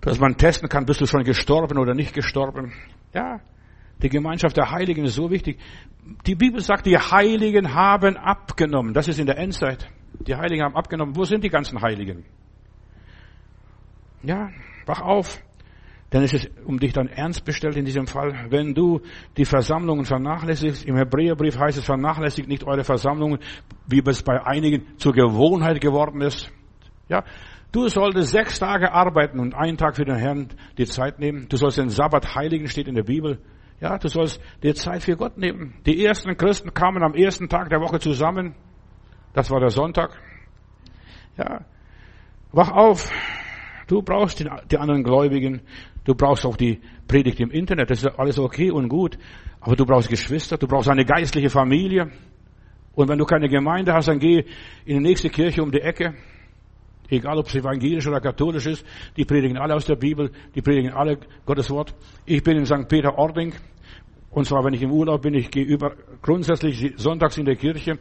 dass 0.00 0.18
man 0.18 0.36
testen 0.36 0.68
kann, 0.68 0.84
bist 0.84 1.00
du 1.00 1.06
schon 1.06 1.22
gestorben 1.22 1.78
oder 1.78 1.94
nicht 1.94 2.12
gestorben. 2.12 2.72
Ja. 3.14 3.38
Die 4.02 4.08
Gemeinschaft 4.08 4.56
der 4.56 4.70
Heiligen 4.70 5.04
ist 5.04 5.14
so 5.14 5.30
wichtig. 5.30 5.58
Die 6.26 6.34
Bibel 6.34 6.60
sagt, 6.60 6.86
die 6.86 6.96
Heiligen 6.96 7.74
haben 7.74 8.16
abgenommen. 8.16 8.94
Das 8.94 9.08
ist 9.08 9.18
in 9.18 9.26
der 9.26 9.38
Endzeit. 9.38 9.88
Die 10.20 10.34
Heiligen 10.34 10.62
haben 10.62 10.76
abgenommen. 10.76 11.16
Wo 11.16 11.24
sind 11.24 11.44
die 11.44 11.50
ganzen 11.50 11.80
Heiligen? 11.80 12.24
Ja, 14.22 14.50
wach 14.86 15.00
auf. 15.00 15.42
Denn 16.12 16.22
es 16.22 16.32
ist 16.32 16.50
um 16.64 16.78
dich 16.78 16.92
dann 16.94 17.08
ernst 17.08 17.44
bestellt 17.44 17.76
in 17.76 17.84
diesem 17.84 18.06
Fall. 18.06 18.46
Wenn 18.48 18.72
du 18.72 19.00
die 19.36 19.44
Versammlungen 19.44 20.06
vernachlässigst, 20.06 20.86
im 20.86 20.96
Hebräerbrief 20.96 21.58
heißt 21.58 21.76
es, 21.76 21.84
vernachlässigt 21.84 22.48
nicht 22.48 22.64
eure 22.64 22.82
Versammlungen, 22.82 23.40
wie 23.86 24.02
es 24.06 24.22
bei 24.22 24.42
einigen 24.44 24.86
zur 24.96 25.12
Gewohnheit 25.12 25.80
geworden 25.82 26.22
ist. 26.22 26.50
Ja, 27.08 27.24
du 27.72 27.88
solltest 27.88 28.30
sechs 28.30 28.58
Tage 28.58 28.92
arbeiten 28.92 29.38
und 29.38 29.54
einen 29.54 29.76
Tag 29.76 29.96
für 29.96 30.06
den 30.06 30.16
Herrn 30.16 30.48
die 30.78 30.86
Zeit 30.86 31.18
nehmen. 31.18 31.46
Du 31.50 31.58
sollst 31.58 31.76
den 31.76 31.90
Sabbat 31.90 32.34
heiligen, 32.34 32.68
steht 32.68 32.88
in 32.88 32.94
der 32.94 33.04
Bibel. 33.04 33.38
Ja, 33.80 33.96
du 33.98 34.08
sollst 34.08 34.40
dir 34.62 34.74
Zeit 34.74 35.04
für 35.04 35.16
Gott 35.16 35.38
nehmen. 35.38 35.74
Die 35.86 36.04
ersten 36.04 36.36
Christen 36.36 36.74
kamen 36.74 37.02
am 37.02 37.14
ersten 37.14 37.48
Tag 37.48 37.70
der 37.70 37.80
Woche 37.80 38.00
zusammen. 38.00 38.54
Das 39.34 39.50
war 39.50 39.60
der 39.60 39.70
Sonntag. 39.70 40.18
Ja, 41.36 41.64
wach 42.52 42.72
auf. 42.72 43.10
Du 43.86 44.02
brauchst 44.02 44.40
die 44.40 44.78
anderen 44.78 45.04
Gläubigen. 45.04 45.62
Du 46.04 46.14
brauchst 46.14 46.44
auch 46.44 46.56
die 46.56 46.80
Predigt 47.06 47.38
im 47.40 47.50
Internet, 47.50 47.90
das 47.90 48.02
ist 48.02 48.18
alles 48.18 48.38
okay 48.38 48.70
und 48.70 48.88
gut. 48.88 49.18
Aber 49.60 49.76
du 49.76 49.84
brauchst 49.84 50.08
Geschwister, 50.08 50.56
du 50.56 50.66
brauchst 50.66 50.88
eine 50.88 51.04
geistliche 51.04 51.50
Familie. 51.50 52.10
Und 52.94 53.08
wenn 53.08 53.18
du 53.18 53.24
keine 53.24 53.48
Gemeinde 53.48 53.92
hast, 53.92 54.08
dann 54.08 54.18
geh 54.18 54.38
in 54.84 54.96
die 54.96 55.00
nächste 55.00 55.30
Kirche 55.30 55.62
um 55.62 55.70
die 55.70 55.80
Ecke. 55.80 56.14
Egal, 57.10 57.38
ob 57.38 57.46
es 57.46 57.54
evangelisch 57.54 58.06
oder 58.06 58.20
katholisch 58.20 58.66
ist, 58.66 58.84
die 59.16 59.24
predigen 59.24 59.56
alle 59.56 59.74
aus 59.74 59.86
der 59.86 59.96
Bibel, 59.96 60.30
die 60.54 60.62
predigen 60.62 60.92
alle 60.92 61.18
Gottes 61.46 61.70
Wort. 61.70 61.94
Ich 62.26 62.42
bin 62.42 62.58
in 62.58 62.66
St. 62.66 62.88
Peter-Ording. 62.88 63.54
Und 64.30 64.44
zwar, 64.44 64.62
wenn 64.62 64.74
ich 64.74 64.82
im 64.82 64.92
Urlaub 64.92 65.22
bin, 65.22 65.32
ich 65.32 65.50
gehe 65.50 65.64
über, 65.64 65.96
grundsätzlich 66.20 66.92
sonntags 66.96 67.38
in 67.38 67.46
der 67.46 67.56
Kirche 67.56 67.98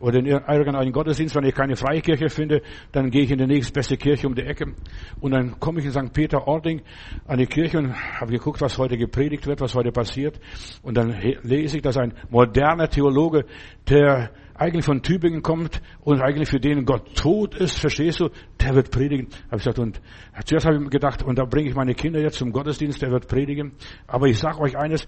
oder 0.00 0.18
in 0.18 0.26
irgendeinen 0.26 0.90
Gottesdienst, 0.90 1.34
wenn 1.34 1.44
ich 1.44 1.54
keine 1.54 1.76
Freikirche 1.76 2.30
finde, 2.30 2.62
dann 2.92 3.10
gehe 3.10 3.22
ich 3.22 3.30
in 3.30 3.38
die 3.38 3.46
nächstbeste 3.46 3.96
Kirche 3.98 4.26
um 4.26 4.34
die 4.34 4.42
Ecke 4.42 4.74
und 5.20 5.32
dann 5.32 5.60
komme 5.60 5.80
ich 5.80 5.86
in 5.86 5.92
St. 5.92 6.12
Peter-Ording 6.12 6.82
an 7.26 7.38
die 7.38 7.46
Kirche 7.46 7.78
und 7.78 7.94
habe 7.94 8.32
geguckt, 8.32 8.60
was 8.60 8.78
heute 8.78 8.96
gepredigt 8.96 9.46
wird, 9.46 9.60
was 9.60 9.74
heute 9.74 9.92
passiert 9.92 10.40
und 10.82 10.96
dann 10.96 11.14
lese 11.42 11.76
ich, 11.76 11.82
dass 11.82 11.96
ein 11.96 12.14
moderner 12.30 12.88
Theologe, 12.88 13.44
der 13.88 14.30
eigentlich 14.58 14.84
von 14.84 15.02
Tübingen 15.02 15.42
kommt 15.42 15.80
und 16.00 16.20
eigentlich 16.20 16.48
für 16.48 16.60
den 16.60 16.84
Gott 16.84 17.14
tot 17.14 17.54
ist, 17.54 17.78
verstehst 17.78 18.20
du, 18.20 18.30
der 18.60 18.74
wird 18.74 18.90
predigen. 18.90 19.28
Habe 19.46 19.56
ich 19.56 19.64
gesagt, 19.64 19.78
und 19.78 20.00
zuerst 20.44 20.66
habe 20.66 20.82
ich 20.82 20.90
gedacht, 20.90 21.22
und 21.22 21.38
da 21.38 21.44
bringe 21.44 21.68
ich 21.68 21.74
meine 21.74 21.94
Kinder 21.94 22.20
jetzt 22.20 22.38
zum 22.38 22.52
Gottesdienst, 22.52 23.02
der 23.02 23.10
wird 23.10 23.28
predigen. 23.28 23.72
Aber 24.06 24.26
ich 24.26 24.38
sage 24.38 24.60
euch 24.60 24.76
eines, 24.76 25.06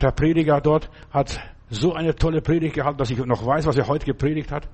der 0.00 0.10
Prediger 0.10 0.60
dort 0.60 0.90
hat 1.10 1.40
so 1.70 1.94
eine 1.94 2.14
tolle 2.14 2.40
Predigt 2.40 2.74
gehalten, 2.74 2.98
dass 2.98 3.10
ich 3.10 3.18
noch 3.18 3.44
weiß, 3.44 3.66
was 3.66 3.76
er 3.76 3.88
heute 3.88 4.06
gepredigt 4.06 4.52
hat. 4.52 4.68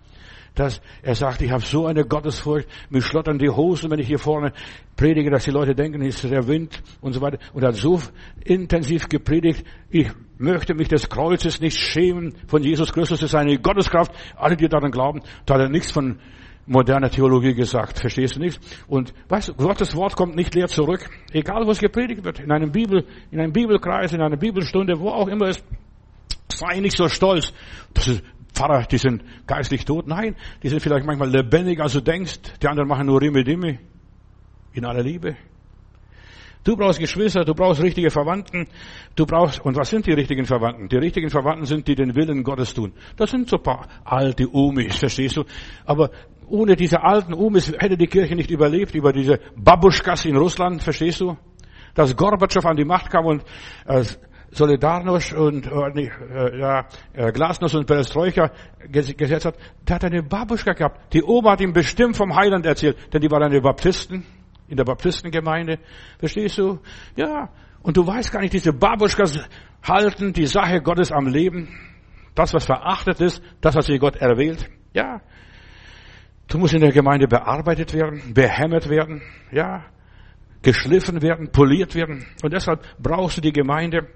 Dass 0.55 0.80
er 1.03 1.14
sagt, 1.14 1.42
ich 1.42 1.51
habe 1.51 1.62
so 1.62 1.86
eine 1.86 2.05
Gottesfurcht, 2.05 2.68
mir 2.90 3.03
schlottern 3.03 3.38
die 3.38 3.48
Hosen, 3.48 3.90
wenn 3.90 4.01
ich 4.01 4.09
hier 4.09 4.18
vorne 4.18 4.53
predige, 4.96 5.30
dass 5.30 5.44
die 5.44 5.51
Leute 5.51 5.74
denken, 5.74 6.03
es 6.03 6.22
ist 6.22 6.32
der 6.32 6.46
Wind 6.46 6.82
und 7.01 7.12
so 7.12 7.20
weiter. 7.20 7.38
Und 7.53 7.62
er 7.62 7.68
hat 7.68 7.76
so 7.76 8.01
intensiv 8.44 9.09
gepredigt, 9.09 9.64
ich 9.90 10.11
möchte 10.38 10.74
mich 10.74 10.88
des 10.88 11.09
Kreuzes 11.09 11.61
nicht 11.61 11.78
schämen 11.78 12.34
von 12.46 12.62
Jesus 12.62 12.92
Christus, 12.92 13.22
ist 13.22 13.34
eine 13.34 13.59
Gotteskraft. 13.59 14.12
Alle, 14.36 14.57
die 14.57 14.68
daran 14.68 14.90
glauben, 14.90 15.20
da 15.46 15.55
hat 15.55 15.61
er 15.61 15.68
nichts 15.68 15.90
von 15.90 16.18
moderne 16.66 17.11
Theologie 17.11 17.55
gesagt. 17.55 17.98
Verstehst 17.98 18.36
du 18.36 18.40
nicht? 18.40 18.61
Und 18.86 19.12
weißt 19.28 19.48
du, 19.48 19.55
Gottes 19.55 19.94
Wort 19.96 20.16
kommt 20.16 20.36
nicht 20.36 20.55
leer 20.55 20.68
zurück. 20.68 21.09
Egal, 21.32 21.66
wo 21.66 21.70
es 21.70 21.80
gepredigt 21.80 22.24
wird. 22.24 22.40
In 22.40 22.53
einem 22.53 22.70
Bibel, 22.70 23.05
in 23.30 23.40
einem 23.40 23.53
Bibelkreis, 23.53 24.12
in 24.12 24.20
einer 24.20 24.36
Bibelstunde, 24.36 24.98
wo 25.01 25.09
auch 25.09 25.28
immer 25.28 25.48
es, 25.48 25.62
sei 26.48 26.80
nicht 26.80 26.96
so 26.96 27.09
stolz. 27.09 27.53
Das 27.92 28.09
ist, 28.09 28.22
Pfarrer, 28.61 28.82
die 28.82 28.98
sind 28.98 29.24
geistlich 29.46 29.86
tot. 29.86 30.06
Nein, 30.06 30.36
die 30.62 30.68
sind 30.68 30.80
vielleicht 30.80 31.06
manchmal 31.06 31.30
lebendiger, 31.30 31.84
als 31.84 31.94
du 31.94 32.02
denkst. 32.02 32.40
Die 32.62 32.68
anderen 32.68 32.88
machen 32.88 33.06
nur 33.06 33.20
Rimme 33.20 33.42
Dimme. 33.42 33.78
In 34.72 34.84
aller 34.84 35.02
Liebe. 35.02 35.36
Du 36.62 36.76
brauchst 36.76 36.98
Geschwister, 36.98 37.42
du 37.42 37.54
brauchst 37.54 37.82
richtige 37.82 38.11
Verwandten, 38.11 38.68
du 39.16 39.24
brauchst, 39.24 39.64
und 39.64 39.76
was 39.76 39.88
sind 39.88 40.06
die 40.06 40.12
richtigen 40.12 40.44
Verwandten? 40.44 40.90
Die 40.90 40.98
richtigen 40.98 41.30
Verwandten 41.30 41.64
sind, 41.64 41.88
die 41.88 41.94
den 41.94 42.14
Willen 42.14 42.44
Gottes 42.44 42.74
tun. 42.74 42.92
Das 43.16 43.30
sind 43.30 43.48
so 43.48 43.56
paar 43.56 43.88
alte 44.04 44.46
Umis, 44.46 44.96
verstehst 44.96 45.38
du? 45.38 45.44
Aber 45.86 46.11
ohne 46.46 46.76
diese 46.76 47.02
alten 47.02 47.32
Umis 47.32 47.72
hätte 47.78 47.96
die 47.96 48.08
Kirche 48.08 48.36
nicht 48.36 48.50
überlebt, 48.50 48.94
über 48.94 49.14
diese 49.14 49.40
Babuschkas 49.56 50.26
in 50.26 50.36
Russland, 50.36 50.82
verstehst 50.82 51.22
du? 51.22 51.34
Dass 51.94 52.14
Gorbatschow 52.14 52.66
an 52.66 52.76
die 52.76 52.84
Macht 52.84 53.11
kam 53.11 53.24
und 53.24 53.42
äh, 53.86 54.04
Solidarność 54.53 55.34
und 55.34 55.66
äh, 55.66 56.03
äh, 56.03 56.59
ja, 56.59 56.86
äh, 57.12 57.30
Glasnost 57.32 57.74
und 57.76 57.86
Perestroika 57.86 58.51
gesetzt 58.88 59.46
hat, 59.46 59.57
der 59.86 59.94
hat 59.96 60.05
eine 60.05 60.22
Babuschka 60.22 60.72
gehabt. 60.72 61.14
Die 61.14 61.22
Oma 61.22 61.53
hat 61.53 61.61
ihm 61.61 61.72
bestimmt 61.72 62.16
vom 62.16 62.34
Heiland 62.34 62.66
erzählt, 62.66 62.96
denn 63.12 63.20
die 63.20 63.30
war 63.30 63.40
eine 63.40 63.61
Baptisten 63.61 64.24
in 64.68 64.76
der 64.76 64.84
Baptistengemeinde. 64.84 65.78
Verstehst 66.18 66.59
du? 66.59 66.80
Ja. 67.16 67.51
Und 67.82 67.96
du 67.96 68.07
weißt 68.07 68.32
gar 68.32 68.40
nicht, 68.40 68.53
diese 68.53 68.72
Babuschkas 68.72 69.38
halten 69.82 70.32
die 70.32 70.46
Sache 70.46 70.80
Gottes 70.80 71.12
am 71.12 71.26
Leben. 71.26 71.68
Das, 72.34 72.53
was 72.55 72.64
verachtet 72.64 73.20
ist, 73.20 73.42
das, 73.61 73.74
was 73.74 73.86
sich 73.86 74.01
Gott 74.01 74.16
erwählt. 74.16 74.68
Ja. 74.92 75.20
Du 76.48 76.59
musst 76.59 76.74
in 76.74 76.80
der 76.80 76.92
Gemeinde 76.92 77.28
bearbeitet 77.28 77.94
werden, 77.94 78.34
behämmert 78.34 78.88
werden. 78.88 79.22
Ja. 79.53 79.84
Geschliffen 80.62 81.22
werden, 81.22 81.51
poliert 81.53 81.94
werden. 81.94 82.26
Und 82.42 82.53
deshalb 82.53 82.84
brauchst 82.98 83.38
du 83.38 83.40
die 83.40 83.53
Gemeinde. 83.53 84.09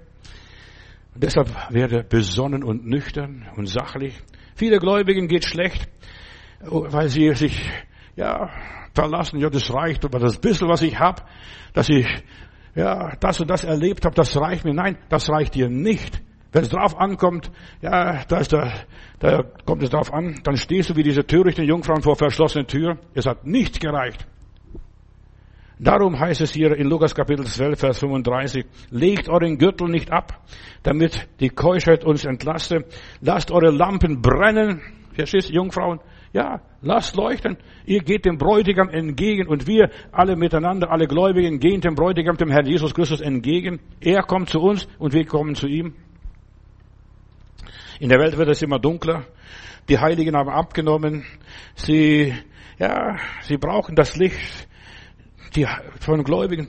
Und 1.15 1.23
deshalb 1.23 1.49
werde 1.69 2.03
besonnen 2.03 2.63
und 2.63 2.85
nüchtern 2.85 3.47
und 3.55 3.67
sachlich. 3.67 4.21
Viele 4.55 4.79
Gläubigen 4.79 5.27
geht 5.27 5.45
schlecht, 5.45 5.87
weil 6.59 7.07
sie 7.07 7.33
sich, 7.33 7.57
ja, 8.17 8.49
verlassen, 8.93 9.39
ja, 9.39 9.49
das 9.49 9.73
reicht, 9.73 10.03
aber 10.05 10.19
das 10.19 10.37
bisschen, 10.37 10.67
was 10.67 10.81
ich 10.81 10.99
habe, 10.99 11.23
dass 11.73 11.89
ich 11.89 12.05
ja, 12.75 13.15
das 13.21 13.39
und 13.39 13.49
das 13.49 13.63
erlebt 13.63 14.05
habe, 14.05 14.15
das 14.15 14.35
reicht 14.35 14.65
mir. 14.65 14.73
Nein, 14.73 14.97
das 15.07 15.29
reicht 15.29 15.55
dir 15.55 15.69
nicht. 15.69 16.21
Wenn 16.51 16.63
es 16.63 16.69
drauf 16.69 16.97
ankommt, 16.97 17.49
ja, 17.81 18.23
da, 18.25 18.37
ist 18.37 18.51
der, 18.51 18.73
da 19.19 19.43
kommt 19.65 19.83
es 19.83 19.89
drauf 19.89 20.13
an, 20.13 20.41
dann 20.43 20.57
stehst 20.57 20.89
du 20.89 20.95
wie 20.97 21.03
diese 21.03 21.25
törichten 21.25 21.65
Jungfrauen 21.65 22.01
vor 22.01 22.17
verschlossenen 22.17 22.67
Tür. 22.67 22.97
Es 23.13 23.25
hat 23.25 23.45
nichts 23.45 23.79
gereicht. 23.79 24.27
Darum 25.77 26.17
heißt 26.17 26.39
es 26.39 26.53
hier 26.53 26.73
in 26.77 26.87
Lukas 26.87 27.13
Kapitel 27.13 27.45
12, 27.45 27.77
Vers 27.77 27.99
35, 27.99 28.65
legt 28.91 29.27
euren 29.27 29.57
Gürtel 29.57 29.89
nicht 29.89 30.09
ab, 30.09 30.41
damit 30.83 31.27
die 31.41 31.49
Keuschheit 31.49 32.05
uns 32.05 32.23
entlaste. 32.23 32.85
Lasst 33.19 33.51
eure 33.51 33.71
Lampen 33.71 34.21
brennen. 34.21 34.81
Verstehst, 35.11 35.49
Jungfrauen? 35.49 35.99
Ja, 36.31 36.61
lasst 36.81 37.17
leuchten. 37.17 37.57
Ihr 37.85 37.99
geht 37.99 38.25
dem 38.25 38.37
Bräutigam 38.37 38.89
entgegen 38.89 39.47
und 39.47 39.67
wir 39.67 39.89
alle 40.13 40.37
miteinander, 40.37 40.91
alle 40.91 41.07
Gläubigen, 41.07 41.59
gehen 41.59 41.81
dem 41.81 41.95
Bräutigam, 41.95 42.37
dem 42.37 42.49
Herrn 42.49 42.65
Jesus 42.65 42.93
Christus 42.93 43.19
entgegen. 43.19 43.81
Er 43.99 44.23
kommt 44.23 44.49
zu 44.49 44.59
uns 44.59 44.87
und 44.97 45.13
wir 45.13 45.25
kommen 45.25 45.55
zu 45.55 45.67
ihm. 45.67 45.93
In 47.99 48.09
der 48.09 48.19
Welt 48.19 48.37
wird 48.37 48.49
es 48.49 48.61
immer 48.61 48.79
dunkler. 48.79 49.25
Die 49.89 49.99
Heiligen 49.99 50.35
haben 50.37 50.49
abgenommen. 50.49 51.25
Sie, 51.75 52.33
ja, 52.79 53.17
sie 53.41 53.57
brauchen 53.57 53.95
das 53.95 54.15
Licht 54.15 54.67
die, 55.55 55.67
von 55.99 56.23
Gläubigen, 56.23 56.67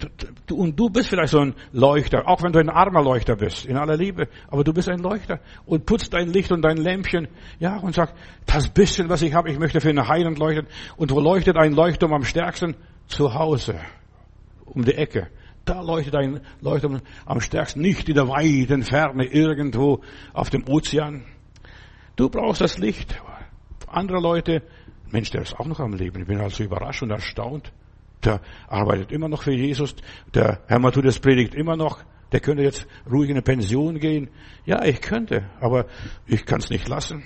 und 0.51 0.78
du 0.78 0.89
bist 0.91 1.09
vielleicht 1.09 1.32
so 1.32 1.41
ein 1.41 1.55
Leuchter, 1.72 2.28
auch 2.28 2.43
wenn 2.43 2.53
du 2.53 2.59
ein 2.59 2.70
armer 2.70 3.03
Leuchter 3.03 3.37
bist, 3.37 3.66
in 3.66 3.76
aller 3.76 3.97
Liebe, 3.97 4.28
aber 4.49 4.64
du 4.64 4.72
bist 4.72 4.89
ein 4.89 5.01
Leuchter 5.01 5.41
und 5.66 5.87
putzt 5.87 6.12
dein 6.12 6.28
Licht 6.28 6.53
und 6.53 6.62
dein 6.62 6.76
Lämpchen, 6.76 7.28
ja, 7.59 7.78
und 7.78 7.95
sagst, 7.95 8.14
das 8.47 8.68
bisschen, 8.68 9.09
was 9.09 9.22
ich 9.22 9.34
habe, 9.34 9.51
ich 9.51 9.59
möchte 9.59 9.80
für 9.80 9.91
eine 9.91 10.09
Heiland 10.09 10.39
leuchten. 10.39 10.66
Und 10.97 11.11
wo 11.11 11.20
leuchtet 11.20 11.57
ein 11.57 11.72
Leuchtturm 11.72 12.12
am 12.12 12.24
stärksten? 12.24 12.76
Zu 13.09 13.34
Hause, 13.34 13.78
um 14.64 14.84
die 14.84 14.95
Ecke. 14.95 15.28
Da 15.64 15.80
leuchtet 15.80 16.14
ein 16.16 16.41
Leuchtturm 16.61 17.01
am 17.24 17.41
stärksten, 17.41 17.80
nicht 17.80 18.09
in 18.09 18.14
der 18.14 18.28
weiten 18.28 18.82
Ferne 18.82 19.24
irgendwo 19.24 20.01
auf 20.32 20.51
dem 20.51 20.68
Ozean. 20.68 21.24
Du 22.16 22.28
brauchst 22.28 22.61
das 22.61 22.78
Licht. 22.78 23.20
Andere 23.87 24.20
Leute, 24.20 24.62
Mensch, 25.11 25.30
der 25.30 25.43
ist 25.43 25.59
auch 25.59 25.66
noch 25.66 25.80
am 25.80 25.93
Leben. 25.93 26.22
Ich 26.22 26.26
bin 26.26 26.41
also 26.41 26.64
überrascht 26.64 27.03
und 27.03 27.11
erstaunt 27.11 27.72
der 28.24 28.40
arbeitet 28.68 29.12
immer 29.12 29.28
noch 29.28 29.42
für 29.42 29.52
Jesus, 29.52 29.94
der 30.34 30.60
Herr 30.66 30.78
Matthäus 30.78 31.18
predigt 31.18 31.54
immer 31.54 31.76
noch, 31.76 32.02
der 32.32 32.40
könnte 32.40 32.62
jetzt 32.62 32.86
ruhig 33.10 33.30
in 33.30 33.36
eine 33.36 33.42
Pension 33.42 33.98
gehen. 33.98 34.28
Ja, 34.64 34.84
ich 34.84 35.00
könnte, 35.00 35.44
aber 35.60 35.86
ich 36.26 36.44
kann 36.44 36.58
es 36.58 36.70
nicht 36.70 36.88
lassen, 36.88 37.22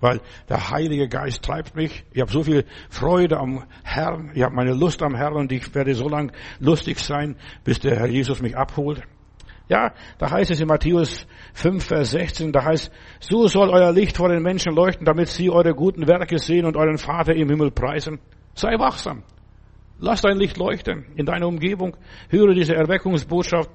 weil 0.00 0.20
der 0.48 0.70
Heilige 0.70 1.08
Geist 1.08 1.42
treibt 1.42 1.74
mich. 1.74 2.04
Ich 2.12 2.20
habe 2.20 2.30
so 2.30 2.44
viel 2.44 2.64
Freude 2.88 3.38
am 3.38 3.64
Herrn, 3.82 4.30
ich 4.34 4.42
habe 4.42 4.54
meine 4.54 4.74
Lust 4.74 5.02
am 5.02 5.14
Herrn 5.14 5.34
und 5.34 5.50
ich 5.52 5.74
werde 5.74 5.94
so 5.94 6.08
lang 6.08 6.32
lustig 6.60 6.98
sein, 7.00 7.36
bis 7.64 7.80
der 7.80 7.96
Herr 7.96 8.06
Jesus 8.06 8.40
mich 8.40 8.56
abholt. 8.56 9.02
Ja, 9.66 9.94
da 10.18 10.30
heißt 10.30 10.50
es 10.50 10.60
in 10.60 10.68
Matthäus 10.68 11.26
5, 11.54 11.82
Vers 11.82 12.10
16, 12.10 12.52
da 12.52 12.64
heißt, 12.64 12.92
so 13.20 13.48
soll 13.48 13.70
euer 13.70 13.92
Licht 13.92 14.18
vor 14.18 14.28
den 14.28 14.42
Menschen 14.42 14.74
leuchten, 14.74 15.06
damit 15.06 15.28
sie 15.28 15.48
eure 15.48 15.74
guten 15.74 16.06
Werke 16.06 16.38
sehen 16.38 16.66
und 16.66 16.76
euren 16.76 16.98
Vater 16.98 17.34
im 17.34 17.48
Himmel 17.48 17.70
preisen. 17.70 18.20
Sei 18.54 18.78
wachsam. 18.78 19.22
Lass 20.04 20.20
dein 20.20 20.36
Licht 20.36 20.58
leuchten 20.58 21.06
in 21.16 21.24
deiner 21.24 21.48
Umgebung. 21.48 21.96
Höre 22.28 22.52
diese 22.52 22.74
Erweckungsbotschaft. 22.74 23.70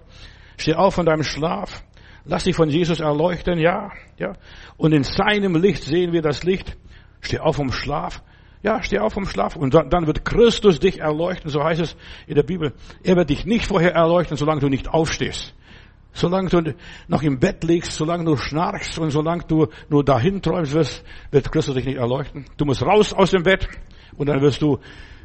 Steh 0.57 0.75
auf 0.75 0.93
von 0.93 1.07
deinem 1.07 1.23
Schlaf. 1.23 1.83
Lass 2.23 2.43
dich 2.43 2.55
von 2.55 2.69
Jesus 2.69 2.99
erleuchten, 2.99 3.57
ja, 3.57 3.89
ja. 4.19 4.33
Und 4.77 4.93
in 4.93 5.03
seinem 5.03 5.55
Licht 5.55 5.81
sehen 5.81 6.13
wir 6.13 6.21
das 6.21 6.43
Licht. 6.43 6.77
Steh 7.21 7.39
auf 7.39 7.55
vom 7.55 7.71
Schlaf. 7.71 8.21
Ja, 8.61 8.83
steh 8.83 8.99
auf 8.99 9.13
vom 9.13 9.25
Schlaf. 9.25 9.55
Und 9.55 9.73
dann 9.73 10.05
wird 10.05 10.23
Christus 10.23 10.79
dich 10.79 10.99
erleuchten, 10.99 11.49
so 11.49 11.63
heißt 11.63 11.81
es 11.81 11.95
in 12.27 12.35
der 12.35 12.43
Bibel. 12.43 12.73
Er 13.03 13.15
wird 13.15 13.31
dich 13.31 13.47
nicht 13.47 13.65
vorher 13.65 13.95
erleuchten, 13.95 14.37
solange 14.37 14.61
du 14.61 14.69
nicht 14.69 14.87
aufstehst. 14.87 15.55
Solange 16.13 16.49
du 16.49 16.75
noch 17.07 17.23
im 17.23 17.39
Bett 17.39 17.63
liegst, 17.63 17.93
solange 17.93 18.25
du 18.25 18.37
schnarchst 18.37 18.99
und 18.99 19.09
solange 19.09 19.45
du 19.47 19.65
nur 19.89 20.05
dahin 20.05 20.43
träumst 20.43 20.73
wirst, 20.73 21.03
wird 21.31 21.51
Christus 21.51 21.73
dich 21.73 21.85
nicht 21.85 21.97
erleuchten. 21.97 22.45
Du 22.57 22.65
musst 22.65 22.83
raus 22.83 23.13
aus 23.13 23.31
dem 23.31 23.41
Bett 23.41 23.67
und 24.15 24.29
dann 24.29 24.41
wirst 24.41 24.61
du 24.61 24.77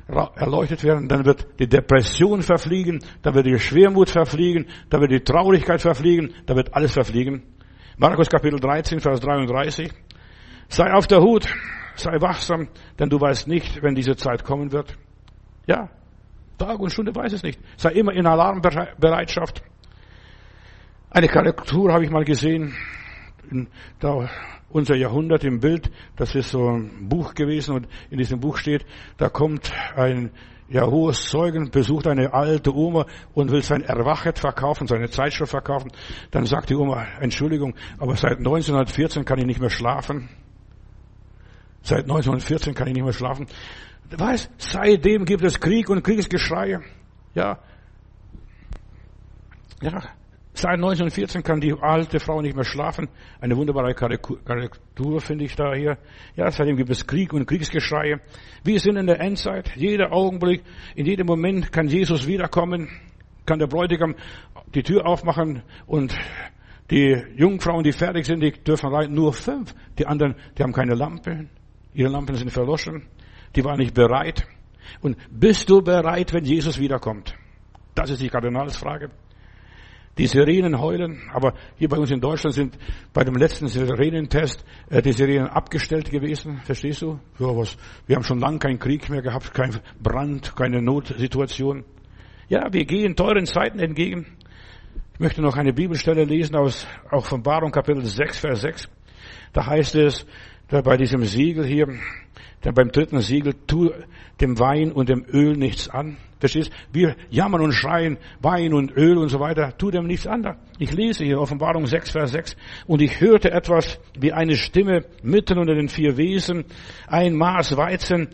erleuchtet 0.06 0.84
werden, 0.84 1.08
dann 1.08 1.24
wird 1.24 1.46
die 1.58 1.68
Depression 1.68 2.42
verfliegen, 2.42 3.00
dann 3.22 3.34
wird 3.34 3.46
die 3.46 3.58
Schwermut 3.58 4.10
verfliegen, 4.10 4.66
dann 4.90 5.00
wird 5.00 5.12
die 5.12 5.20
Traurigkeit 5.20 5.80
verfliegen, 5.80 6.34
dann 6.46 6.56
wird 6.56 6.74
alles 6.74 6.92
verfliegen. 6.92 7.42
Markus 7.96 8.28
Kapitel 8.28 8.60
13, 8.60 9.00
Vers 9.00 9.20
33. 9.20 9.90
Sei 10.68 10.92
auf 10.92 11.06
der 11.06 11.20
Hut, 11.20 11.46
sei 11.94 12.20
wachsam, 12.20 12.68
denn 12.98 13.08
du 13.08 13.20
weißt 13.20 13.48
nicht, 13.48 13.82
wenn 13.82 13.94
diese 13.94 14.16
Zeit 14.16 14.44
kommen 14.44 14.72
wird. 14.72 14.96
Ja, 15.66 15.88
Tag 16.58 16.78
und 16.80 16.90
Stunde 16.90 17.14
weiß 17.14 17.32
es 17.32 17.42
nicht. 17.42 17.60
Sei 17.76 17.90
immer 17.92 18.12
in 18.12 18.26
Alarmbereitschaft. 18.26 19.62
Eine 21.10 21.28
Karikatur 21.28 21.92
habe 21.92 22.04
ich 22.04 22.10
mal 22.10 22.24
gesehen. 22.24 22.74
Da 24.00 24.28
unser 24.74 24.96
Jahrhundert 24.96 25.44
im 25.44 25.60
Bild. 25.60 25.90
Das 26.16 26.34
ist 26.34 26.50
so 26.50 26.68
ein 26.68 27.08
Buch 27.08 27.34
gewesen 27.34 27.76
und 27.76 27.88
in 28.10 28.18
diesem 28.18 28.40
Buch 28.40 28.58
steht, 28.58 28.84
da 29.16 29.28
kommt 29.28 29.72
ein 29.96 30.32
Jehovas 30.68 31.26
Zeugen, 31.26 31.70
besucht 31.70 32.08
eine 32.08 32.34
alte 32.34 32.74
Oma 32.74 33.06
und 33.34 33.52
will 33.52 33.62
sein 33.62 33.82
Erwachet 33.82 34.38
verkaufen, 34.38 34.88
seine 34.88 35.08
Zeitschrift 35.08 35.52
verkaufen. 35.52 35.92
Dann 36.32 36.44
sagt 36.44 36.70
die 36.70 36.74
Oma, 36.74 37.06
Entschuldigung, 37.20 37.74
aber 37.98 38.16
seit 38.16 38.38
1914 38.38 39.24
kann 39.24 39.38
ich 39.38 39.46
nicht 39.46 39.60
mehr 39.60 39.70
schlafen. 39.70 40.28
Seit 41.82 42.02
1914 42.04 42.74
kann 42.74 42.88
ich 42.88 42.94
nicht 42.94 43.04
mehr 43.04 43.12
schlafen. 43.12 43.46
Weiß, 44.10 44.50
seitdem 44.58 45.24
gibt 45.24 45.44
es 45.44 45.60
Krieg 45.60 45.88
und 45.88 46.02
Kriegsgeschrei. 46.02 46.80
Ja. 47.34 47.58
Ja, 49.82 50.02
Seit 50.56 50.74
1914 50.74 51.42
kann 51.42 51.60
die 51.60 51.74
alte 51.74 52.20
Frau 52.20 52.40
nicht 52.40 52.54
mehr 52.54 52.64
schlafen. 52.64 53.08
Eine 53.40 53.56
wunderbare 53.56 53.92
Karikatur 53.92 55.20
finde 55.20 55.46
ich 55.46 55.56
da 55.56 55.74
hier. 55.74 55.98
Ja, 56.36 56.48
seitdem 56.48 56.76
gibt 56.76 56.90
es 56.90 57.04
Krieg 57.08 57.32
und 57.32 57.46
Kriegsgeschreie. 57.46 58.20
Wir 58.62 58.78
sind 58.78 58.96
in 58.96 59.08
der 59.08 59.20
Endzeit. 59.20 59.72
Jeder 59.74 60.12
Augenblick, 60.12 60.62
in 60.94 61.06
jedem 61.06 61.26
Moment 61.26 61.72
kann 61.72 61.88
Jesus 61.88 62.28
wiederkommen, 62.28 62.88
kann 63.44 63.58
der 63.58 63.66
Bräutigam 63.66 64.14
die 64.76 64.84
Tür 64.84 65.04
aufmachen 65.06 65.62
und 65.86 66.16
die 66.88 67.20
Jungfrauen, 67.36 67.82
die 67.82 67.92
fertig 67.92 68.24
sind, 68.24 68.40
die 68.40 68.52
dürfen 68.52 68.94
rein. 68.94 69.12
Nur 69.12 69.32
fünf. 69.32 69.74
Die 69.98 70.06
anderen, 70.06 70.36
die 70.56 70.62
haben 70.62 70.72
keine 70.72 70.94
Lampe. 70.94 71.48
Ihre 71.94 72.10
Lampen 72.10 72.36
sind 72.36 72.50
verloschen. 72.50 73.08
Die 73.56 73.64
waren 73.64 73.78
nicht 73.78 73.94
bereit. 73.94 74.46
Und 75.00 75.16
bist 75.30 75.68
du 75.68 75.82
bereit, 75.82 76.32
wenn 76.32 76.44
Jesus 76.44 76.78
wiederkommt? 76.78 77.34
Das 77.96 78.10
ist 78.10 78.22
die 78.22 78.28
Kardinalsfrage. 78.28 79.10
Die 80.16 80.28
Sirenen 80.28 80.78
heulen, 80.78 81.22
aber 81.32 81.54
hier 81.76 81.88
bei 81.88 81.96
uns 81.96 82.10
in 82.12 82.20
Deutschland 82.20 82.54
sind 82.54 82.78
bei 83.12 83.24
dem 83.24 83.34
letzten 83.34 83.66
Sirenentest 83.66 84.64
äh, 84.88 85.02
die 85.02 85.12
Sirenen 85.12 85.48
abgestellt 85.48 86.10
gewesen. 86.10 86.58
Verstehst 86.64 87.02
du? 87.02 87.18
Ja, 87.40 87.56
was? 87.56 87.76
Wir 88.06 88.14
haben 88.14 88.22
schon 88.22 88.38
lange 88.38 88.58
keinen 88.58 88.78
Krieg 88.78 89.10
mehr 89.10 89.22
gehabt, 89.22 89.52
kein 89.52 89.76
Brand, 90.00 90.54
keine 90.54 90.80
Notsituation. 90.80 91.84
Ja, 92.48 92.72
wir 92.72 92.84
gehen 92.84 93.16
teuren 93.16 93.46
Zeiten 93.46 93.80
entgegen. 93.80 94.26
Ich 95.14 95.20
möchte 95.20 95.42
noch 95.42 95.56
eine 95.56 95.72
Bibelstelle 95.72 96.24
lesen 96.24 96.54
aus 96.54 96.86
Offenbarung 97.10 97.72
Kapitel 97.72 98.04
6, 98.04 98.38
Vers 98.38 98.60
6. 98.60 98.88
Da 99.52 99.66
heißt 99.66 99.94
es, 99.96 100.26
da 100.68 100.80
bei 100.80 100.96
diesem 100.96 101.24
Siegel 101.24 101.64
hier, 101.64 101.88
dann 102.62 102.74
beim 102.74 102.90
dritten 102.90 103.20
Siegel, 103.20 103.54
tu 103.66 103.90
dem 104.40 104.58
Wein 104.58 104.90
und 104.92 105.08
dem 105.08 105.24
Öl 105.30 105.56
nichts 105.56 105.88
an. 105.88 106.16
Verstehst? 106.40 106.72
Wir 106.92 107.16
jammern 107.30 107.62
und 107.62 107.72
schreien, 107.72 108.18
Wein 108.40 108.74
und 108.74 108.94
Öl 108.96 109.16
und 109.18 109.28
so 109.28 109.40
weiter, 109.40 109.76
tu 109.76 109.90
dem 109.90 110.06
nichts 110.06 110.26
an. 110.26 110.56
Ich 110.78 110.92
lese 110.92 111.24
hier 111.24 111.40
Offenbarung 111.40 111.86
6, 111.86 112.10
Vers 112.10 112.32
6, 112.32 112.56
und 112.86 113.00
ich 113.00 113.20
hörte 113.20 113.50
etwas 113.50 113.98
wie 114.18 114.32
eine 114.32 114.56
Stimme 114.56 115.04
mitten 115.22 115.58
unter 115.58 115.74
den 115.74 115.88
vier 115.88 116.16
Wesen, 116.16 116.64
ein 117.06 117.34
Maß 117.34 117.76
Weizen 117.76 118.28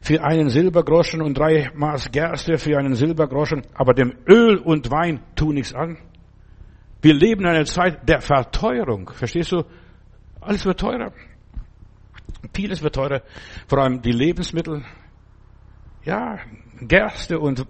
für 0.00 0.22
einen 0.22 0.50
Silbergroschen 0.50 1.22
und 1.22 1.38
drei 1.38 1.70
Maß 1.74 2.10
Gerste 2.12 2.58
für 2.58 2.78
einen 2.78 2.94
Silbergroschen, 2.94 3.62
aber 3.74 3.94
dem 3.94 4.14
Öl 4.28 4.58
und 4.58 4.90
Wein 4.90 5.20
tu 5.34 5.52
nichts 5.52 5.74
an. 5.74 5.98
Wir 7.02 7.14
leben 7.14 7.42
in 7.42 7.48
einer 7.48 7.64
Zeit 7.64 8.08
der 8.08 8.20
Verteuerung. 8.20 9.10
Verstehst 9.10 9.52
du? 9.52 9.64
Alles 10.40 10.64
wird 10.64 10.80
teurer. 10.80 11.12
Vieles 12.54 12.82
wird 12.82 12.94
teurer. 12.94 13.22
Vor 13.66 13.78
allem 13.78 14.00
die 14.02 14.12
Lebensmittel. 14.12 14.84
Ja, 16.04 16.38
Gerste 16.80 17.38
und, 17.38 17.66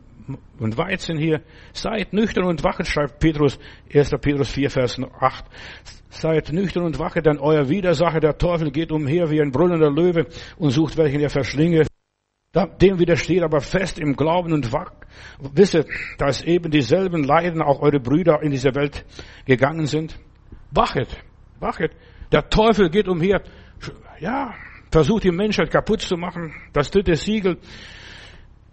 und 0.58 0.76
Weizen 0.76 1.18
hier. 1.18 1.42
Seid 1.72 2.12
nüchtern 2.12 2.44
und 2.44 2.62
wachet, 2.64 2.86
schreibt 2.86 3.18
Petrus, 3.18 3.58
1. 3.92 4.10
Petrus 4.20 4.50
4, 4.50 4.70
Vers 4.70 5.00
8. 5.20 5.44
Seid 6.10 6.52
nüchtern 6.52 6.84
und 6.84 6.98
wachet, 6.98 7.26
denn 7.26 7.38
euer 7.38 7.68
Widersacher, 7.68 8.20
der 8.20 8.38
Teufel, 8.38 8.70
geht 8.70 8.92
umher 8.92 9.30
wie 9.30 9.40
ein 9.40 9.50
brüllender 9.50 9.90
Löwe 9.90 10.26
und 10.56 10.70
sucht 10.70 10.96
welchen 10.96 11.20
er 11.20 11.30
verschlinge. 11.30 11.86
Dem 12.80 12.98
widersteht 12.98 13.42
aber 13.42 13.60
fest 13.60 13.98
im 13.98 14.16
Glauben 14.16 14.52
und 14.52 14.72
wack. 14.72 15.06
Wisset, 15.38 15.86
dass 16.18 16.42
eben 16.42 16.70
dieselben 16.70 17.22
Leiden 17.22 17.62
auch 17.62 17.80
eure 17.80 18.00
Brüder 18.00 18.42
in 18.42 18.50
dieser 18.50 18.74
Welt 18.74 19.04
gegangen 19.44 19.86
sind. 19.86 20.18
Wachet, 20.70 21.08
wachet. 21.60 21.92
Der 22.32 22.48
Teufel 22.48 22.90
geht 22.90 23.08
umher, 23.08 23.42
ja, 24.20 24.54
versucht 24.90 25.24
die 25.24 25.30
Menschheit 25.30 25.70
kaputt 25.70 26.00
zu 26.00 26.16
machen. 26.16 26.54
Das 26.72 26.90
dritte 26.90 27.16
Siegel 27.16 27.58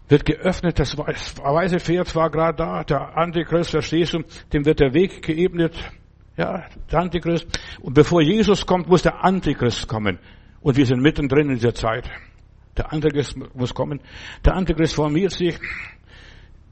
wird 0.08 0.26
geöffnet, 0.26 0.78
das 0.80 0.98
weiße 0.98 1.80
Pferd 1.80 2.16
war 2.16 2.30
gerade 2.30 2.58
da, 2.58 2.84
der 2.84 3.18
Antichrist, 3.18 3.72
verstehst 3.72 4.14
du, 4.14 4.20
dem 4.54 4.66
wird 4.66 4.80
der 4.80 4.94
Weg 4.94 5.22
geebnet. 5.24 5.76
Ja, 6.38 6.66
der 6.92 7.00
Antichrist. 7.00 7.48
Und 7.82 7.94
bevor 7.94 8.22
Jesus 8.22 8.66
kommt, 8.66 8.88
muss 8.88 9.02
der 9.02 9.24
Antichrist 9.24 9.88
kommen. 9.88 10.20
Und 10.62 10.76
wir 10.76 10.86
sind 10.86 11.02
mittendrin 11.02 11.50
in 11.50 11.56
dieser 11.56 11.74
Zeit. 11.74 12.10
Der 12.76 12.92
Antichrist 12.92 13.38
muss 13.56 13.74
kommen. 13.74 14.02
Der 14.44 14.54
Antichrist 14.54 14.96
formiert 14.96 15.32
sich. 15.32 15.58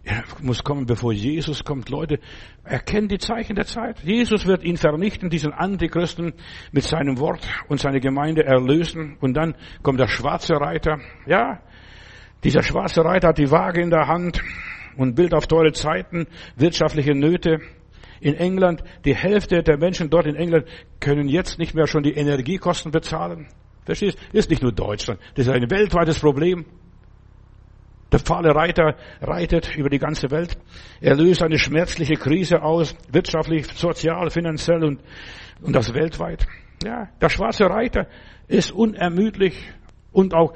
Er 0.05 0.23
muss 0.41 0.63
kommen, 0.63 0.85
bevor 0.85 1.13
Jesus 1.13 1.63
kommt. 1.63 1.89
Leute, 1.89 2.19
erkennen 2.65 3.07
die 3.07 3.19
Zeichen 3.19 3.55
der 3.55 3.65
Zeit. 3.65 4.01
Jesus 4.03 4.45
wird 4.45 4.63
ihn 4.63 4.75
vernichten, 4.75 5.29
diesen 5.29 5.53
Antichristen, 5.53 6.33
mit 6.73 6.83
seinem 6.83 7.19
Wort 7.19 7.47
und 7.69 7.79
seine 7.79 8.01
Gemeinde 8.01 8.43
erlösen. 8.43 9.17
Und 9.21 9.35
dann 9.35 9.55
kommt 9.81 10.01
der 10.01 10.09
schwarze 10.09 10.55
Reiter. 10.55 10.99
Ja, 11.25 11.61
dieser 12.43 12.63
schwarze 12.63 13.05
Reiter 13.05 13.29
hat 13.29 13.37
die 13.37 13.49
Waage 13.49 13.81
in 13.81 13.89
der 13.89 14.07
Hand 14.07 14.43
und 14.97 15.15
Bild 15.15 15.33
auf 15.33 15.47
teure 15.47 15.71
Zeiten, 15.71 16.27
wirtschaftliche 16.57 17.15
Nöte. 17.15 17.59
In 18.19 18.35
England, 18.35 18.83
die 19.05 19.15
Hälfte 19.15 19.63
der 19.63 19.77
Menschen 19.77 20.09
dort 20.09 20.25
in 20.25 20.35
England 20.35 20.65
können 20.99 21.29
jetzt 21.29 21.59
nicht 21.59 21.73
mehr 21.75 21.87
schon 21.87 22.03
die 22.03 22.13
Energiekosten 22.13 22.91
bezahlen. 22.91 23.47
Verstehst? 23.85 24.17
Ist 24.33 24.49
nicht 24.49 24.61
nur 24.61 24.73
Deutschland. 24.73 25.19
Das 25.35 25.47
ist 25.47 25.53
ein 25.53 25.69
weltweites 25.69 26.19
Problem. 26.19 26.65
Der 28.13 28.19
fahle 28.19 28.53
Reiter 28.53 28.95
reitet 29.21 29.75
über 29.75 29.89
die 29.89 29.97
ganze 29.97 30.29
Welt. 30.29 30.55
Er 31.01 31.15
löst 31.15 31.41
eine 31.41 31.57
schmerzliche 31.57 32.13
Krise 32.13 32.61
aus, 32.61 32.95
wirtschaftlich, 33.11 33.65
sozial, 33.65 34.29
finanziell 34.29 34.83
und, 34.83 35.01
und 35.63 35.75
das 35.75 35.95
weltweit. 35.95 36.45
Ja, 36.83 37.09
der 37.19 37.29
schwarze 37.29 37.65
Reiter 37.65 38.05
ist 38.47 38.71
unermüdlich 38.71 39.55
und 40.11 40.35
auch 40.35 40.53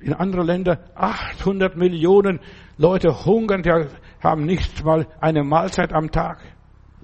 in 0.00 0.14
anderen 0.14 0.46
Ländern 0.46 0.78
800 0.94 1.76
Millionen 1.76 2.40
Leute 2.78 3.26
hungern, 3.26 3.62
die 3.62 3.72
haben 4.22 4.46
nicht 4.46 4.82
mal 4.82 5.06
eine 5.20 5.44
Mahlzeit 5.44 5.92
am 5.92 6.10
Tag. 6.10 6.40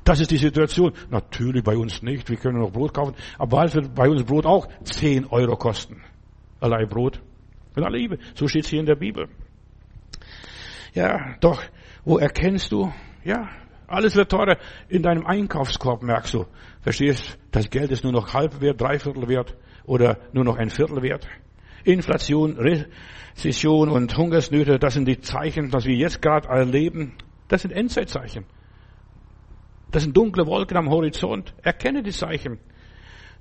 Das 0.04 0.20
ist 0.20 0.30
die 0.30 0.38
Situation. 0.38 0.92
Natürlich 1.10 1.62
bei 1.62 1.76
uns 1.76 2.02
nicht. 2.02 2.30
Wir 2.30 2.38
können 2.38 2.60
noch 2.60 2.72
Brot 2.72 2.94
kaufen. 2.94 3.14
Aber 3.36 3.58
bald 3.58 3.74
wird 3.74 3.94
bei 3.94 4.08
uns 4.08 4.24
Brot 4.24 4.46
auch 4.46 4.68
10 4.84 5.26
Euro 5.26 5.56
kosten. 5.56 6.00
Allein 6.60 6.88
Brot. 6.88 7.20
Und 7.76 7.84
alle 7.84 7.98
Liebe. 7.98 8.18
So 8.34 8.48
steht 8.48 8.64
es 8.64 8.70
hier 8.70 8.80
in 8.80 8.86
der 8.86 8.96
Bibel. 8.96 9.28
Ja, 10.92 11.36
doch, 11.40 11.62
wo 12.04 12.18
erkennst 12.18 12.72
du? 12.72 12.92
Ja, 13.24 13.48
alles 13.86 14.16
wird 14.16 14.30
teurer. 14.30 14.58
In 14.88 15.02
deinem 15.02 15.26
Einkaufskorb 15.26 16.02
merkst 16.02 16.34
du. 16.34 16.46
Verstehst? 16.80 17.38
Das 17.50 17.70
Geld 17.70 17.90
ist 17.90 18.04
nur 18.04 18.12
noch 18.12 18.34
halb 18.34 18.60
wert, 18.60 18.80
dreiviertel 18.80 19.28
wert 19.28 19.56
oder 19.84 20.18
nur 20.32 20.44
noch 20.44 20.56
ein 20.56 20.70
Viertel 20.70 21.02
wert. 21.02 21.26
Inflation, 21.84 22.58
Rezession 22.58 23.88
und 23.88 24.16
Hungersnöte, 24.16 24.78
das 24.78 24.94
sind 24.94 25.06
die 25.06 25.20
Zeichen, 25.20 25.72
was 25.72 25.84
wir 25.84 25.96
jetzt 25.96 26.22
gerade 26.22 26.48
erleben. 26.48 27.14
Das 27.48 27.62
sind 27.62 27.72
Endzeitzeichen. 27.72 28.44
Das 29.90 30.04
sind 30.04 30.16
dunkle 30.16 30.46
Wolken 30.46 30.76
am 30.76 30.88
Horizont. 30.88 31.54
Erkenne 31.62 32.02
die 32.02 32.12
Zeichen. 32.12 32.58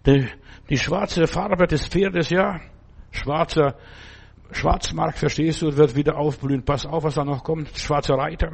Die, 0.05 0.27
die 0.69 0.77
schwarze 0.77 1.27
Farbe 1.27 1.67
des 1.67 1.87
Pferdes, 1.87 2.29
ja, 2.29 2.59
schwarzer 3.11 3.75
Schwarzmarkt, 4.51 5.17
verstehst 5.17 5.61
du, 5.61 5.75
wird 5.77 5.95
wieder 5.95 6.17
aufblühen. 6.17 6.63
Pass 6.63 6.85
auf, 6.85 7.03
was 7.03 7.15
da 7.15 7.23
noch 7.23 7.43
kommt. 7.43 7.69
Schwarzer 7.77 8.15
Reiter. 8.15 8.51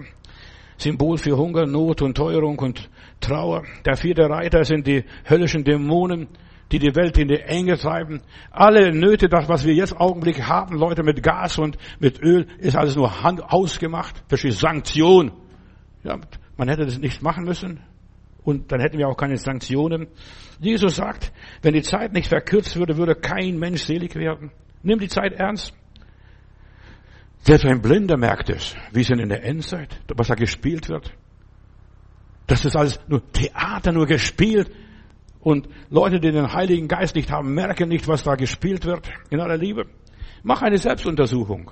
Symbol 0.78 1.18
für 1.18 1.38
Hunger, 1.38 1.66
Not 1.66 2.02
und 2.02 2.16
Teuerung 2.16 2.60
und 2.60 2.90
Trauer. 3.20 3.64
Der 3.86 3.98
vierte 3.98 4.30
Reiter 4.30 4.64
sind 4.64 4.86
die 4.86 5.04
höllischen 5.26 5.64
Dämonen, 5.64 6.28
die 6.72 6.80
die 6.80 6.96
Welt 6.96 7.18
in 7.18 7.30
die 7.30 7.40
Enge 7.40 7.78
treiben. 7.78 8.22
Alle 8.52 8.92
Nöte, 8.92 9.28
das, 9.28 9.50
was 9.50 9.66
wir 9.66 9.74
jetzt 9.74 9.98
Augenblick 10.00 10.44
haben, 10.48 10.78
Leute 10.78 11.04
mit 11.04 11.24
Gas 11.24 11.58
und 11.58 11.78
mit 12.00 12.22
Öl, 12.22 12.48
ist 12.60 12.76
alles 12.76 12.96
nur 12.96 13.12
ausgemacht. 13.52 14.24
Verstehst 14.28 14.60
Sanktion. 14.60 15.32
Ja, 16.04 16.20
man 16.58 16.70
hätte 16.70 16.86
das 16.86 17.00
nicht 17.00 17.22
machen 17.22 17.46
müssen. 17.46 17.80
Und 18.44 18.72
dann 18.72 18.80
hätten 18.80 18.98
wir 18.98 19.10
auch 19.10 19.18
keine 19.18 19.38
Sanktionen. 19.38 20.08
Jesus 20.60 20.96
sagt, 20.96 21.34
wenn 21.62 21.74
die 21.74 21.82
Zeit 21.82 22.14
nicht 22.14 22.30
verkürzt 22.30 22.78
würde, 22.78 22.98
würde 22.98 23.16
kein 23.16 23.58
Mensch 23.58 23.82
selig 23.82 24.16
werden. 24.16 24.52
Nimm 24.84 25.00
die 25.00 25.10
Zeit 25.10 25.34
ernst. 25.34 25.74
Selbst 27.48 27.66
ein 27.66 27.82
Blinder 27.82 28.18
merkt 28.18 28.50
es, 28.50 28.76
wie 28.92 29.00
es 29.00 29.10
in 29.10 29.30
der 29.30 29.42
Endzeit, 29.46 30.02
was 30.14 30.28
da 30.28 30.36
gespielt 30.36 30.90
wird. 30.90 31.14
Das 32.46 32.66
ist 32.66 32.76
alles 32.76 33.00
nur 33.08 33.26
Theater, 33.32 33.94
nur 33.94 34.06
gespielt. 34.06 34.70
Und 35.40 35.70
Leute, 35.90 36.20
die 36.20 36.34
den 36.34 36.52
Heiligen 36.52 36.90
Geist 36.90 37.16
nicht 37.16 37.32
haben, 37.32 37.54
merken 37.54 37.88
nicht, 37.88 38.06
was 38.06 38.24
da 38.24 38.36
gespielt 38.36 38.84
wird 38.84 39.10
in 39.30 39.40
aller 39.40 39.56
Liebe. 39.56 39.86
Mach 40.44 40.62
eine 40.62 40.78
Selbstuntersuchung. 40.78 41.72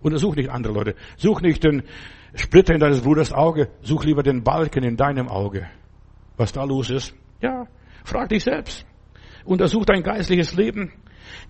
Untersuch 0.00 0.34
nicht 0.34 0.50
andere 0.50 0.72
Leute. 0.72 0.96
Such 1.18 1.40
nicht 1.40 1.62
den 1.62 1.84
Splitter 2.34 2.74
in 2.74 2.80
deines 2.80 3.02
Bruders 3.02 3.32
Auge. 3.32 3.68
Such 3.82 4.02
lieber 4.02 4.24
den 4.24 4.42
Balken 4.42 4.82
in 4.82 4.96
deinem 4.96 5.28
Auge. 5.28 5.70
Was 6.36 6.50
da 6.50 6.64
los 6.64 6.90
ist. 6.90 7.14
Ja, 7.40 7.68
frag 8.02 8.30
dich 8.30 8.42
selbst. 8.42 8.84
Untersuch 9.44 9.84
dein 9.84 10.02
geistliches 10.02 10.52
Leben. 10.56 10.90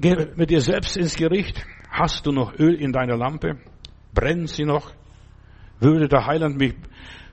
Geh 0.00 0.14
mit 0.36 0.50
dir 0.50 0.60
selbst 0.60 0.96
ins 0.96 1.16
Gericht. 1.16 1.64
Hast 1.90 2.26
du 2.26 2.32
noch 2.32 2.58
Öl 2.58 2.74
in 2.74 2.92
deiner 2.92 3.16
Lampe? 3.16 3.58
Brennt 4.14 4.48
sie 4.48 4.64
noch? 4.64 4.92
Würde 5.80 6.08
der 6.08 6.26
Heiland 6.26 6.58
mich 6.58 6.74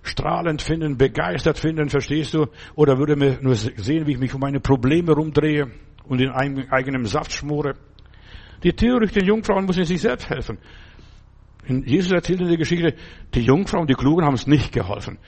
strahlend 0.01 0.61
finden, 0.61 0.97
begeistert 0.97 1.59
finden, 1.59 1.89
verstehst 1.89 2.33
du? 2.33 2.47
Oder 2.75 2.97
würde 2.97 3.15
mir 3.15 3.39
nur 3.41 3.55
sehen, 3.55 4.07
wie 4.07 4.13
ich 4.13 4.19
mich 4.19 4.33
um 4.33 4.41
meine 4.41 4.59
Probleme 4.59 5.13
rumdrehe 5.13 5.71
und 6.05 6.21
in 6.21 6.29
eigenem 6.31 7.05
Saft 7.05 7.31
schmore? 7.31 7.75
Die 8.63 8.73
törichten 8.73 9.25
Jungfrauen 9.25 9.65
müssen 9.65 9.85
sich 9.85 10.01
selbst 10.01 10.29
helfen. 10.29 10.57
Jesus 11.67 12.11
erzählt 12.11 12.41
in 12.41 12.47
der 12.47 12.57
Geschichte, 12.57 12.95
die 13.33 13.41
Jungfrauen, 13.41 13.87
die 13.87 13.93
Klugen 13.93 14.25
haben 14.25 14.33
es 14.33 14.47
nicht 14.47 14.71
geholfen. 14.71 15.19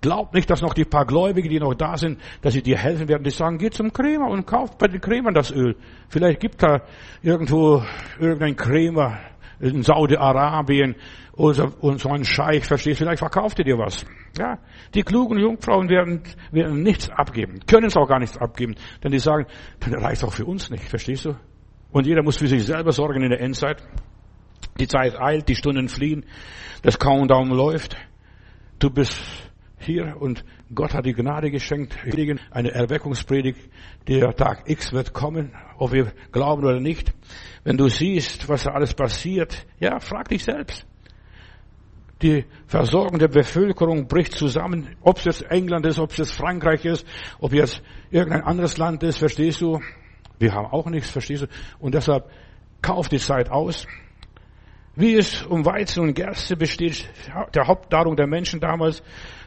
Glaubt 0.00 0.34
nicht, 0.34 0.50
dass 0.50 0.62
noch 0.62 0.74
die 0.74 0.84
paar 0.84 1.06
Gläubige, 1.06 1.48
die 1.48 1.58
noch 1.58 1.74
da 1.74 1.96
sind, 1.96 2.20
dass 2.42 2.52
sie 2.52 2.62
dir 2.62 2.76
helfen 2.76 3.08
werden. 3.08 3.24
Die 3.24 3.30
sagen, 3.30 3.58
geh 3.58 3.70
zum 3.70 3.92
Krämer 3.92 4.28
und 4.28 4.46
kauft 4.46 4.78
bei 4.78 4.88
den 4.88 5.00
Krämern 5.00 5.34
das 5.34 5.50
Öl. 5.50 5.76
Vielleicht 6.08 6.40
gibt 6.40 6.62
da 6.62 6.82
irgendwo 7.22 7.82
irgendein 8.18 8.56
Krämer 8.56 9.18
in 9.58 9.82
Saudi-Arabien 9.82 10.96
oder 11.32 11.72
und 11.80 12.00
so 12.00 12.10
ein 12.10 12.24
Scheich, 12.24 12.64
verstehst 12.64 13.00
du? 13.00 13.04
Vielleicht 13.04 13.20
verkauft 13.20 13.58
ihr 13.58 13.64
dir 13.64 13.78
was. 13.78 14.04
Ja, 14.38 14.58
die 14.94 15.02
klugen 15.02 15.38
Jungfrauen 15.38 15.88
werden, 15.88 16.22
werden 16.50 16.82
nichts 16.82 17.08
abgeben, 17.10 17.60
können 17.66 17.86
es 17.86 17.96
auch 17.96 18.06
gar 18.06 18.18
nichts 18.18 18.36
abgeben, 18.36 18.74
denn 19.02 19.12
die 19.12 19.18
sagen, 19.18 19.46
das 19.80 19.92
reicht 20.02 20.24
auch 20.24 20.32
für 20.32 20.44
uns 20.44 20.70
nicht, 20.70 20.84
verstehst 20.84 21.24
du? 21.24 21.36
Und 21.90 22.06
jeder 22.06 22.22
muss 22.22 22.36
für 22.36 22.46
sich 22.46 22.64
selber 22.64 22.92
sorgen 22.92 23.22
in 23.22 23.30
der 23.30 23.40
Endzeit. 23.40 23.82
Die 24.78 24.88
Zeit 24.88 25.18
eilt, 25.18 25.48
die 25.48 25.54
Stunden 25.54 25.88
fliehen, 25.88 26.26
das 26.82 26.98
Countdown 26.98 27.48
läuft. 27.48 27.96
Du 28.78 28.90
bist 28.90 29.18
hier 29.86 30.16
und 30.20 30.44
Gott 30.74 30.92
hat 30.92 31.06
die 31.06 31.14
Gnade 31.14 31.50
geschenkt. 31.50 31.96
Wir 32.04 32.12
kriegen 32.12 32.40
eine 32.50 32.72
Erweckungspredigt. 32.72 33.58
Der 34.08 34.34
Tag 34.34 34.68
X 34.68 34.92
wird 34.92 35.12
kommen, 35.12 35.52
ob 35.78 35.92
wir 35.92 36.12
glauben 36.32 36.64
oder 36.64 36.80
nicht. 36.80 37.12
Wenn 37.64 37.76
du 37.76 37.88
siehst, 37.88 38.48
was 38.48 38.64
da 38.64 38.72
alles 38.72 38.94
passiert, 38.94 39.66
ja, 39.80 39.98
frag 40.00 40.28
dich 40.28 40.44
selbst. 40.44 40.86
Die 42.22 42.44
Versorgung 42.66 43.18
der 43.18 43.28
Bevölkerung 43.28 44.08
bricht 44.08 44.32
zusammen, 44.32 44.96
ob 45.02 45.18
es 45.18 45.24
jetzt 45.24 45.42
England 45.50 45.84
ist, 45.86 45.98
ob 45.98 46.10
es 46.10 46.16
jetzt 46.16 46.32
Frankreich 46.32 46.84
ist, 46.84 47.06
ob 47.40 47.52
jetzt 47.52 47.82
irgendein 48.10 48.42
anderes 48.42 48.78
Land 48.78 49.02
ist, 49.02 49.18
verstehst 49.18 49.60
du? 49.60 49.80
Wir 50.38 50.54
haben 50.54 50.66
auch 50.66 50.86
nichts, 50.86 51.10
verstehst 51.10 51.42
du? 51.42 51.46
Und 51.78 51.94
deshalb 51.94 52.30
kauf 52.80 53.08
die 53.08 53.18
Zeit 53.18 53.50
aus. 53.50 53.86
Wie 54.94 55.14
es 55.14 55.42
um 55.42 55.66
Weizen 55.66 56.02
und 56.02 56.14
Gerste 56.14 56.56
besteht, 56.56 57.06
der 57.54 57.66
Hauptnahrung 57.66 58.16
der 58.16 58.26
Menschen 58.26 58.60
damals. 58.60 59.02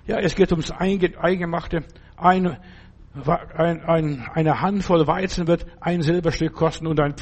Ja, 0.09 0.17
es 0.17 0.33
geht 0.33 0.51
ums 0.51 0.71
Eingemachte. 0.71 1.83
Ein, 2.17 2.57
ein, 3.55 3.81
ein, 3.83 4.27
eine 4.33 4.59
Handvoll 4.59 5.05
Weizen 5.05 5.45
wird 5.45 5.67
ein 5.81 6.01
Silberstück 6.01 6.51
kosten 6.55 6.87
und 6.87 6.99
ein, 6.99 7.13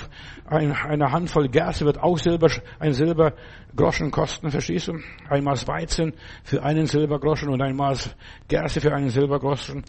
ein, 0.46 0.72
eine 0.72 1.12
Handvoll 1.12 1.50
Gerste 1.50 1.84
wird 1.84 2.02
auch 2.02 2.18
Silber, 2.18 2.50
ein 2.80 2.94
Silbergroschen 2.94 4.10
kosten, 4.10 4.52
verstehst 4.52 4.88
du? 4.88 5.00
Ein 5.30 5.44
Maß 5.44 5.68
Weizen 5.68 6.14
für 6.46 6.64
einen 6.64 6.86
Silbergroschen 6.86 7.50
und 7.50 7.62
ein 7.62 7.76
Maß 7.76 8.16
Gerste 8.48 8.80
für 8.80 8.96
einen 8.96 9.10
Silbergroschen. 9.10 9.84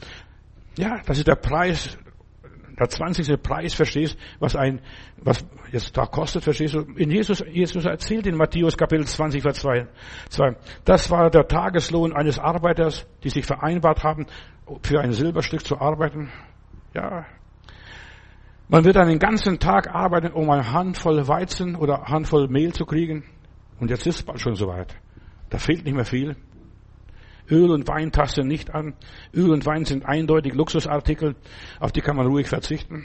Ja, 0.77 1.01
das 1.07 1.19
ist 1.19 1.29
der 1.29 1.37
Preis 1.37 1.97
der 2.79 2.89
20. 2.89 3.43
Preis, 3.43 3.75
verstehst, 3.75 4.19
was 4.39 4.57
ein, 4.57 4.81
was 5.17 5.45
jetzt 5.73 5.97
da 5.97 6.07
kostet, 6.07 6.45
verstehst 6.45 6.75
du? 6.75 6.81
In 6.97 7.11
Jesus, 7.11 7.45
Jesus 7.51 7.85
erzählt 7.85 8.27
in 8.27 8.37
Matthäus 8.37 8.77
Kapitel 8.77 9.07
20, 9.07 9.43
Vers 9.43 9.61
2, 9.61 9.89
2. 10.31 10.57
Das 10.85 11.11
war 11.11 11.31
der 11.31 11.47
Tageslohn 11.47 12.13
eines 12.13 12.39
Arbeiters, 12.39 13.07
die 13.25 13.31
sich 13.31 13.47
vereinbart 13.47 14.05
haben, 14.05 14.27
für 14.83 15.01
ein 15.01 15.13
Silberstück 15.13 15.65
zu 15.65 15.81
arbeiten. 15.81 16.31
Ja. 16.95 17.27
Man 18.69 18.85
wird 18.85 18.97
einen 18.97 19.19
ganzen 19.19 19.59
Tag 19.59 19.89
arbeiten, 19.95 20.33
um 20.33 20.51
eine 20.51 20.73
Handvoll 20.73 21.27
Weizen 21.27 21.75
oder 21.75 22.05
Handvoll 22.05 22.49
Mehl 22.49 22.73
zu 22.73 22.85
kriegen. 22.85 23.25
Und 23.81 23.91
jetzt 23.91 24.07
ist 24.07 24.17
es 24.17 24.23
bald 24.23 24.41
schon 24.41 24.55
soweit. 24.55 24.95
Da 25.51 25.59
fehlt 25.59 25.85
nicht 25.85 25.95
mehr 25.95 26.05
viel. 26.05 26.37
Öl 27.51 27.71
und 27.71 27.89
Wein 27.89 28.13
tasten 28.13 28.47
nicht 28.47 28.75
an. 28.75 28.95
Öl 29.35 29.51
und 29.51 29.67
Wein 29.67 29.85
sind 29.85 30.07
eindeutig 30.07 30.55
Luxusartikel, 30.55 31.37
auf 31.81 31.93
die 31.93 32.01
kann 32.01 32.17
man 32.17 32.27
ruhig 32.27 32.49
verzichten. 32.49 33.05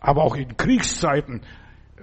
Aber 0.00 0.24
auch 0.24 0.36
in 0.36 0.56
Kriegszeiten 0.56 1.42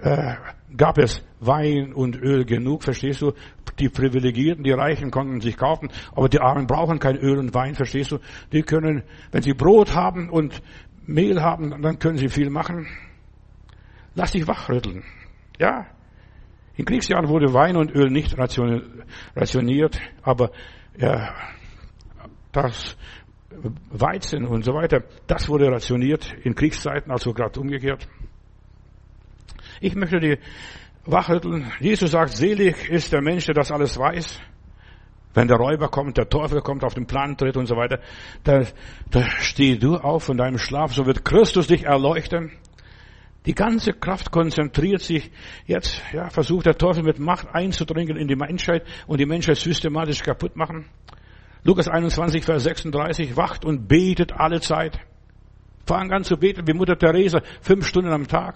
äh, 0.00 0.34
gab 0.76 0.98
es 0.98 1.22
Wein 1.40 1.92
und 1.92 2.16
Öl 2.16 2.44
genug, 2.44 2.82
verstehst 2.82 3.22
du? 3.22 3.32
Die 3.78 3.88
Privilegierten, 3.88 4.64
die 4.64 4.72
Reichen 4.72 5.10
konnten 5.10 5.40
sich 5.40 5.56
kaufen, 5.56 5.90
aber 6.12 6.28
die 6.28 6.40
Armen 6.40 6.66
brauchen 6.66 6.98
kein 6.98 7.16
Öl 7.16 7.38
und 7.38 7.54
Wein, 7.54 7.74
verstehst 7.74 8.12
du? 8.12 8.18
Die 8.52 8.62
können, 8.62 9.02
wenn 9.30 9.42
sie 9.42 9.54
Brot 9.54 9.94
haben 9.94 10.28
und 10.28 10.62
Mehl 11.06 11.42
haben, 11.42 11.82
dann 11.82 11.98
können 11.98 12.18
sie 12.18 12.28
viel 12.28 12.50
machen. 12.50 12.86
Lass 14.14 14.32
dich 14.32 14.46
wachrütteln. 14.46 15.04
Ja? 15.58 15.86
In 16.76 16.84
Kriegsjahren 16.84 17.28
wurde 17.28 17.52
Wein 17.52 17.76
und 17.76 17.94
Öl 17.94 18.10
nicht 18.10 18.36
rationiert, 18.38 20.00
aber 20.22 20.50
ja, 20.96 21.34
das 22.52 22.96
Weizen 23.90 24.46
und 24.46 24.64
so 24.64 24.72
weiter, 24.72 25.02
das 25.26 25.48
wurde 25.48 25.70
rationiert 25.70 26.32
in 26.44 26.54
Kriegszeiten, 26.54 27.10
also 27.10 27.32
gerade 27.32 27.58
umgekehrt. 27.60 28.06
Ich 29.80 29.94
möchte 29.94 30.20
die 30.20 30.38
wachrütteln. 31.04 31.72
Jesus 31.80 32.12
sagt, 32.12 32.36
selig 32.36 32.88
ist 32.88 33.12
der 33.12 33.22
Mensch, 33.22 33.46
der 33.46 33.54
das 33.54 33.72
alles 33.72 33.98
weiß. 33.98 34.40
Wenn 35.32 35.48
der 35.48 35.58
Räuber 35.58 35.88
kommt, 35.88 36.16
der 36.16 36.28
Teufel 36.28 36.60
kommt, 36.60 36.84
auf 36.84 36.94
den 36.94 37.06
Plan 37.06 37.36
tritt 37.36 37.56
und 37.56 37.66
so 37.66 37.76
weiter, 37.76 38.00
da, 38.42 38.62
da 39.10 39.22
steh 39.38 39.76
du 39.76 39.96
auf 39.96 40.24
von 40.24 40.36
deinem 40.36 40.58
Schlaf, 40.58 40.92
so 40.92 41.06
wird 41.06 41.24
Christus 41.24 41.68
dich 41.68 41.84
erleuchten. 41.84 42.52
Die 43.46 43.54
ganze 43.54 43.92
Kraft 43.92 44.32
konzentriert 44.32 45.00
sich 45.00 45.30
jetzt, 45.66 46.02
ja, 46.12 46.28
versucht 46.28 46.66
der 46.66 46.76
Teufel 46.76 47.02
mit 47.02 47.18
Macht 47.18 47.48
einzudringen 47.54 48.16
in 48.16 48.28
die 48.28 48.36
Menschheit 48.36 48.84
und 49.06 49.18
die 49.18 49.24
Menschheit 49.24 49.56
systematisch 49.56 50.22
kaputt 50.22 50.56
machen. 50.56 50.86
Lukas 51.62 51.88
21, 51.88 52.44
Vers 52.44 52.64
36, 52.64 53.36
wacht 53.36 53.64
und 53.64 53.86
betet 53.86 54.32
alle 54.32 54.60
Zeit. 54.60 54.98
Fang 55.86 56.12
an 56.12 56.24
zu 56.24 56.36
beten 56.36 56.66
wie 56.66 56.72
Mutter 56.72 56.96
Teresa, 56.96 57.42
fünf 57.60 57.86
Stunden 57.86 58.12
am 58.12 58.26
Tag. 58.26 58.54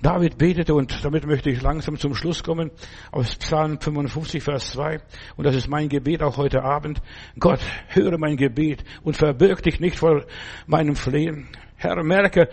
David 0.00 0.38
betete 0.38 0.74
und 0.74 1.04
damit 1.04 1.26
möchte 1.26 1.50
ich 1.50 1.60
langsam 1.60 1.96
zum 1.96 2.14
Schluss 2.14 2.44
kommen 2.44 2.70
aus 3.10 3.34
Psalm 3.36 3.80
55, 3.80 4.42
Vers 4.42 4.70
2. 4.70 5.00
Und 5.36 5.44
das 5.44 5.56
ist 5.56 5.68
mein 5.68 5.88
Gebet 5.88 6.22
auch 6.22 6.36
heute 6.36 6.62
Abend. 6.62 7.02
Gott, 7.38 7.60
höre 7.88 8.16
mein 8.16 8.36
Gebet 8.36 8.84
und 9.02 9.16
verbirg 9.16 9.62
dich 9.62 9.80
nicht 9.80 9.98
vor 9.98 10.24
meinem 10.66 10.94
Flehen. 10.94 11.48
Herr, 11.76 12.02
merke, 12.04 12.48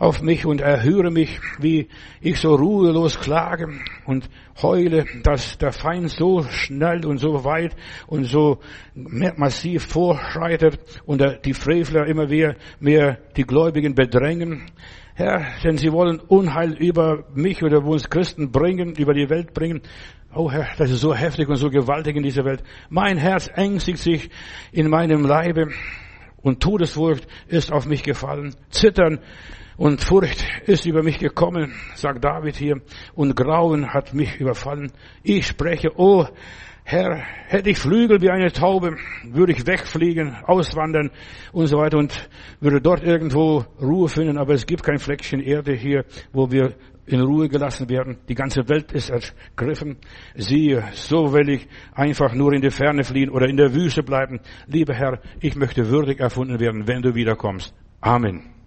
auf 0.00 0.22
mich 0.22 0.46
und 0.46 0.62
erhöre 0.62 1.10
mich, 1.10 1.38
wie 1.58 1.86
ich 2.22 2.40
so 2.40 2.54
ruhelos 2.54 3.20
klage 3.20 3.68
und 4.06 4.30
heule, 4.62 5.04
dass 5.22 5.58
der 5.58 5.72
Feind 5.72 6.08
so 6.08 6.42
schnell 6.42 7.04
und 7.04 7.18
so 7.18 7.44
weit 7.44 7.76
und 8.06 8.24
so 8.24 8.60
massiv 8.94 9.84
vorschreitet 9.84 10.80
und 11.04 11.22
die 11.44 11.52
Frevler 11.52 12.06
immer 12.06 12.26
mehr, 12.26 12.56
mehr 12.80 13.18
die 13.36 13.44
Gläubigen 13.44 13.94
bedrängen. 13.94 14.62
Herr, 15.14 15.44
denn 15.62 15.76
sie 15.76 15.92
wollen 15.92 16.18
Unheil 16.18 16.72
über 16.72 17.24
mich 17.34 17.62
oder 17.62 17.84
uns 17.84 18.08
Christen 18.08 18.50
bringen, 18.50 18.94
über 18.94 19.12
die 19.12 19.28
Welt 19.28 19.52
bringen. 19.52 19.82
Oh 20.34 20.50
Herr, 20.50 20.66
das 20.78 20.90
ist 20.90 21.02
so 21.02 21.14
heftig 21.14 21.46
und 21.50 21.56
so 21.56 21.68
gewaltig 21.68 22.16
in 22.16 22.22
dieser 22.22 22.46
Welt. 22.46 22.62
Mein 22.88 23.18
Herz 23.18 23.50
ängstigt 23.54 23.98
sich 23.98 24.30
in 24.72 24.88
meinem 24.88 25.26
Leibe 25.26 25.68
und 26.40 26.62
Todesfurcht 26.62 27.26
ist 27.48 27.70
auf 27.70 27.84
mich 27.84 28.02
gefallen. 28.02 28.54
Zittern 28.70 29.20
und 29.80 30.04
Furcht 30.04 30.44
ist 30.66 30.84
über 30.84 31.02
mich 31.02 31.18
gekommen, 31.18 31.72
sagt 31.94 32.22
David 32.22 32.54
hier, 32.54 32.82
und 33.14 33.34
Grauen 33.34 33.94
hat 33.94 34.12
mich 34.12 34.38
überfallen. 34.38 34.92
Ich 35.22 35.46
spreche, 35.46 35.88
oh 35.96 36.26
Herr, 36.84 37.22
hätte 37.46 37.70
ich 37.70 37.78
Flügel 37.78 38.20
wie 38.20 38.28
eine 38.28 38.52
Taube, 38.52 38.98
würde 39.24 39.52
ich 39.52 39.66
wegfliegen, 39.66 40.36
auswandern 40.44 41.10
und 41.52 41.66
so 41.66 41.78
weiter 41.78 41.96
und 41.96 42.28
würde 42.60 42.82
dort 42.82 43.02
irgendwo 43.02 43.64
Ruhe 43.80 44.08
finden, 44.08 44.36
aber 44.36 44.52
es 44.52 44.66
gibt 44.66 44.82
kein 44.82 44.98
Fleckchen 44.98 45.40
Erde 45.40 45.72
hier, 45.72 46.04
wo 46.30 46.50
wir 46.50 46.74
in 47.06 47.22
Ruhe 47.22 47.48
gelassen 47.48 47.88
werden. 47.88 48.18
Die 48.28 48.34
ganze 48.34 48.68
Welt 48.68 48.92
ist 48.92 49.08
ergriffen. 49.08 49.96
Siehe, 50.34 50.84
so 50.92 51.32
will 51.32 51.48
ich 51.48 51.66
einfach 51.94 52.34
nur 52.34 52.52
in 52.52 52.60
die 52.60 52.70
Ferne 52.70 53.02
fliehen 53.02 53.30
oder 53.30 53.48
in 53.48 53.56
der 53.56 53.72
Wüste 53.72 54.02
bleiben. 54.02 54.40
Lieber 54.66 54.92
Herr, 54.92 55.20
ich 55.40 55.56
möchte 55.56 55.88
würdig 55.88 56.20
erfunden 56.20 56.60
werden, 56.60 56.86
wenn 56.86 57.00
du 57.00 57.14
wiederkommst. 57.14 57.74
Amen. 58.02 58.59